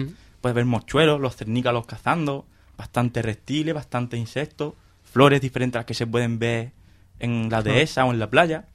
Puedes 0.42 0.56
ver 0.56 0.66
mochuelos, 0.66 1.20
los 1.22 1.36
cernícalos 1.36 1.86
cazando, 1.86 2.46
bastante 2.78 3.22
reptiles, 3.22 3.74
bastante 3.74 4.16
insectos, 4.18 4.74
flores 5.04 5.42
diferentes 5.42 5.76
a 5.78 5.80
las 5.80 5.86
que 5.86 5.94
se 5.94 6.08
pueden 6.08 6.40
ver 6.40 6.72
en 7.20 7.50
la 7.50 7.62
dehesa 7.62 8.06
o 8.06 8.12
en 8.14 8.20
la 8.20 8.30
playa, 8.30 8.66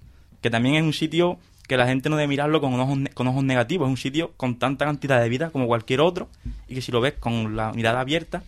que 0.42 0.50
también 0.50 0.74
es 0.76 0.82
un 0.82 0.92
sitio 0.92 1.38
que 1.66 1.78
la 1.78 1.86
gente 1.86 2.10
no 2.10 2.16
debe 2.16 2.28
mirarlo 2.28 2.60
con 2.60 2.78
ojos, 2.78 2.98
con 3.14 3.26
ojos 3.28 3.42
negativos, 3.44 3.86
es 3.86 3.90
un 3.90 3.96
sitio 3.96 4.32
con 4.36 4.58
tanta 4.58 4.84
cantidad 4.84 5.22
de 5.22 5.28
vida 5.30 5.48
como 5.48 5.66
cualquier 5.66 6.02
otro 6.02 6.28
y 6.68 6.74
que 6.74 6.82
si 6.82 6.92
lo 6.92 7.00
ves 7.00 7.14
con 7.18 7.56
la 7.56 7.72
mirada 7.72 8.00
abierta, 8.00 8.42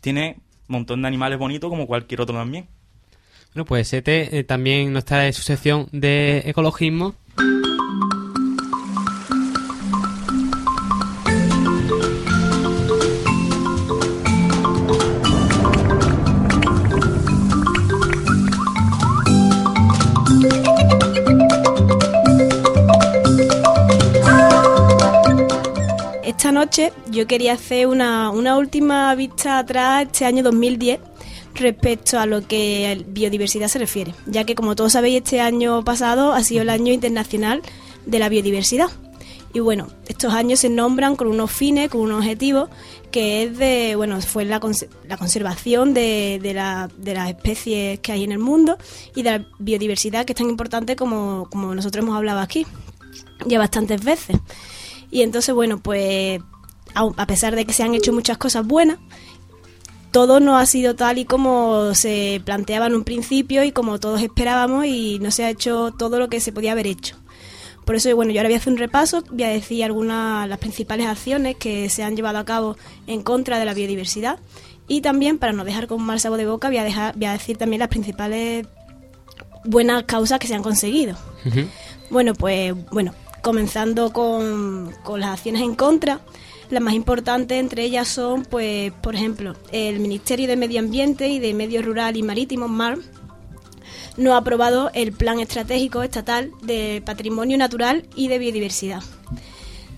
tiene 0.00 0.36
un 0.68 0.74
montón 0.74 1.02
de 1.02 1.08
animales 1.08 1.38
bonitos 1.38 1.70
como 1.70 1.86
cualquier 1.86 2.20
otro 2.20 2.36
también. 2.36 2.66
Bueno, 3.54 3.64
pues 3.64 3.92
este 3.92 4.38
eh, 4.38 4.44
también 4.44 4.92
no 4.92 5.00
está 5.00 5.26
en 5.26 5.32
su 5.32 5.42
sección 5.42 5.88
de 5.92 6.42
ecologismo. 6.46 7.14
Esta 26.40 26.52
noche 26.52 26.94
yo 27.10 27.26
quería 27.26 27.52
hacer 27.52 27.86
una, 27.86 28.30
una 28.30 28.56
última 28.56 29.14
vista 29.14 29.58
atrás 29.58 30.06
este 30.10 30.24
año 30.24 30.42
2010 30.42 30.98
respecto 31.54 32.18
a 32.18 32.24
lo 32.24 32.48
que 32.48 32.88
a 32.88 32.94
biodiversidad 33.06 33.68
se 33.68 33.78
refiere, 33.78 34.14
ya 34.24 34.44
que 34.44 34.54
como 34.54 34.74
todos 34.74 34.92
sabéis 34.94 35.18
este 35.18 35.42
año 35.42 35.84
pasado 35.84 36.32
ha 36.32 36.42
sido 36.42 36.62
el 36.62 36.70
año 36.70 36.94
internacional 36.94 37.60
de 38.06 38.18
la 38.18 38.30
biodiversidad. 38.30 38.86
Y 39.52 39.60
bueno, 39.60 39.88
estos 40.08 40.32
años 40.32 40.60
se 40.60 40.70
nombran 40.70 41.14
con 41.14 41.26
unos 41.26 41.50
fines, 41.52 41.90
con 41.90 42.00
unos 42.00 42.20
objetivos, 42.20 42.70
que 43.10 43.42
es 43.42 43.58
de, 43.58 43.94
bueno, 43.96 44.18
fue 44.22 44.46
la, 44.46 44.62
la 45.08 45.16
conservación 45.18 45.92
de, 45.92 46.38
de, 46.42 46.54
la- 46.54 46.88
de 46.96 47.12
las 47.12 47.28
especies 47.28 48.00
que 48.00 48.12
hay 48.12 48.24
en 48.24 48.32
el 48.32 48.38
mundo 48.38 48.78
y 49.14 49.22
de 49.24 49.30
la 49.40 49.46
biodiversidad 49.58 50.24
que 50.24 50.32
es 50.32 50.38
tan 50.38 50.48
importante 50.48 50.96
como, 50.96 51.48
como 51.50 51.74
nosotros 51.74 52.02
hemos 52.02 52.16
hablado 52.16 52.40
aquí 52.40 52.66
ya 53.44 53.58
bastantes 53.58 54.02
veces. 54.02 54.38
Y 55.10 55.22
entonces, 55.22 55.54
bueno, 55.54 55.78
pues 55.78 56.40
a 56.94 57.26
pesar 57.26 57.56
de 57.56 57.64
que 57.64 57.72
se 57.72 57.82
han 57.82 57.94
hecho 57.94 58.12
muchas 58.12 58.38
cosas 58.38 58.66
buenas, 58.66 58.98
todo 60.10 60.40
no 60.40 60.58
ha 60.58 60.66
sido 60.66 60.96
tal 60.96 61.18
y 61.18 61.24
como 61.24 61.94
se 61.94 62.42
planteaba 62.44 62.86
en 62.86 62.94
un 62.94 63.04
principio 63.04 63.62
y 63.62 63.72
como 63.72 64.00
todos 64.00 64.22
esperábamos 64.22 64.86
y 64.86 65.18
no 65.20 65.30
se 65.30 65.44
ha 65.44 65.50
hecho 65.50 65.92
todo 65.96 66.18
lo 66.18 66.28
que 66.28 66.40
se 66.40 66.52
podía 66.52 66.72
haber 66.72 66.86
hecho. 66.86 67.16
Por 67.84 67.94
eso, 67.96 68.14
bueno, 68.14 68.32
yo 68.32 68.40
ahora 68.40 68.48
voy 68.48 68.54
a 68.54 68.58
hacer 68.58 68.72
un 68.72 68.78
repaso, 68.78 69.24
voy 69.30 69.44
a 69.44 69.48
decir 69.48 69.84
algunas 69.84 70.48
las 70.48 70.58
principales 70.58 71.06
acciones 71.06 71.56
que 71.56 71.88
se 71.88 72.02
han 72.02 72.16
llevado 72.16 72.38
a 72.38 72.44
cabo 72.44 72.76
en 73.06 73.22
contra 73.22 73.58
de 73.58 73.64
la 73.64 73.74
biodiversidad 73.74 74.38
y 74.86 75.02
también, 75.02 75.38
para 75.38 75.52
no 75.52 75.64
dejar 75.64 75.86
con 75.86 76.02
mal 76.02 76.18
sabor 76.18 76.38
de 76.38 76.46
boca, 76.46 76.68
voy 76.68 76.78
a, 76.78 76.84
dejar, 76.84 77.14
voy 77.14 77.26
a 77.26 77.32
decir 77.32 77.56
también 77.56 77.78
las 77.78 77.88
principales 77.88 78.66
buenas 79.64 80.02
causas 80.04 80.40
que 80.40 80.48
se 80.48 80.54
han 80.54 80.62
conseguido. 80.62 81.16
Bueno, 82.10 82.34
pues 82.34 82.74
bueno, 82.90 83.14
comenzando 83.42 84.12
con, 84.12 84.92
con 85.02 85.20
las 85.20 85.30
acciones 85.30 85.62
en 85.62 85.74
contra, 85.74 86.20
las 86.70 86.82
más 86.82 86.94
importantes 86.94 87.58
entre 87.58 87.82
ellas 87.82 88.06
son, 88.06 88.44
pues, 88.44 88.92
por 89.02 89.16
ejemplo, 89.16 89.54
el 89.72 89.98
Ministerio 89.98 90.46
de 90.46 90.56
Medio 90.56 90.78
Ambiente 90.78 91.28
y 91.28 91.40
de 91.40 91.52
Medio 91.52 91.82
Rural 91.82 92.16
y 92.16 92.22
Marítimo, 92.22 92.68
MAR, 92.68 92.98
no 94.16 94.34
ha 94.34 94.38
aprobado 94.38 94.90
el 94.94 95.12
Plan 95.12 95.40
Estratégico 95.40 96.02
Estatal 96.02 96.52
de 96.62 97.02
Patrimonio 97.04 97.58
Natural 97.58 98.06
y 98.14 98.28
de 98.28 98.38
Biodiversidad. 98.38 99.02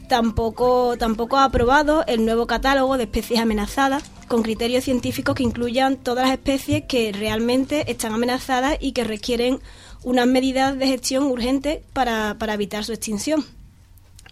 Tampoco, 0.08 0.96
tampoco 0.98 1.36
ha 1.36 1.44
aprobado 1.44 2.04
el 2.06 2.24
nuevo 2.24 2.46
catálogo 2.46 2.96
de 2.96 3.04
especies 3.04 3.40
amenazadas 3.40 4.04
con 4.28 4.42
criterios 4.42 4.84
científicos 4.84 5.34
que 5.34 5.42
incluyan 5.42 5.96
todas 5.96 6.26
las 6.26 6.32
especies 6.32 6.84
que 6.86 7.12
realmente 7.12 7.90
están 7.90 8.14
amenazadas 8.14 8.78
y 8.80 8.92
que 8.92 9.04
requieren 9.04 9.60
unas 10.04 10.26
medidas 10.26 10.78
de 10.78 10.86
gestión 10.86 11.24
urgentes 11.24 11.80
para, 11.92 12.36
para 12.38 12.54
evitar 12.54 12.84
su 12.84 12.92
extinción. 12.92 13.44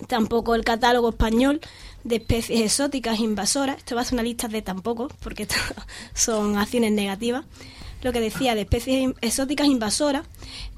Tampoco 0.09 0.55
el 0.55 0.64
catálogo 0.64 1.11
español 1.11 1.61
de 2.05 2.16
especies 2.16 2.61
exóticas 2.62 3.21
invasoras. 3.21 3.77
Esto 3.79 3.95
va 3.95 4.01
a 4.01 4.05
ser 4.05 4.14
una 4.14 4.23
lista 4.23 4.49
de 4.49 4.62
tampoco, 4.62 5.09
porque 5.23 5.47
son 6.14 6.57
acciones 6.57 6.93
negativas. 6.93 7.45
Lo 8.03 8.12
que 8.12 8.21
decía 8.21 8.55
de 8.55 8.62
especies 8.62 9.12
exóticas 9.21 9.66
invasoras, 9.66 10.25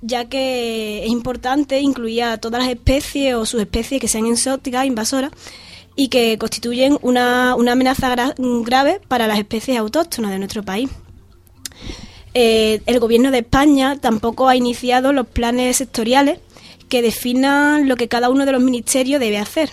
ya 0.01 0.25
que 0.29 1.05
es 1.05 1.11
importante 1.11 1.81
incluir 1.81 2.25
a 2.25 2.39
todas 2.39 2.61
las 2.63 2.69
especies 2.73 3.35
o 3.35 3.47
subespecies 3.47 4.01
que 4.01 4.09
sean 4.09 4.27
exóticas, 4.27 4.87
invasoras, 4.87 5.31
y 5.95 6.09
que 6.09 6.37
constituyen 6.39 6.99
una, 7.03 7.55
una 7.55 7.73
amenaza 7.73 8.13
gra- 8.17 8.35
grave 8.65 9.01
para 9.07 9.29
las 9.29 9.39
especies 9.39 9.79
autóctonas 9.79 10.33
de 10.33 10.39
nuestro 10.39 10.65
país. 10.65 10.91
Eh, 12.35 12.81
el 12.87 12.99
gobierno 12.99 13.31
de 13.31 13.39
España 13.39 13.99
tampoco 14.01 14.49
ha 14.49 14.57
iniciado 14.57 15.13
los 15.13 15.27
planes 15.27 15.77
sectoriales 15.77 16.39
que 16.89 17.03
definan 17.03 17.89
lo 17.89 17.97
que 17.97 18.09
cada 18.09 18.31
uno 18.31 18.47
de 18.47 18.53
los 18.53 18.63
ministerios 18.63 19.21
debe 19.21 19.39
hacer. 19.39 19.71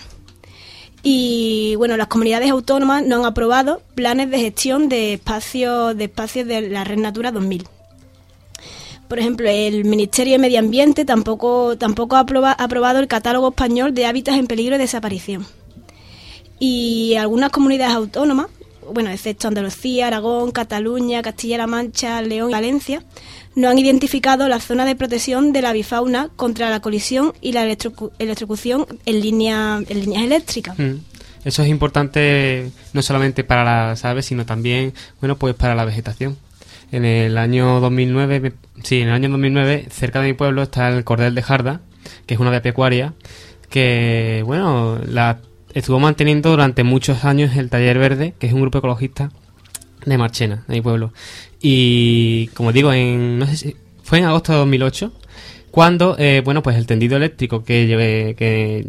Y 1.02 1.74
bueno, 1.76 1.96
las 1.96 2.08
comunidades 2.08 2.50
autónomas 2.50 3.04
no 3.06 3.16
han 3.16 3.24
aprobado 3.24 3.80
planes 3.94 4.30
de 4.30 4.38
gestión 4.38 4.88
de 4.90 5.14
espacios 5.14 5.96
de 5.96 6.04
espacios 6.04 6.46
de 6.46 6.62
la 6.68 6.84
Red 6.84 6.98
Natura 6.98 7.32
2000. 7.32 7.66
Por 9.08 9.18
ejemplo, 9.18 9.48
el 9.48 9.84
Ministerio 9.86 10.34
de 10.34 10.38
Medio 10.38 10.58
Ambiente 10.58 11.04
tampoco 11.04 11.76
tampoco 11.78 12.16
ha 12.16 12.20
aproba- 12.20 12.54
aprobado 12.58 13.00
el 13.00 13.08
catálogo 13.08 13.48
español 13.48 13.94
de 13.94 14.04
hábitats 14.06 14.38
en 14.38 14.46
peligro 14.46 14.76
de 14.76 14.82
desaparición. 14.84 15.46
Y 16.58 17.14
algunas 17.16 17.50
comunidades 17.50 17.94
autónomas, 17.94 18.48
bueno, 18.92 19.10
excepto 19.10 19.48
Andalucía, 19.48 20.06
Aragón, 20.08 20.50
Cataluña, 20.52 21.22
Castilla-La 21.22 21.66
Mancha, 21.66 22.20
León 22.22 22.50
y 22.50 22.52
Valencia, 22.52 23.02
no 23.54 23.68
han 23.68 23.78
identificado 23.78 24.48
la 24.48 24.60
zona 24.60 24.84
de 24.84 24.94
protección 24.96 25.52
de 25.52 25.62
la 25.62 25.72
bifauna 25.72 26.28
contra 26.36 26.70
la 26.70 26.80
colisión 26.80 27.32
y 27.40 27.52
la 27.52 27.66
electrocu- 27.66 28.10
electrocución 28.18 28.86
en, 29.06 29.20
línea, 29.20 29.80
en 29.88 30.00
líneas 30.00 30.22
eléctricas. 30.24 30.78
Mm. 30.78 30.96
Eso 31.44 31.62
es 31.62 31.68
importante 31.68 32.70
no 32.92 33.00
solamente 33.02 33.44
para 33.44 33.64
las 33.88 34.04
aves, 34.04 34.26
sino 34.26 34.44
también, 34.44 34.92
bueno, 35.20 35.36
pues 35.36 35.54
para 35.54 35.74
la 35.74 35.84
vegetación. 35.84 36.36
En 36.92 37.04
el 37.04 37.38
año 37.38 37.80
2009, 37.80 38.40
me- 38.40 38.52
sí, 38.82 39.00
en 39.00 39.08
el 39.08 39.14
año 39.14 39.28
2009, 39.30 39.86
cerca 39.90 40.20
de 40.20 40.28
mi 40.28 40.34
pueblo 40.34 40.62
está 40.62 40.88
el 40.88 41.02
Cordel 41.04 41.34
de 41.34 41.42
Jarda, 41.42 41.80
que 42.26 42.34
es 42.34 42.40
una 42.40 42.50
ave 42.50 42.60
pecuaria, 42.60 43.14
que, 43.70 44.42
bueno, 44.44 44.98
la 45.06 45.38
estuvo 45.74 45.98
manteniendo 46.00 46.50
durante 46.50 46.82
muchos 46.84 47.24
años 47.24 47.56
el 47.56 47.70
Taller 47.70 47.98
Verde, 47.98 48.34
que 48.38 48.46
es 48.46 48.52
un 48.52 48.60
grupo 48.62 48.78
ecologista 48.78 49.30
de 50.06 50.18
Marchena, 50.18 50.64
de 50.68 50.74
mi 50.74 50.80
pueblo. 50.80 51.12
Y, 51.60 52.48
como 52.54 52.72
digo, 52.72 52.92
en, 52.92 53.38
no 53.38 53.46
sé 53.46 53.56
si, 53.56 53.76
fue 54.02 54.18
en 54.18 54.24
agosto 54.24 54.52
de 54.52 54.58
2008, 54.58 55.12
cuando, 55.70 56.16
eh, 56.18 56.42
bueno, 56.44 56.62
pues 56.62 56.76
el 56.76 56.86
tendido 56.86 57.16
eléctrico 57.16 57.62
que, 57.64 57.86
lleve- 57.86 58.34
que 58.34 58.84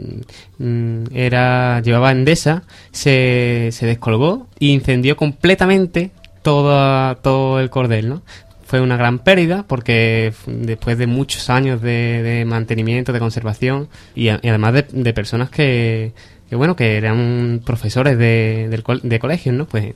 mm, 0.58 1.04
era 1.16 1.80
llevaba 1.82 2.12
Endesa 2.12 2.64
se, 2.92 3.70
se 3.72 3.86
descolgó 3.86 4.48
e 4.60 4.66
incendió 4.68 5.16
completamente 5.16 6.12
todo, 6.42 7.16
todo 7.18 7.60
el 7.60 7.70
cordel, 7.70 8.10
¿no? 8.10 8.22
Fue 8.66 8.82
una 8.82 8.98
gran 8.98 9.20
pérdida 9.20 9.64
porque 9.68 10.28
f- 10.28 10.50
después 10.52 10.98
de 10.98 11.06
muchos 11.06 11.50
años 11.52 11.82
de, 11.82 12.24
de 12.24 12.46
mantenimiento, 12.46 13.14
de 13.14 13.20
conservación 13.20 13.90
y, 14.16 14.30
además 14.30 14.74
de, 14.74 14.86
de 14.92 15.14
personas 15.14 15.50
que, 15.52 16.14
que, 16.52 16.58
bueno, 16.58 16.76
que 16.76 16.98
eran 16.98 17.62
profesores 17.66 18.18
de, 18.18 18.78
col- 18.84 19.00
de 19.04 19.20
colegios, 19.20 19.56
¿no? 19.56 19.66
Pues 19.66 19.94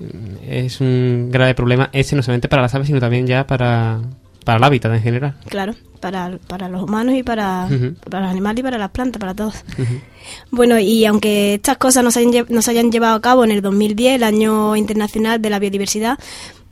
mm, 0.00 0.04
es 0.50 0.80
un 0.80 1.28
grave 1.30 1.54
problema 1.54 1.90
ese 1.92 2.16
no 2.16 2.22
solamente 2.24 2.48
para 2.48 2.60
las 2.62 2.74
aves, 2.74 2.88
sino 2.88 2.98
también 2.98 3.24
ya 3.28 3.46
para, 3.46 4.00
para 4.44 4.58
el 4.58 4.64
hábitat 4.64 4.92
en 4.94 5.00
general. 5.02 5.36
Claro, 5.48 5.74
para, 6.00 6.38
para 6.48 6.68
los 6.68 6.82
humanos 6.82 7.14
y 7.14 7.22
para, 7.22 7.68
para 8.10 8.22
los 8.24 8.30
animales 8.32 8.58
y 8.60 8.62
para 8.64 8.78
las 8.78 8.90
plantas, 8.90 9.20
para 9.20 9.34
todos. 9.34 9.54
Bueno, 10.50 10.76
y 10.80 11.04
aunque 11.04 11.54
estas 11.54 11.76
cosas 11.78 12.02
no 12.02 12.10
se, 12.10 12.18
hayan, 12.18 12.46
no 12.48 12.62
se 12.62 12.72
hayan 12.72 12.90
llevado 12.90 13.14
a 13.14 13.20
cabo 13.20 13.44
en 13.44 13.52
el 13.52 13.62
2010, 13.62 14.16
el 14.16 14.24
Año 14.24 14.74
Internacional 14.74 15.40
de 15.40 15.50
la 15.50 15.60
Biodiversidad, 15.60 16.18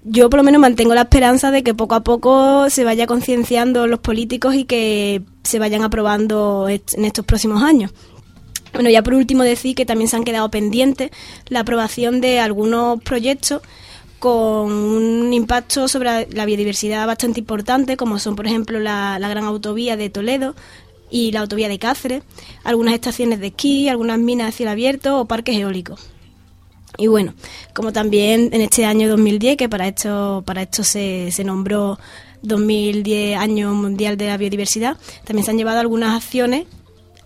yo 0.03 0.29
por 0.29 0.39
lo 0.39 0.43
menos 0.45 0.61
mantengo 0.61 0.93
la 0.93 1.03
esperanza 1.03 1.53
de 1.53 1.63
que 1.63 1.73
poco 1.73 1.95
a 1.95 2.03
poco 2.03 2.69
se 2.69 2.83
vaya 2.83 3.07
concienciando 3.07 3.87
los 3.87 4.01
políticos 4.01 4.57
y 4.57 4.65
que 4.65 5.23
se 5.45 5.61
vayan 5.61 5.83
aprobando 5.85 6.69
en 6.69 7.05
estos 7.05 7.25
próximos 7.25 7.63
años. 7.63 7.93
Bueno, 8.75 8.91
ya 8.91 9.03
por 9.03 9.15
último 9.15 9.45
decir 9.45 9.75
que 9.75 9.87
también 9.87 10.09
se 10.09 10.17
han 10.17 10.25
quedado 10.25 10.51
pendientes 10.51 11.11
la 11.49 11.61
aprobación 11.61 12.21
de 12.21 12.41
algunos 12.41 13.01
proyectos 13.03 13.63
con 14.19 14.73
un 14.73 15.33
impacto 15.33 15.87
sobre 15.87 16.27
la 16.31 16.45
biodiversidad 16.45 17.07
bastante 17.07 17.41
importante, 17.41 17.97
como 17.97 18.19
son, 18.19 18.37
por 18.37 18.47
ejemplo, 18.47 18.81
la, 18.81 19.19
la 19.19 19.29
gran 19.29 19.45
autovía 19.45 19.97
de 19.97 20.11
Toledo 20.11 20.55
y 21.11 21.31
la 21.31 21.41
autovía 21.41 21.69
de 21.69 21.79
Cáceres, 21.79 22.23
algunas 22.65 22.95
estaciones 22.95 23.39
de 23.39 23.49
esquí, 23.49 23.89
algunas 23.89 24.19
minas 24.19 24.47
de 24.47 24.53
cielo 24.53 24.73
abierto 24.73 25.21
o 25.21 25.27
parques 25.27 25.57
eólicos. 25.57 26.09
Y 26.97 27.07
bueno, 27.07 27.35
como 27.75 27.93
también 27.93 28.51
en 28.53 28.61
este 28.61 28.87
año 28.87 29.09
2010, 29.09 29.57
que 29.57 29.69
para 29.69 29.87
esto, 29.87 30.43
para 30.47 30.63
esto 30.63 30.85
se, 30.85 31.31
se 31.31 31.45
nombró 31.45 31.99
2010 32.43 33.39
Año 33.39 33.75
Mundial 33.75 34.17
de 34.17 34.29
la 34.29 34.37
Biodiversidad, 34.37 34.97
también 35.25 35.45
se 35.45 35.51
han 35.51 35.59
llevado 35.59 35.81
algunas 35.81 36.17
acciones 36.17 36.67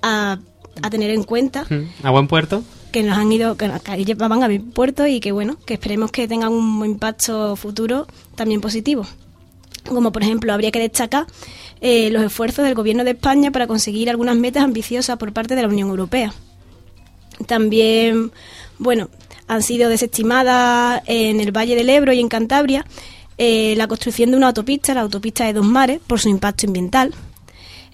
a, 0.02 0.38
a 0.82 0.90
tener 0.90 1.10
en 1.10 1.24
cuenta 1.24 1.66
A 2.02 2.10
buen 2.10 2.28
puerto. 2.28 2.62
que 2.92 3.02
nos 3.02 3.16
han 3.16 3.30
ido, 3.32 3.56
que, 3.56 3.70
llevaban 4.04 4.42
a 4.42 4.48
mi 4.48 4.58
puerto 4.58 5.06
y 5.06 5.20
que 5.20 5.32
bueno, 5.32 5.56
que 5.64 5.74
esperemos 5.74 6.10
que 6.10 6.28
tengan 6.28 6.52
un 6.52 6.84
impacto 6.84 7.56
futuro 7.56 8.06
también 8.34 8.60
positivo. 8.60 9.06
Como 9.86 10.12
por 10.12 10.22
ejemplo, 10.22 10.52
habría 10.52 10.70
que 10.70 10.80
destacar 10.80 11.26
eh, 11.80 12.10
los 12.10 12.22
esfuerzos 12.22 12.64
del 12.64 12.74
Gobierno 12.74 13.04
de 13.04 13.12
España 13.12 13.50
para 13.50 13.66
conseguir 13.66 14.10
algunas 14.10 14.36
metas 14.36 14.64
ambiciosas 14.64 15.16
por 15.16 15.32
parte 15.32 15.54
de 15.54 15.62
la 15.62 15.68
Unión 15.68 15.88
Europea. 15.88 16.32
También, 17.46 18.32
bueno, 18.78 19.08
han 19.46 19.62
sido 19.62 19.88
desestimadas 19.88 21.02
en 21.06 21.40
el 21.40 21.56
Valle 21.56 21.76
del 21.76 21.88
Ebro 21.88 22.12
y 22.12 22.20
en 22.20 22.28
Cantabria 22.28 22.84
eh, 23.38 23.74
la 23.76 23.86
construcción 23.86 24.32
de 24.32 24.36
una 24.36 24.48
autopista, 24.48 24.94
la 24.94 25.02
autopista 25.02 25.44
de 25.44 25.52
Dos 25.52 25.64
Mares, 25.64 26.00
por 26.04 26.20
su 26.20 26.28
impacto 26.28 26.66
ambiental. 26.66 27.14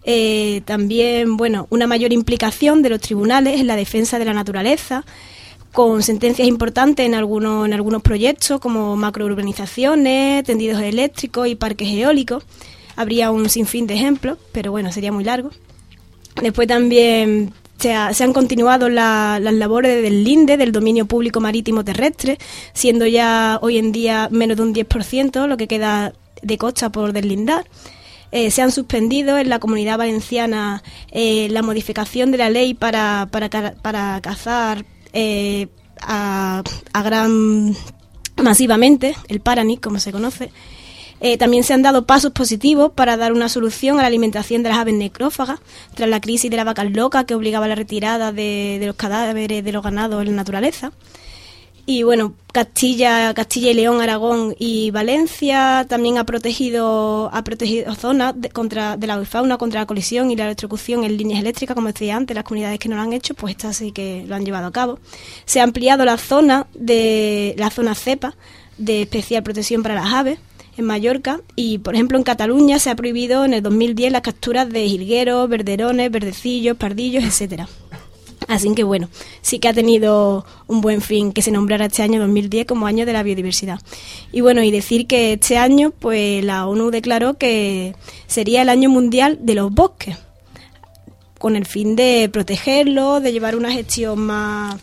Eh, 0.05 0.61
también, 0.67 1.37
bueno, 1.37 1.67
una 1.71 1.87
mayor 1.87 2.13
implicación 2.13 2.83
de 2.83 2.91
los 2.91 3.01
tribunales 3.01 3.61
en 3.61 3.67
la 3.67 3.77
defensa 3.77 4.19
de 4.19 4.25
la 4.27 4.35
naturaleza, 4.35 5.05
con 5.73 6.03
sentencias 6.03 6.47
importantes 6.47 7.05
en 7.07 7.15
algunos, 7.15 7.67
en 7.67 7.73
algunos 7.73 8.03
proyectos, 8.03 8.61
como 8.61 8.97
macrourbanizaciones, 8.97 10.45
tendidos 10.45 10.81
eléctricos 10.83 11.49
y 11.49 11.55
parques 11.55 11.89
eólicos. 11.89 12.45
Habría 12.97 13.31
un 13.31 13.49
sinfín 13.49 13.87
de 13.87 13.95
ejemplos, 13.95 14.39
pero 14.53 14.71
bueno, 14.71 14.93
sería 14.93 15.11
muy 15.11 15.25
largo. 15.25 15.51
Después 16.41 16.69
también 16.69 17.53
se, 17.79 17.93
ha- 17.95 18.13
se 18.15 18.23
han 18.25 18.33
continuado 18.33 18.89
la- 18.89 19.39
las 19.41 19.55
labores 19.55 20.01
del 20.03 20.23
LINDE, 20.23 20.57
del 20.57 20.71
dominio 20.71 21.07
público 21.07 21.41
marítimo 21.41 21.85
terrestre, 21.85 22.39
siendo 22.73 23.07
ya 23.07 23.59
hoy 23.63 23.79
en 23.79 23.91
día 23.91 24.29
menos 24.31 24.57
de 24.57 24.63
un 24.63 24.75
10% 24.75 25.47
lo 25.49 25.57
que 25.57 25.67
queda 25.67 26.13
de 26.43 26.59
costa 26.59 26.91
por 26.91 27.13
deslindar. 27.13 27.65
Eh, 28.35 28.51
se 28.51 28.63
han 28.63 28.73
suspendido 28.73 29.39
en 29.39 29.49
la 29.49 29.61
comunidad 29.61 29.97
valenciana 29.97 30.83
eh, 31.13 31.47
la 31.53 31.63
modificación 31.63 32.33
de 32.33 32.39
la 32.39 32.51
ley 32.51 32.75
para, 32.75 33.29
para, 33.31 33.49
para 33.49 34.21
cazar 34.23 34.85
eh, 35.13 35.69
a, 36.01 36.65
a 36.93 37.03
gran 37.05 37.77
masivamente, 38.43 39.15
el 39.29 39.39
Paranic, 39.39 39.81
como 39.81 40.01
se 40.01 40.11
conoce. 40.11 40.51
También 41.39 41.65
se 41.65 41.73
han 41.73 41.81
dado 41.81 42.05
pasos 42.05 42.33
positivos 42.33 42.91
para 42.93 43.17
dar 43.17 43.33
una 43.33 43.49
solución 43.49 43.99
a 43.99 44.03
la 44.03 44.09
alimentación 44.09 44.63
de 44.63 44.69
las 44.69 44.79
aves 44.79 44.95
necrófagas 44.95 45.61
tras 45.95 46.07
la 46.07 46.21
crisis 46.21 46.51
de 46.51 46.57
la 46.59 46.65
vaca 46.65 46.85
loca 46.85 47.25
que 47.25 47.35
obligaba 47.35 47.65
a 47.65 47.69
la 47.69 47.77
retirada 47.77 48.31
de, 48.31 48.77
de 48.79 48.87
los 48.87 48.97
cadáveres 48.97 49.65
de 49.65 49.73
los 49.73 49.83
ganados 49.83 50.21
en 50.21 50.31
la 50.31 50.37
naturaleza. 50.37 50.93
Y 51.87 52.03
bueno, 52.03 52.35
Castilla, 52.53 53.35
Castilla 53.35 53.71
y 53.71 53.75
León, 53.75 54.01
Aragón 54.01 54.57
y 54.59 54.91
Valencia 54.91 55.85
también 55.87 56.17
ha 56.17 56.25
protegido, 56.25 57.29
ha 57.33 57.45
protegido 57.45 57.95
zonas 57.95 58.33
de, 58.41 58.49
contra, 58.49 58.97
de 58.97 59.07
la 59.07 59.23
fauna 59.27 59.59
contra 59.59 59.81
la 59.81 59.87
colisión 59.87 60.31
y 60.31 60.37
la 60.37 60.47
electrocución 60.47 61.05
en 61.05 61.19
líneas 61.19 61.41
eléctricas, 61.41 61.75
como 61.75 61.89
decía 61.89 62.17
antes, 62.17 62.35
las 62.35 62.45
comunidades 62.45 62.79
que 62.79 62.89
no 62.89 62.97
lo 62.97 63.03
han 63.03 63.13
hecho, 63.13 63.35
pues 63.35 63.53
estas 63.53 63.77
sí 63.77 63.93
que 63.93 64.25
lo 64.27 64.35
han 64.35 64.47
llevado 64.47 64.67
a 64.67 64.73
cabo. 64.73 64.99
Se 65.45 65.61
ha 65.61 65.63
ampliado 65.65 66.07
la 66.07 66.17
zona 66.17 66.67
de 66.75 67.55
la 67.59 67.69
zona 67.71 67.95
cepa 67.95 68.35
de 68.79 69.03
especial 69.03 69.43
protección 69.43 69.83
para 69.83 69.97
las 69.97 70.13
aves 70.13 70.39
en 70.77 70.87
Mallorca 70.87 71.41
y, 71.55 71.79
por 71.79 71.95
ejemplo, 71.95 72.17
en 72.17 72.25
Cataluña 72.25 72.79
se 72.79 72.91
ha 72.91 72.97
prohibido 72.97 73.45
en 73.45 73.53
el 73.53 73.63
2010 73.63 74.11
las 74.11 74.23
capturas 74.23 74.69
de 74.71 74.89
jilgueros, 74.89 75.49
verderones, 75.51 76.11
verdecillos, 76.11 76.77
pardillos, 76.77 77.25
etcétera. 77.25 77.69
Así 78.49 78.75
que 78.75 78.85
bueno, 78.85 79.09
sí 79.43 79.59
que 79.59 79.69
ha 79.69 79.73
tenido 79.73 80.45
un 80.67 80.81
buen 80.81 81.01
fin 81.01 81.33
que 81.33 81.43
se 81.43 81.51
nombrara 81.51 81.87
este 81.87 82.03
año 82.03 82.21
2010 82.21 82.67
como 82.67 82.87
año 82.87 83.07
de 83.07 83.13
la 83.13 83.23
biodiversidad. 83.23 83.81
Y 84.33 84.41
bueno, 84.41 84.63
y 84.63 84.71
decir 84.71 85.07
que 85.07 85.35
este 85.35 85.59
año 85.59 85.93
pues 85.99 86.45
la 86.45 86.67
ONU 86.67 86.91
declaró 86.91 87.35
que 87.35 87.95
sería 88.27 88.63
el 88.63 88.69
año 88.69 88.91
mundial 88.91 89.39
de 89.43 89.55
los 89.55 89.73
bosques, 89.73 90.17
con 91.39 91.57
el 91.57 91.67
fin 91.67 91.97
de 91.97 92.29
protegerlos, 92.33 93.23
de 93.23 93.33
llevar 93.33 93.57
una 93.57 93.71
gestión 93.71 94.21
más, 94.21 94.77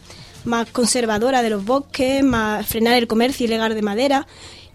más 0.44 0.70
conservadora 0.70 1.42
de 1.42 1.50
los 1.50 1.64
bosques, 1.66 2.24
más 2.24 2.66
frenar 2.66 2.98
el 2.98 3.08
comercio 3.08 3.46
ilegal 3.46 3.76
de 3.76 3.82
madera 3.82 4.28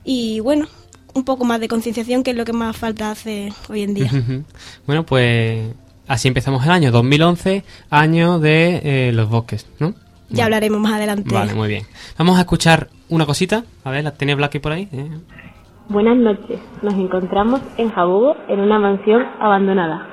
y 0.05 0.41
bueno, 0.41 0.68
un 1.14 1.24
poco 1.24 1.45
más 1.45 1.61
de 1.61 1.68
concienciación 1.68 2.22
que 2.22 2.32
es 2.32 2.37
lo 2.37 2.45
que 2.45 2.53
más 2.53 2.76
falta 2.76 3.11
hace 3.11 3.53
hoy 3.68 3.82
en 3.82 3.95
día. 3.95 4.11
Bueno, 4.87 5.05
pues 5.05 5.74
así 6.09 6.29
empezamos 6.29 6.65
el 6.65 6.71
año 6.71 6.91
2011, 6.91 7.65
año 7.91 8.39
de 8.39 9.09
eh, 9.09 9.13
los 9.13 9.29
bosques, 9.29 9.71
¿no? 9.81 9.95
Ya 10.29 10.45
hablaremos 10.45 10.81
más 10.81 10.95
adelante. 10.95 11.33
Vale, 11.33 11.55
muy 11.55 11.69
bien. 11.69 11.85
Vamos 12.19 12.37
a 12.37 12.41
escuchar 12.41 12.89
una 13.09 13.27
cosita. 13.27 13.63
A 13.85 13.91
ver, 13.91 14.05
¿la 14.05 14.11
tiene 14.13 14.35
Blacky 14.35 14.59
por 14.59 14.73
ahí? 14.73 14.89
Eh. 14.93 15.11
Buenas 15.89 16.17
noches. 16.17 16.59
Nos 16.83 16.95
encontramos 16.95 17.61
en 17.79 17.91
Jabugo 17.91 18.37
en 18.49 18.61
una 18.61 18.79
mansión 18.79 19.25
abandonada. 19.39 20.09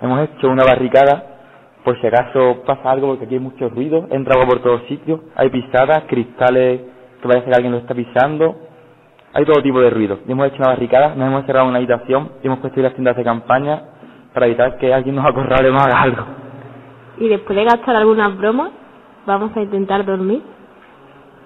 Hemos 0.00 0.28
hecho 0.28 0.48
una 0.48 0.64
barricada 0.64 1.36
por 1.84 2.00
si 2.00 2.06
acaso 2.06 2.64
pasa 2.66 2.90
algo 2.90 3.08
porque 3.08 3.26
aquí 3.26 3.34
hay 3.34 3.40
mucho 3.40 3.68
ruido, 3.68 4.08
entra 4.10 4.34
agua 4.34 4.48
por 4.48 4.62
todos 4.62 4.82
sitios, 4.88 5.20
hay 5.36 5.50
pisadas, 5.50 6.02
cristales 6.08 6.80
que 7.22 7.28
parece 7.28 7.48
que 7.48 7.54
alguien 7.54 7.72
lo 7.72 7.78
está 7.78 7.94
pisando, 7.94 8.56
hay 9.32 9.44
todo 9.44 9.62
tipo 9.62 9.80
de 9.80 9.90
ruido. 9.90 10.18
Y 10.26 10.32
hemos 10.32 10.48
hecho 10.48 10.56
una 10.58 10.70
barricada, 10.70 11.14
nos 11.14 11.28
hemos 11.28 11.46
cerrado 11.46 11.66
en 11.66 11.70
una 11.70 11.78
habitación 11.78 12.32
y 12.42 12.46
hemos 12.46 12.58
puesto 12.58 12.80
las 12.80 12.94
tiendas 12.94 13.16
de 13.16 13.22
campaña 13.22 13.82
para 14.36 14.48
evitar 14.48 14.76
que 14.76 14.92
alguien 14.92 15.14
nos 15.16 15.24
acorrale 15.24 15.72
nos 15.72 15.82
haga 15.82 16.02
algo. 16.02 16.22
Y 17.16 17.26
después 17.26 17.56
de 17.56 17.64
gastar 17.64 17.96
algunas 17.96 18.36
bromas, 18.36 18.70
vamos 19.24 19.56
a 19.56 19.62
intentar 19.62 20.04
dormir. 20.04 20.42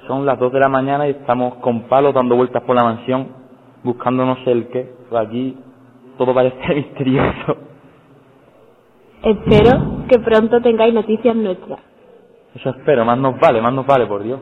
Son 0.09 0.27
las 0.27 0.37
2 0.41 0.53
de 0.53 0.59
la 0.59 0.69
mañana 0.69 1.07
y 1.07 1.11
estamos 1.11 1.55
con 1.59 1.83
palos 1.83 2.13
dando 2.13 2.35
vueltas 2.35 2.61
por 2.65 2.75
la 2.75 2.83
mansión, 2.83 3.29
buscando 3.85 4.27
no 4.27 4.35
sé 4.43 4.51
el 4.51 4.67
qué. 4.71 4.93
Por 5.09 5.21
aquí 5.21 5.57
todo 6.19 6.35
parece 6.35 6.57
misterioso. 6.75 7.59
Espero 9.23 10.07
que 10.09 10.19
pronto 10.19 10.61
tengáis 10.61 10.93
noticias 10.93 11.37
nuestras. 11.37 11.79
Eso 12.57 12.71
espero, 12.71 13.05
más 13.05 13.19
nos 13.19 13.39
vale, 13.39 13.63
más 13.63 13.73
nos 13.73 13.87
vale, 13.87 14.07
por 14.07 14.25
Dios. 14.25 14.41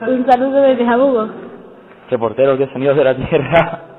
Un 0.00 0.24
saludo 0.30 0.62
desde 0.62 0.86
Jabugo. 0.86 1.26
Reporteros 2.08 2.56
de 2.56 2.72
Sonidos 2.72 2.96
de 2.96 3.02
la 3.02 3.16
Tierra. 3.16 3.89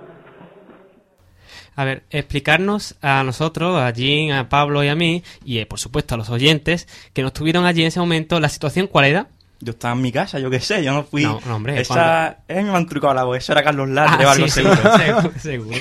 A 1.75 1.85
ver, 1.85 2.03
explicarnos 2.09 2.95
a 3.01 3.23
nosotros, 3.23 3.79
a 3.79 3.91
Jean, 3.91 4.37
a 4.37 4.49
Pablo 4.49 4.83
y 4.83 4.89
a 4.89 4.95
mí, 4.95 5.23
y 5.45 5.59
eh, 5.59 5.65
por 5.65 5.79
supuesto 5.79 6.15
a 6.15 6.17
los 6.17 6.29
oyentes 6.29 6.87
que 7.13 7.21
nos 7.21 7.33
tuvieron 7.33 7.65
allí 7.65 7.81
en 7.81 7.87
ese 7.87 7.99
momento, 7.99 8.39
la 8.39 8.49
situación 8.49 8.87
cuál 8.87 9.05
era, 9.05 9.27
Yo 9.63 9.71
estaba 9.71 9.93
en 9.93 10.01
mi 10.01 10.11
casa, 10.11 10.39
yo 10.39 10.49
qué 10.49 10.59
sé, 10.59 10.83
yo 10.83 10.91
no 10.91 11.03
fui. 11.03 11.23
No, 11.23 11.39
no, 11.45 11.55
hombre, 11.55 11.79
Esa. 11.79 12.37
Me 12.49 12.59
han 12.75 12.87
trucado 12.87 13.13
la 13.13 13.23
voz, 13.23 13.37
eso 13.37 13.51
era 13.51 13.63
Carlos 13.63 13.89
Latre 13.89 14.25
Ah, 14.25 14.27
o 14.27 14.31
algo 14.31 14.45
sí, 14.47 14.51
seguro. 14.51 14.97
seguro, 14.97 15.31
seguro. 15.39 15.77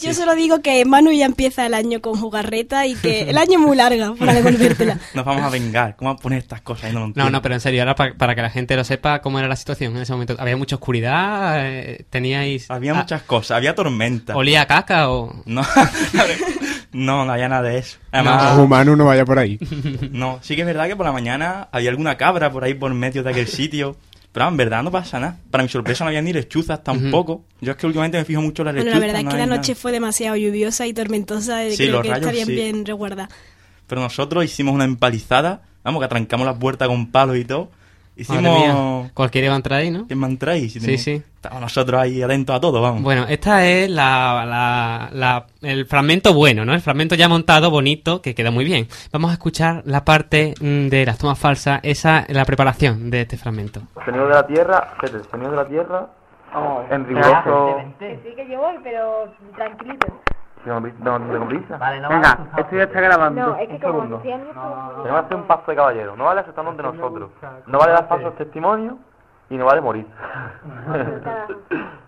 Yo 0.00 0.14
solo 0.14 0.34
digo 0.34 0.60
que 0.60 0.84
Manu 0.84 1.12
ya 1.12 1.26
empieza 1.26 1.64
el 1.66 1.74
año 1.74 2.00
con 2.00 2.16
jugarreta 2.16 2.86
y 2.86 2.94
que 2.94 3.22
el 3.30 3.38
año 3.38 3.52
es 3.52 3.58
muy 3.58 3.76
larga 3.76 4.14
para 4.18 4.34
devolvértela. 4.34 4.98
Nos 5.14 5.24
vamos 5.24 5.42
a 5.44 5.50
vengar. 5.50 5.94
¿Cómo 5.96 6.10
a 6.10 6.16
poner 6.16 6.40
estas 6.40 6.60
cosas? 6.62 6.92
No 6.92 7.12
No, 7.14 7.42
pero 7.42 7.54
en 7.54 7.60
serio, 7.60 7.82
ahora 7.82 7.94
pa- 7.94 8.14
para, 8.16 8.34
que 8.34 8.42
la 8.42 8.50
gente 8.50 8.74
lo 8.76 8.82
sepa 8.84 9.20
cómo 9.20 9.38
era 9.38 9.46
la 9.46 9.56
situación 9.56 9.94
en 9.96 10.02
ese 10.02 10.12
momento. 10.12 10.34
¿Había 10.38 10.56
mucha 10.56 10.76
oscuridad? 10.76 11.54
Eh, 11.66 12.04
¿Teníais...? 12.10 12.70
Había 12.70 12.92
ah, 12.92 12.96
muchas 12.96 13.22
cosas, 13.22 13.56
había 13.56 13.74
tormenta. 13.74 14.36
¿Olía 14.36 14.62
a 14.62 14.66
caca 14.66 15.10
o...? 15.10 15.42
No, 15.44 15.62
no, 16.94 17.24
no 17.26 17.32
había 17.32 17.48
nada 17.48 17.62
de 17.68 17.78
eso. 17.78 17.98
No, 18.12 18.18
Además, 18.20 18.68
Manu 18.68 18.96
no 18.96 19.04
vaya 19.04 19.24
por 19.26 19.38
ahí. 19.38 19.58
no, 20.12 20.38
sí 20.42 20.54
que 20.56 20.62
es 20.62 20.66
verdad 20.66 20.86
que 20.86 20.96
por 20.96 21.04
la 21.04 21.12
mañana 21.12 21.68
había 21.72 21.90
alguna 21.90 22.16
cabra 22.16 22.50
por 22.50 22.64
ahí 22.64 22.72
por 22.74 22.92
medio 22.94 23.22
de 23.22 23.30
aquel 23.30 23.46
sitio. 23.48 23.96
Pero 24.32 24.48
en 24.48 24.56
verdad 24.56 24.82
no 24.82 24.90
pasa 24.90 25.20
nada. 25.20 25.38
Para 25.50 25.62
mi 25.62 25.68
sorpresa 25.68 26.02
no 26.02 26.08
había 26.08 26.20
ni 26.20 26.32
lechuzas 26.32 26.82
tampoco. 26.82 27.44
Yo 27.60 27.70
es 27.70 27.76
que 27.76 27.86
últimamente 27.86 28.18
me 28.18 28.24
fijo 28.24 28.42
mucho 28.42 28.62
en 28.62 28.66
las 28.66 28.74
Bueno, 28.74 28.86
lechuzas. 28.90 29.00
la 29.00 29.06
verdad 29.06 29.20
es 29.20 29.24
no 29.26 29.30
que 29.30 29.36
la 29.36 29.42
hay 29.44 29.48
nada. 29.48 29.56
noche 29.58 29.74
fue 29.76 29.92
demasiado 29.92 30.34
lluviosa 30.36 30.86
y 30.88 30.92
tormentosa 30.92 31.64
y 31.66 31.70
Sí, 31.76 31.84
creo 31.84 31.92
los 31.92 32.02
que 32.02 32.08
rayos, 32.08 32.20
estarían 32.26 32.46
sí. 32.48 32.54
bien 32.54 32.84
resguardadas. 32.84 33.28
Pero 33.86 34.00
nosotros 34.00 34.44
hicimos 34.44 34.74
una 34.74 34.84
empalizada. 34.84 35.62
Vamos, 35.84 36.00
que 36.00 36.06
atrancamos 36.06 36.46
la 36.46 36.58
puerta 36.58 36.88
con 36.88 37.12
palos 37.12 37.36
y 37.36 37.44
todo. 37.44 37.70
Hicimos... 38.16 39.10
Cualquiera 39.12 39.46
iba 39.46 39.54
a 39.54 39.56
entrar 39.56 39.80
ahí, 39.80 39.90
¿no? 39.90 40.06
¿Quién 40.06 40.18
me 40.20 40.26
entráis? 40.26 40.72
Sí, 40.72 40.98
sí. 40.98 41.22
Estamos 41.36 41.60
nosotros 41.60 42.00
ahí 42.00 42.22
atentos 42.22 42.56
a 42.56 42.60
todo, 42.60 42.80
vamos. 42.80 43.02
Bueno, 43.02 43.26
esta 43.28 43.66
es 43.66 43.90
la, 43.90 44.44
la- 44.46 45.08
la- 45.12 45.46
el 45.68 45.84
fragmento 45.86 46.32
bueno, 46.32 46.64
¿no? 46.64 46.72
El 46.74 46.80
fragmento 46.80 47.14
ya 47.16 47.28
montado, 47.28 47.70
bonito, 47.70 48.22
que 48.22 48.34
queda 48.34 48.50
muy 48.50 48.64
bien. 48.64 48.86
Vamos 49.12 49.30
a 49.30 49.34
escuchar 49.34 49.82
la 49.84 50.04
parte 50.04 50.54
mm, 50.60 50.88
de 50.88 51.04
las 51.04 51.18
tomas 51.18 51.38
falsas, 51.38 51.80
esa 51.82 52.24
la 52.28 52.44
preparación 52.44 53.10
de 53.10 53.22
este 53.22 53.36
fragmento. 53.36 53.82
Sonido 54.04 54.28
de 54.28 54.34
la 54.34 54.46
tierra, 54.46 54.94
el 55.02 55.24
sonido 55.30 55.50
de 55.50 55.56
la 55.56 55.66
tierra 55.68 56.06
en 56.90 57.04
riguroso... 57.06 57.76
Sí 57.98 58.30
que 58.36 58.48
yo 58.48 58.58
voy, 58.58 58.76
pero 58.84 59.32
tranquilito. 59.56 60.06
No, 60.66 60.80
no, 60.80 61.18
no 61.18 61.32
tengo 61.32 61.46
prisa. 61.48 61.76
Vale, 61.76 62.00
no 62.00 62.08
Venga, 62.08 62.34
vale. 62.34 62.62
esto 62.62 62.76
ya 62.76 62.82
está 62.84 63.00
grabando. 63.00 63.40
No, 63.40 63.56
es 63.56 63.68
que 63.68 63.74
Un 63.74 63.80
como 63.80 63.92
segundo. 63.92 64.16
decían 64.18 64.40
Tenemos 64.40 65.02
que 65.02 65.26
hacer 65.26 65.36
un 65.36 65.46
paso 65.46 65.70
de 65.70 65.76
caballero. 65.76 66.16
No 66.16 66.24
vale 66.24 66.40
aceptarnos 66.40 66.76
de 66.76 66.82
nosotros. 66.82 67.30
No 67.66 67.78
vale 67.78 67.92
dar 67.92 68.08
falsos 68.08 68.34
testimonios 68.36 68.94
y 69.50 69.56
no 69.56 69.66
vale 69.66 69.80
morir. 69.80 70.06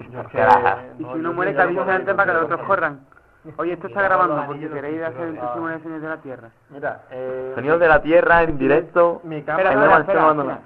Y 0.00 0.04
si 0.04 1.04
uno 1.04 1.32
muere, 1.32 1.54
que 1.54 1.60
avise 1.60 1.80
antes 1.80 2.14
para 2.14 2.32
que 2.32 2.38
los 2.38 2.44
otros 2.44 2.62
corran. 2.62 3.00
Oye, 3.56 3.72
esto 3.72 3.86
está 3.86 4.02
grabando, 4.02 4.44
porque 4.46 4.68
queréis 4.68 5.02
hacer 5.02 5.28
el 5.28 5.38
testimonio 5.38 5.76
de 5.76 5.82
Señor 5.82 6.00
de 6.00 6.08
la 6.08 6.16
Tierra. 6.18 6.48
Mira, 6.70 7.02
eh... 7.10 7.52
Sonidos 7.54 7.80
de 7.80 7.88
la 7.88 8.02
tierra 8.02 8.42
en 8.42 8.58
directo. 8.58 9.20
Mi 9.24 9.42
abandonada. 9.46 10.60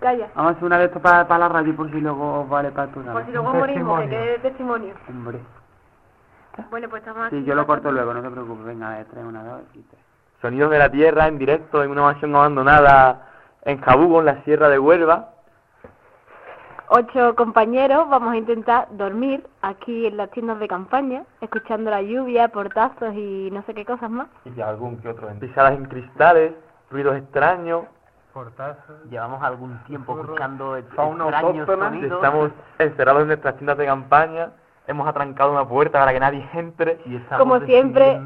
Calla. 0.00 0.28
Vamos 0.34 0.52
a 0.52 0.54
hacer 0.54 0.64
una 0.64 0.78
de 0.78 0.84
estos 0.86 1.02
para, 1.02 1.28
para 1.28 1.40
la 1.40 1.48
radio, 1.48 1.76
por 1.76 1.90
si 1.90 2.00
luego 2.00 2.46
vale 2.46 2.70
para 2.70 2.90
tu 2.90 3.02
Por 3.02 3.24
si 3.26 3.32
luego 3.32 3.52
morimos, 3.52 4.00
que 4.00 4.08
quede 4.08 4.38
testimonio. 4.38 4.94
Hombre. 5.08 5.40
Bueno, 6.70 6.88
pues 6.88 7.00
estamos 7.02 7.26
aquí. 7.26 7.38
Sí, 7.38 7.44
yo 7.44 7.54
lo 7.54 7.66
corto 7.66 7.90
luego, 7.90 8.12
no 8.14 8.22
te 8.22 8.30
preocupes. 8.30 8.64
Venga, 8.64 8.92
a 8.92 8.98
ver, 8.98 9.06
tres, 9.10 9.24
una, 9.24 9.44
dos 9.44 9.62
y 9.74 9.80
tres. 9.80 10.00
Sonidos 10.40 10.70
de 10.70 10.78
la 10.78 10.90
tierra 10.90 11.26
en 11.26 11.38
directo 11.38 11.82
en 11.82 11.90
una 11.90 12.02
mansión 12.02 12.34
abandonada 12.34 13.28
en 13.62 13.80
Jabugo, 13.80 14.20
en 14.20 14.26
la 14.26 14.42
sierra 14.44 14.68
de 14.68 14.78
Huelva. 14.78 15.30
Ocho 16.88 17.36
compañeros 17.36 18.08
vamos 18.08 18.32
a 18.32 18.36
intentar 18.36 18.88
dormir 18.90 19.46
aquí 19.62 20.06
en 20.06 20.16
las 20.16 20.28
tiendas 20.32 20.58
de 20.58 20.66
campaña, 20.66 21.24
escuchando 21.40 21.88
la 21.88 22.02
lluvia, 22.02 22.48
portazos 22.48 23.14
y 23.14 23.48
no 23.52 23.62
sé 23.62 23.74
qué 23.74 23.84
cosas 23.84 24.10
más. 24.10 24.26
Y 24.44 24.60
algún 24.60 24.96
que 25.00 25.08
otro. 25.08 25.28
Pisadas 25.38 25.74
en 25.74 25.84
cristales, 25.84 26.52
ruidos 26.90 27.16
extraños. 27.16 27.84
Llevamos 29.08 29.40
algún 29.42 29.78
tiempo 29.84 30.18
escuchando 30.18 30.76
extraños 30.76 31.66
sonidos. 31.66 32.12
Estamos 32.12 32.50
encerrados 32.78 33.22
en 33.22 33.28
nuestras 33.28 33.56
tiendas 33.56 33.78
de 33.78 33.86
campaña. 33.86 34.50
Hemos 34.90 35.06
atrancado 35.06 35.52
una 35.52 35.64
puerta 35.68 36.00
para 36.00 36.12
que 36.12 36.18
nadie 36.18 36.44
entre. 36.52 36.98
Como 37.38 37.60
siempre, 37.60 38.20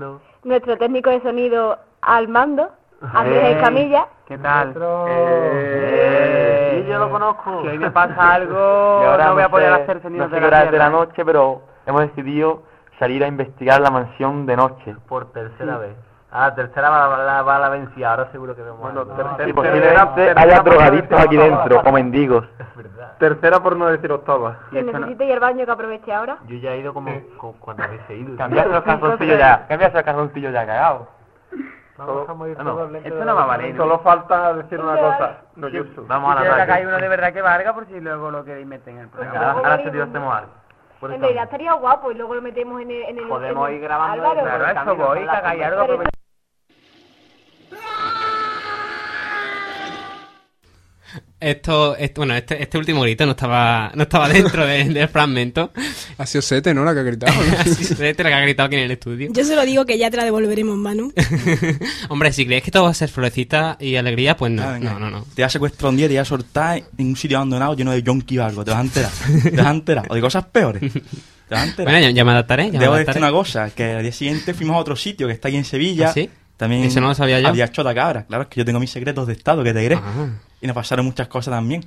nuestro 0.44 0.78
técnico 0.78 1.10
de 1.10 1.20
sonido 1.20 1.78
al 2.00 2.26
mando, 2.28 2.70
Andrés 3.12 3.42
Eh. 3.44 3.52
Escamilla. 3.52 4.06
¿Qué 4.26 4.38
tal? 4.38 4.74
Eh, 5.08 6.80
Sí, 6.84 6.90
yo 6.90 6.98
lo 6.98 7.10
conozco. 7.10 7.60
Si 7.62 7.68
hoy 7.68 7.78
me 7.78 7.90
pasa 7.90 8.34
algo, 8.34 8.54
Y 9.02 9.06
ahora 9.06 9.26
no 9.26 9.34
voy 9.34 9.42
a 9.42 9.48
poder 9.50 9.72
hacer 9.74 10.00
sonidos 10.00 10.30
no 10.30 10.34
sé 10.36 10.40
de 10.42 10.50
la 10.50 10.58
de 10.60 10.64
la 10.64 10.70
tierra. 10.70 10.88
noche, 10.90 11.22
pero 11.22 11.60
hemos 11.84 12.00
decidido 12.00 12.62
salir 12.98 13.22
a 13.24 13.26
investigar 13.28 13.82
la 13.82 13.90
mansión 13.90 14.46
de 14.46 14.56
noche. 14.56 14.96
Por 15.06 15.32
tercera 15.32 15.76
vez. 15.76 15.94
Ah, 16.36 16.52
tercera 16.52 16.90
va 16.90 17.16
la, 17.16 17.42
va 17.42 17.58
la 17.60 17.68
vencida, 17.68 18.10
ahora 18.10 18.28
seguro 18.32 18.56
que 18.56 18.62
vemos 18.62 18.80
Bueno, 18.80 19.02
algo. 19.02 19.14
tercera, 19.14 19.48
y 19.48 19.52
posiblemente 19.52 20.32
haya 20.34 20.60
drogadictos 20.62 21.20
aquí 21.20 21.36
dentro, 21.36 21.80
o 21.80 21.92
mendigos. 21.92 22.44
Tercera 23.20 23.60
por 23.60 23.76
no 23.76 23.86
decir 23.86 24.10
octava. 24.10 24.58
Si 24.70 24.82
necesita 24.82 25.22
ir 25.24 25.32
al 25.34 25.38
baño 25.38 25.64
que 25.64 25.70
aproveche 25.70 26.12
ahora. 26.12 26.38
Yo 26.48 26.56
ya 26.56 26.72
he 26.72 26.78
ido 26.78 26.92
como, 26.92 27.12
como 27.38 27.52
cuando 27.60 27.84
habéis 27.84 28.02
ido. 28.10 28.36
Cambiarse 28.36 28.72
los 28.72 28.82
calzoncillos 28.84 29.38
ya, 29.38 29.64
cambiarse 29.68 29.96
los 29.96 30.04
calzoncillos 30.04 30.52
ya 30.52 30.66
cagado. 30.66 31.06
Vamos 31.96 32.28
a 32.28 32.34
morir 32.34 32.56
Ah, 32.58 32.64
no. 32.64 32.70
probablemente 32.72 33.08
Esto 33.10 33.24
no 33.24 33.34
va 33.36 33.42
a 33.44 33.46
valer. 33.46 33.76
Solo 33.76 33.98
falta 34.00 34.54
decir 34.54 34.80
una 34.80 34.96
cosa. 34.98 35.36
No, 35.54 35.68
yo 35.68 35.84
Vamos 36.08 36.32
a 36.32 36.34
la 36.34 36.40
Quiero 36.40 36.56
que 36.56 36.62
hagáis 36.62 36.86
uno 36.88 36.96
de 36.98 37.08
verdad 37.08 37.32
que 37.32 37.42
valga 37.42 37.72
por 37.74 37.86
si 37.86 38.00
luego 38.00 38.32
lo 38.32 38.44
queréis 38.44 38.66
meter 38.66 38.92
en 38.94 38.98
el 39.02 39.08
programa. 39.08 39.52
Ahora, 39.52 39.76
Dios 39.76 40.08
hacemos 40.08 40.34
algo. 40.34 40.50
Por 40.98 41.12
En 41.12 41.20
realidad 41.20 41.44
estaría 41.44 41.72
guapo 41.74 42.10
y 42.10 42.16
luego 42.16 42.34
lo 42.34 42.42
metemos 42.42 42.80
en 42.82 42.90
el... 42.90 43.02
En 43.04 43.18
el 43.18 43.28
Podemos 43.28 43.68
en 43.68 43.74
el- 43.76 43.80
ir 43.80 43.84
grabando 43.86 44.28
Álvaro. 44.28 44.66
eso 44.80 44.96
voy, 44.96 45.18
hagáis 45.28 45.62
algo. 45.62 45.80
Pero 45.82 45.94
aprovecha- 45.94 46.10
Esto, 51.40 51.94
esto- 51.96 52.20
bueno, 52.22 52.34
este, 52.34 52.62
este 52.62 52.78
último 52.78 53.02
grito 53.02 53.26
no 53.26 53.32
estaba, 53.32 53.92
no 53.94 54.04
estaba 54.04 54.28
dentro 54.30 54.66
de- 54.66 54.84
del 54.88 55.08
fragmento. 55.08 55.72
Ha 56.16 56.24
sido 56.26 56.40
Sete, 56.40 56.72
¿no? 56.72 56.84
La 56.84 56.94
que 56.94 57.00
ha 57.00 57.02
gritado. 57.02 57.32
Así 57.58 57.84
se 57.84 57.94
ve, 57.96 58.14
te 58.14 58.22
la 58.22 58.30
que 58.30 58.34
ha 58.36 58.40
gritado 58.40 58.66
aquí 58.68 58.76
en 58.76 58.82
el 58.84 58.90
estudio. 58.92 59.28
Yo 59.32 59.44
solo 59.44 59.62
digo 59.66 59.84
que 59.84 59.98
ya 59.98 60.10
te 60.10 60.16
la 60.16 60.24
devolveremos, 60.24 60.76
Manu. 60.78 61.12
Hombre, 62.08 62.32
si 62.32 62.46
crees 62.46 62.62
que 62.62 62.70
todo 62.70 62.84
va 62.84 62.90
a 62.90 62.94
ser 62.94 63.10
florecita 63.10 63.76
y 63.80 63.96
alegría, 63.96 64.36
pues 64.36 64.52
no, 64.52 64.62
Ah, 64.62 64.78
no, 64.78 64.98
no, 64.98 65.10
no. 65.10 65.26
Te 65.34 65.42
vas 65.42 65.50
a 65.50 65.52
secuestrar 65.52 65.90
un 65.90 65.96
día 65.98 66.06
y 66.06 66.10
te 66.10 66.16
vas 66.16 66.26
a 66.26 66.30
soltar 66.30 66.82
en 66.96 67.06
un 67.08 67.16
sitio 67.16 67.36
abandonado 67.36 67.74
lleno 67.76 67.92
de 67.92 68.02
yonki 68.02 68.38
o 68.38 68.44
algo. 68.44 68.64
Te 68.64 68.70
vas 68.70 68.80
a 68.80 68.82
enterar. 68.82 69.10
Te 69.42 69.50
vas 69.56 69.66
a 69.66 69.70
enterar. 69.70 70.06
O 70.08 70.14
de 70.14 70.20
cosas 70.22 70.44
peores. 70.46 70.80
Te 70.92 71.00
vas 71.50 71.60
a 71.62 71.64
enterar. 71.66 71.92
Bueno, 71.92 72.08
ya, 72.08 72.10
ya 72.10 72.24
me 72.24 72.30
adaptaré, 72.32 72.66
ya 72.66 72.72
me 72.72 72.78
Debo 72.78 72.94
decir 72.94 73.10
adaptaré. 73.10 73.18
una 73.20 73.32
cosa, 73.32 73.70
que 73.70 73.84
al 73.92 74.02
día 74.02 74.12
siguiente 74.12 74.54
fuimos 74.54 74.76
a 74.76 74.78
otro 74.78 74.96
sitio 74.96 75.26
que 75.26 75.34
está 75.34 75.48
aquí 75.48 75.58
en 75.58 75.64
Sevilla. 75.66 76.08
¿Ah, 76.08 76.12
sí? 76.14 76.30
También 76.64 76.84
Eso 76.84 77.00
no 77.00 77.08
lo 77.08 77.14
sabía 77.14 77.40
yo. 77.40 77.48
Había 77.48 77.70
chota 77.70 77.94
cabra. 77.94 78.24
Claro, 78.24 78.44
es 78.44 78.48
que 78.48 78.60
yo 78.60 78.64
tengo 78.64 78.80
mis 78.80 78.90
secretos 78.90 79.26
de 79.26 79.34
estado 79.34 79.62
que 79.62 79.74
te 79.74 79.80
diré. 79.80 79.96
Ah. 79.96 80.28
Y 80.62 80.66
nos 80.66 80.74
pasaron 80.74 81.04
muchas 81.04 81.28
cosas 81.28 81.52
también. 81.52 81.84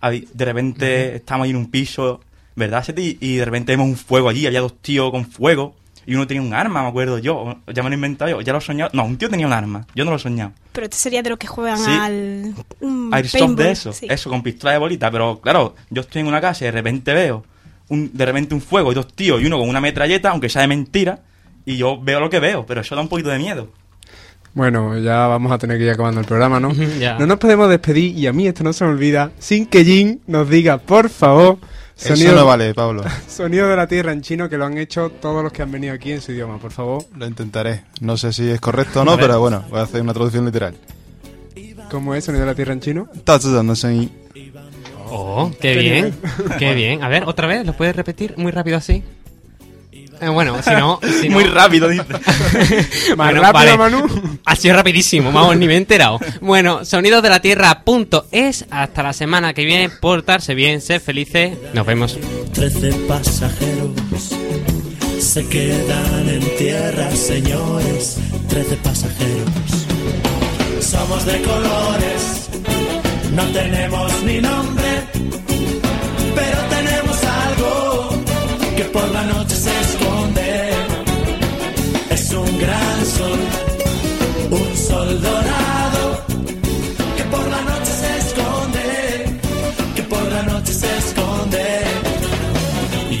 De 0.00 0.44
repente 0.44 1.16
estábamos 1.16 1.44
ahí 1.44 1.50
en 1.50 1.56
un 1.56 1.70
piso, 1.70 2.20
¿verdad, 2.56 2.82
Seti? 2.84 3.18
Y 3.20 3.36
de 3.36 3.44
repente 3.44 3.72
vemos 3.72 3.88
un 3.88 3.96
fuego 3.96 4.28
allí, 4.28 4.46
había 4.46 4.60
dos 4.60 4.78
tíos 4.80 5.10
con 5.10 5.26
fuego. 5.26 5.74
Y 6.06 6.14
uno 6.14 6.26
tenía 6.26 6.40
un 6.40 6.54
arma, 6.54 6.82
me 6.82 6.88
acuerdo 6.88 7.18
yo. 7.18 7.58
Ya 7.66 7.82
me 7.82 7.90
lo 7.90 7.94
he 7.94 7.96
inventado 7.96 8.30
yo, 8.30 8.40
ya 8.40 8.52
lo 8.52 8.60
he 8.60 8.62
soñado. 8.62 8.90
No, 8.94 9.04
un 9.04 9.18
tío 9.18 9.28
tenía 9.28 9.46
un 9.46 9.52
arma. 9.52 9.86
Yo 9.94 10.06
no 10.06 10.10
lo 10.12 10.16
he 10.16 10.20
soñado. 10.20 10.52
Pero 10.72 10.84
este 10.86 10.96
sería 10.96 11.22
de 11.22 11.28
los 11.28 11.38
que 11.38 11.46
juegan 11.46 11.76
Sí. 11.76 11.90
al... 11.90 12.54
mm, 12.80 13.12
Airsoft 13.12 13.40
paintball, 13.40 13.64
de 13.66 13.70
eso, 13.72 13.92
sí. 13.92 14.06
eso, 14.08 14.30
con 14.30 14.42
pistola 14.42 14.72
de 14.72 14.78
bolita. 14.78 15.10
Pero 15.10 15.38
claro, 15.40 15.74
yo 15.90 16.00
estoy 16.00 16.20
en 16.22 16.28
una 16.28 16.40
casa 16.40 16.64
y 16.64 16.68
de 16.68 16.72
repente 16.72 17.12
veo 17.12 17.44
un, 17.90 18.10
de 18.14 18.24
repente 18.24 18.54
un 18.54 18.62
fuego 18.62 18.90
y 18.92 18.94
dos 18.94 19.12
tíos 19.12 19.42
y 19.42 19.44
uno 19.44 19.58
con 19.58 19.68
una 19.68 19.82
metralleta, 19.82 20.30
aunque 20.30 20.48
sea 20.48 20.62
de 20.62 20.68
mentira. 20.68 21.20
Y 21.66 21.76
yo 21.76 22.00
veo 22.00 22.20
lo 22.20 22.30
que 22.30 22.40
veo, 22.40 22.64
pero 22.64 22.80
eso 22.80 22.94
da 22.94 23.02
un 23.02 23.08
poquito 23.08 23.28
de 23.28 23.38
miedo. 23.38 23.70
Bueno, 24.58 24.98
ya 24.98 25.28
vamos 25.28 25.52
a 25.52 25.58
tener 25.58 25.78
que 25.78 25.84
ir 25.84 25.90
acabando 25.90 26.18
el 26.18 26.26
programa, 26.26 26.58
¿no? 26.58 26.72
Ya. 26.98 27.16
No 27.16 27.26
nos 27.26 27.38
podemos 27.38 27.70
despedir 27.70 28.18
y 28.18 28.26
a 28.26 28.32
mí 28.32 28.48
esto 28.48 28.64
no 28.64 28.72
se 28.72 28.84
me 28.84 28.90
olvida 28.90 29.30
sin 29.38 29.66
que 29.66 29.84
Jin 29.84 30.20
nos 30.26 30.50
diga, 30.50 30.78
por 30.78 31.10
favor, 31.10 31.58
Eso 31.96 32.16
no 32.34 32.44
vale, 32.44 32.74
Pablo. 32.74 33.04
sonido 33.28 33.68
de 33.68 33.76
la 33.76 33.86
tierra 33.86 34.10
en 34.10 34.20
chino 34.20 34.48
que 34.48 34.58
lo 34.58 34.64
han 34.64 34.76
hecho 34.76 35.10
todos 35.10 35.44
los 35.44 35.52
que 35.52 35.62
han 35.62 35.70
venido 35.70 35.94
aquí 35.94 36.10
en 36.10 36.20
su 36.20 36.32
idioma, 36.32 36.58
por 36.58 36.72
favor. 36.72 37.04
Lo 37.16 37.24
intentaré. 37.28 37.84
No 38.00 38.16
sé 38.16 38.32
si 38.32 38.50
es 38.50 38.60
correcto 38.60 39.02
o 39.02 39.04
no, 39.04 39.16
pero 39.16 39.38
bueno, 39.38 39.64
voy 39.70 39.78
a 39.78 39.82
hacer 39.82 40.02
una 40.02 40.12
traducción 40.12 40.44
literal. 40.44 40.74
¿Cómo 41.88 42.16
es 42.16 42.24
sonido 42.24 42.44
de 42.44 42.50
la 42.50 42.56
tierra 42.56 42.72
en 42.72 42.80
chino? 42.80 43.08
Oh, 45.10 45.52
Qué 45.60 45.76
bien, 45.76 46.14
qué 46.58 46.74
bien. 46.74 47.04
A 47.04 47.08
ver, 47.08 47.24
otra 47.24 47.46
vez, 47.46 47.64
¿lo 47.64 47.74
puedes 47.74 47.94
repetir 47.94 48.34
muy 48.36 48.50
rápido 48.50 48.76
así? 48.76 49.04
Eh, 50.20 50.28
bueno, 50.28 50.56
si 50.62 50.70
no... 50.70 51.00
si 51.20 51.28
no- 51.28 51.34
Muy 51.34 51.44
rápido, 51.44 51.88
dice. 51.88 52.04
Más 53.16 53.16
Bueno, 53.16 53.40
rápido, 53.42 53.52
vale. 53.52 53.78
Manu. 53.78 54.38
Ha 54.44 54.56
sido 54.56 54.74
rapidísimo, 54.76 55.30
vamos, 55.32 55.56
ni 55.56 55.66
me 55.66 55.74
he 55.74 55.76
enterado. 55.76 56.18
Bueno, 56.40 56.84
sonidos 56.84 57.22
de 57.22 57.30
la 57.30 57.40
tierra 57.40 57.82
punto 57.84 58.26
es 58.32 58.64
hasta 58.70 59.02
la 59.02 59.12
semana 59.12 59.54
que 59.54 59.64
viene. 59.64 59.88
Portarse 59.90 60.54
bien, 60.54 60.80
ser 60.80 61.00
felices. 61.00 61.56
Nos 61.74 61.86
vemos. 61.86 62.18
Trece 62.52 62.92
pasajeros 63.06 63.90
se 65.20 65.46
quedan 65.48 66.28
en 66.28 66.56
tierra, 66.56 67.10
señores. 67.10 68.18
Trece 68.48 68.76
pasajeros. 68.76 69.86
Somos 70.80 71.26
de 71.26 71.42
colores, 71.42 72.48
no 73.34 73.42
tenemos 73.46 74.22
ni 74.22 74.38
nombre, 74.40 75.02
pero 76.34 76.58
tenemos 76.70 77.18
algo 77.24 78.10
que 78.76 78.84
por 78.84 79.08
la 79.10 79.24
noche 79.24 79.54
se 79.56 79.77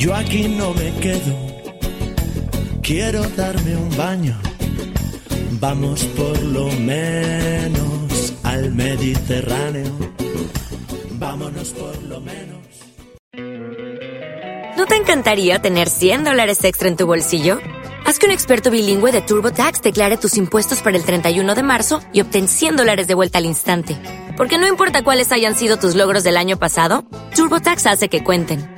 Yo 0.08 0.14
aquí 0.14 0.48
no 0.48 0.72
me 0.72 0.90
quedo, 1.00 1.36
quiero 2.80 3.22
darme 3.36 3.76
un 3.76 3.94
baño. 3.94 4.34
Vamos 5.60 6.02
por 6.16 6.42
lo 6.44 6.70
menos 6.80 8.32
al 8.42 8.72
Mediterráneo. 8.72 9.92
Vámonos 11.10 11.68
por 11.74 12.02
lo 12.04 12.22
menos. 12.22 12.56
¿No 14.78 14.86
te 14.86 14.96
encantaría 14.96 15.58
tener 15.58 15.90
100 15.90 16.24
dólares 16.24 16.64
extra 16.64 16.88
en 16.88 16.96
tu 16.96 17.06
bolsillo? 17.06 17.58
Haz 18.06 18.18
que 18.18 18.24
un 18.24 18.32
experto 18.32 18.70
bilingüe 18.70 19.12
de 19.12 19.20
TurboTax 19.20 19.82
declare 19.82 20.16
tus 20.16 20.38
impuestos 20.38 20.80
para 20.80 20.96
el 20.96 21.04
31 21.04 21.54
de 21.54 21.62
marzo 21.62 22.00
y 22.14 22.22
obtén 22.22 22.48
100 22.48 22.76
dólares 22.76 23.08
de 23.08 23.14
vuelta 23.14 23.36
al 23.36 23.44
instante. 23.44 23.94
Porque 24.38 24.56
no 24.56 24.66
importa 24.66 25.04
cuáles 25.04 25.32
hayan 25.32 25.54
sido 25.54 25.76
tus 25.76 25.94
logros 25.94 26.24
del 26.24 26.38
año 26.38 26.58
pasado, 26.58 27.04
TurboTax 27.36 27.84
hace 27.86 28.08
que 28.08 28.24
cuenten. 28.24 28.77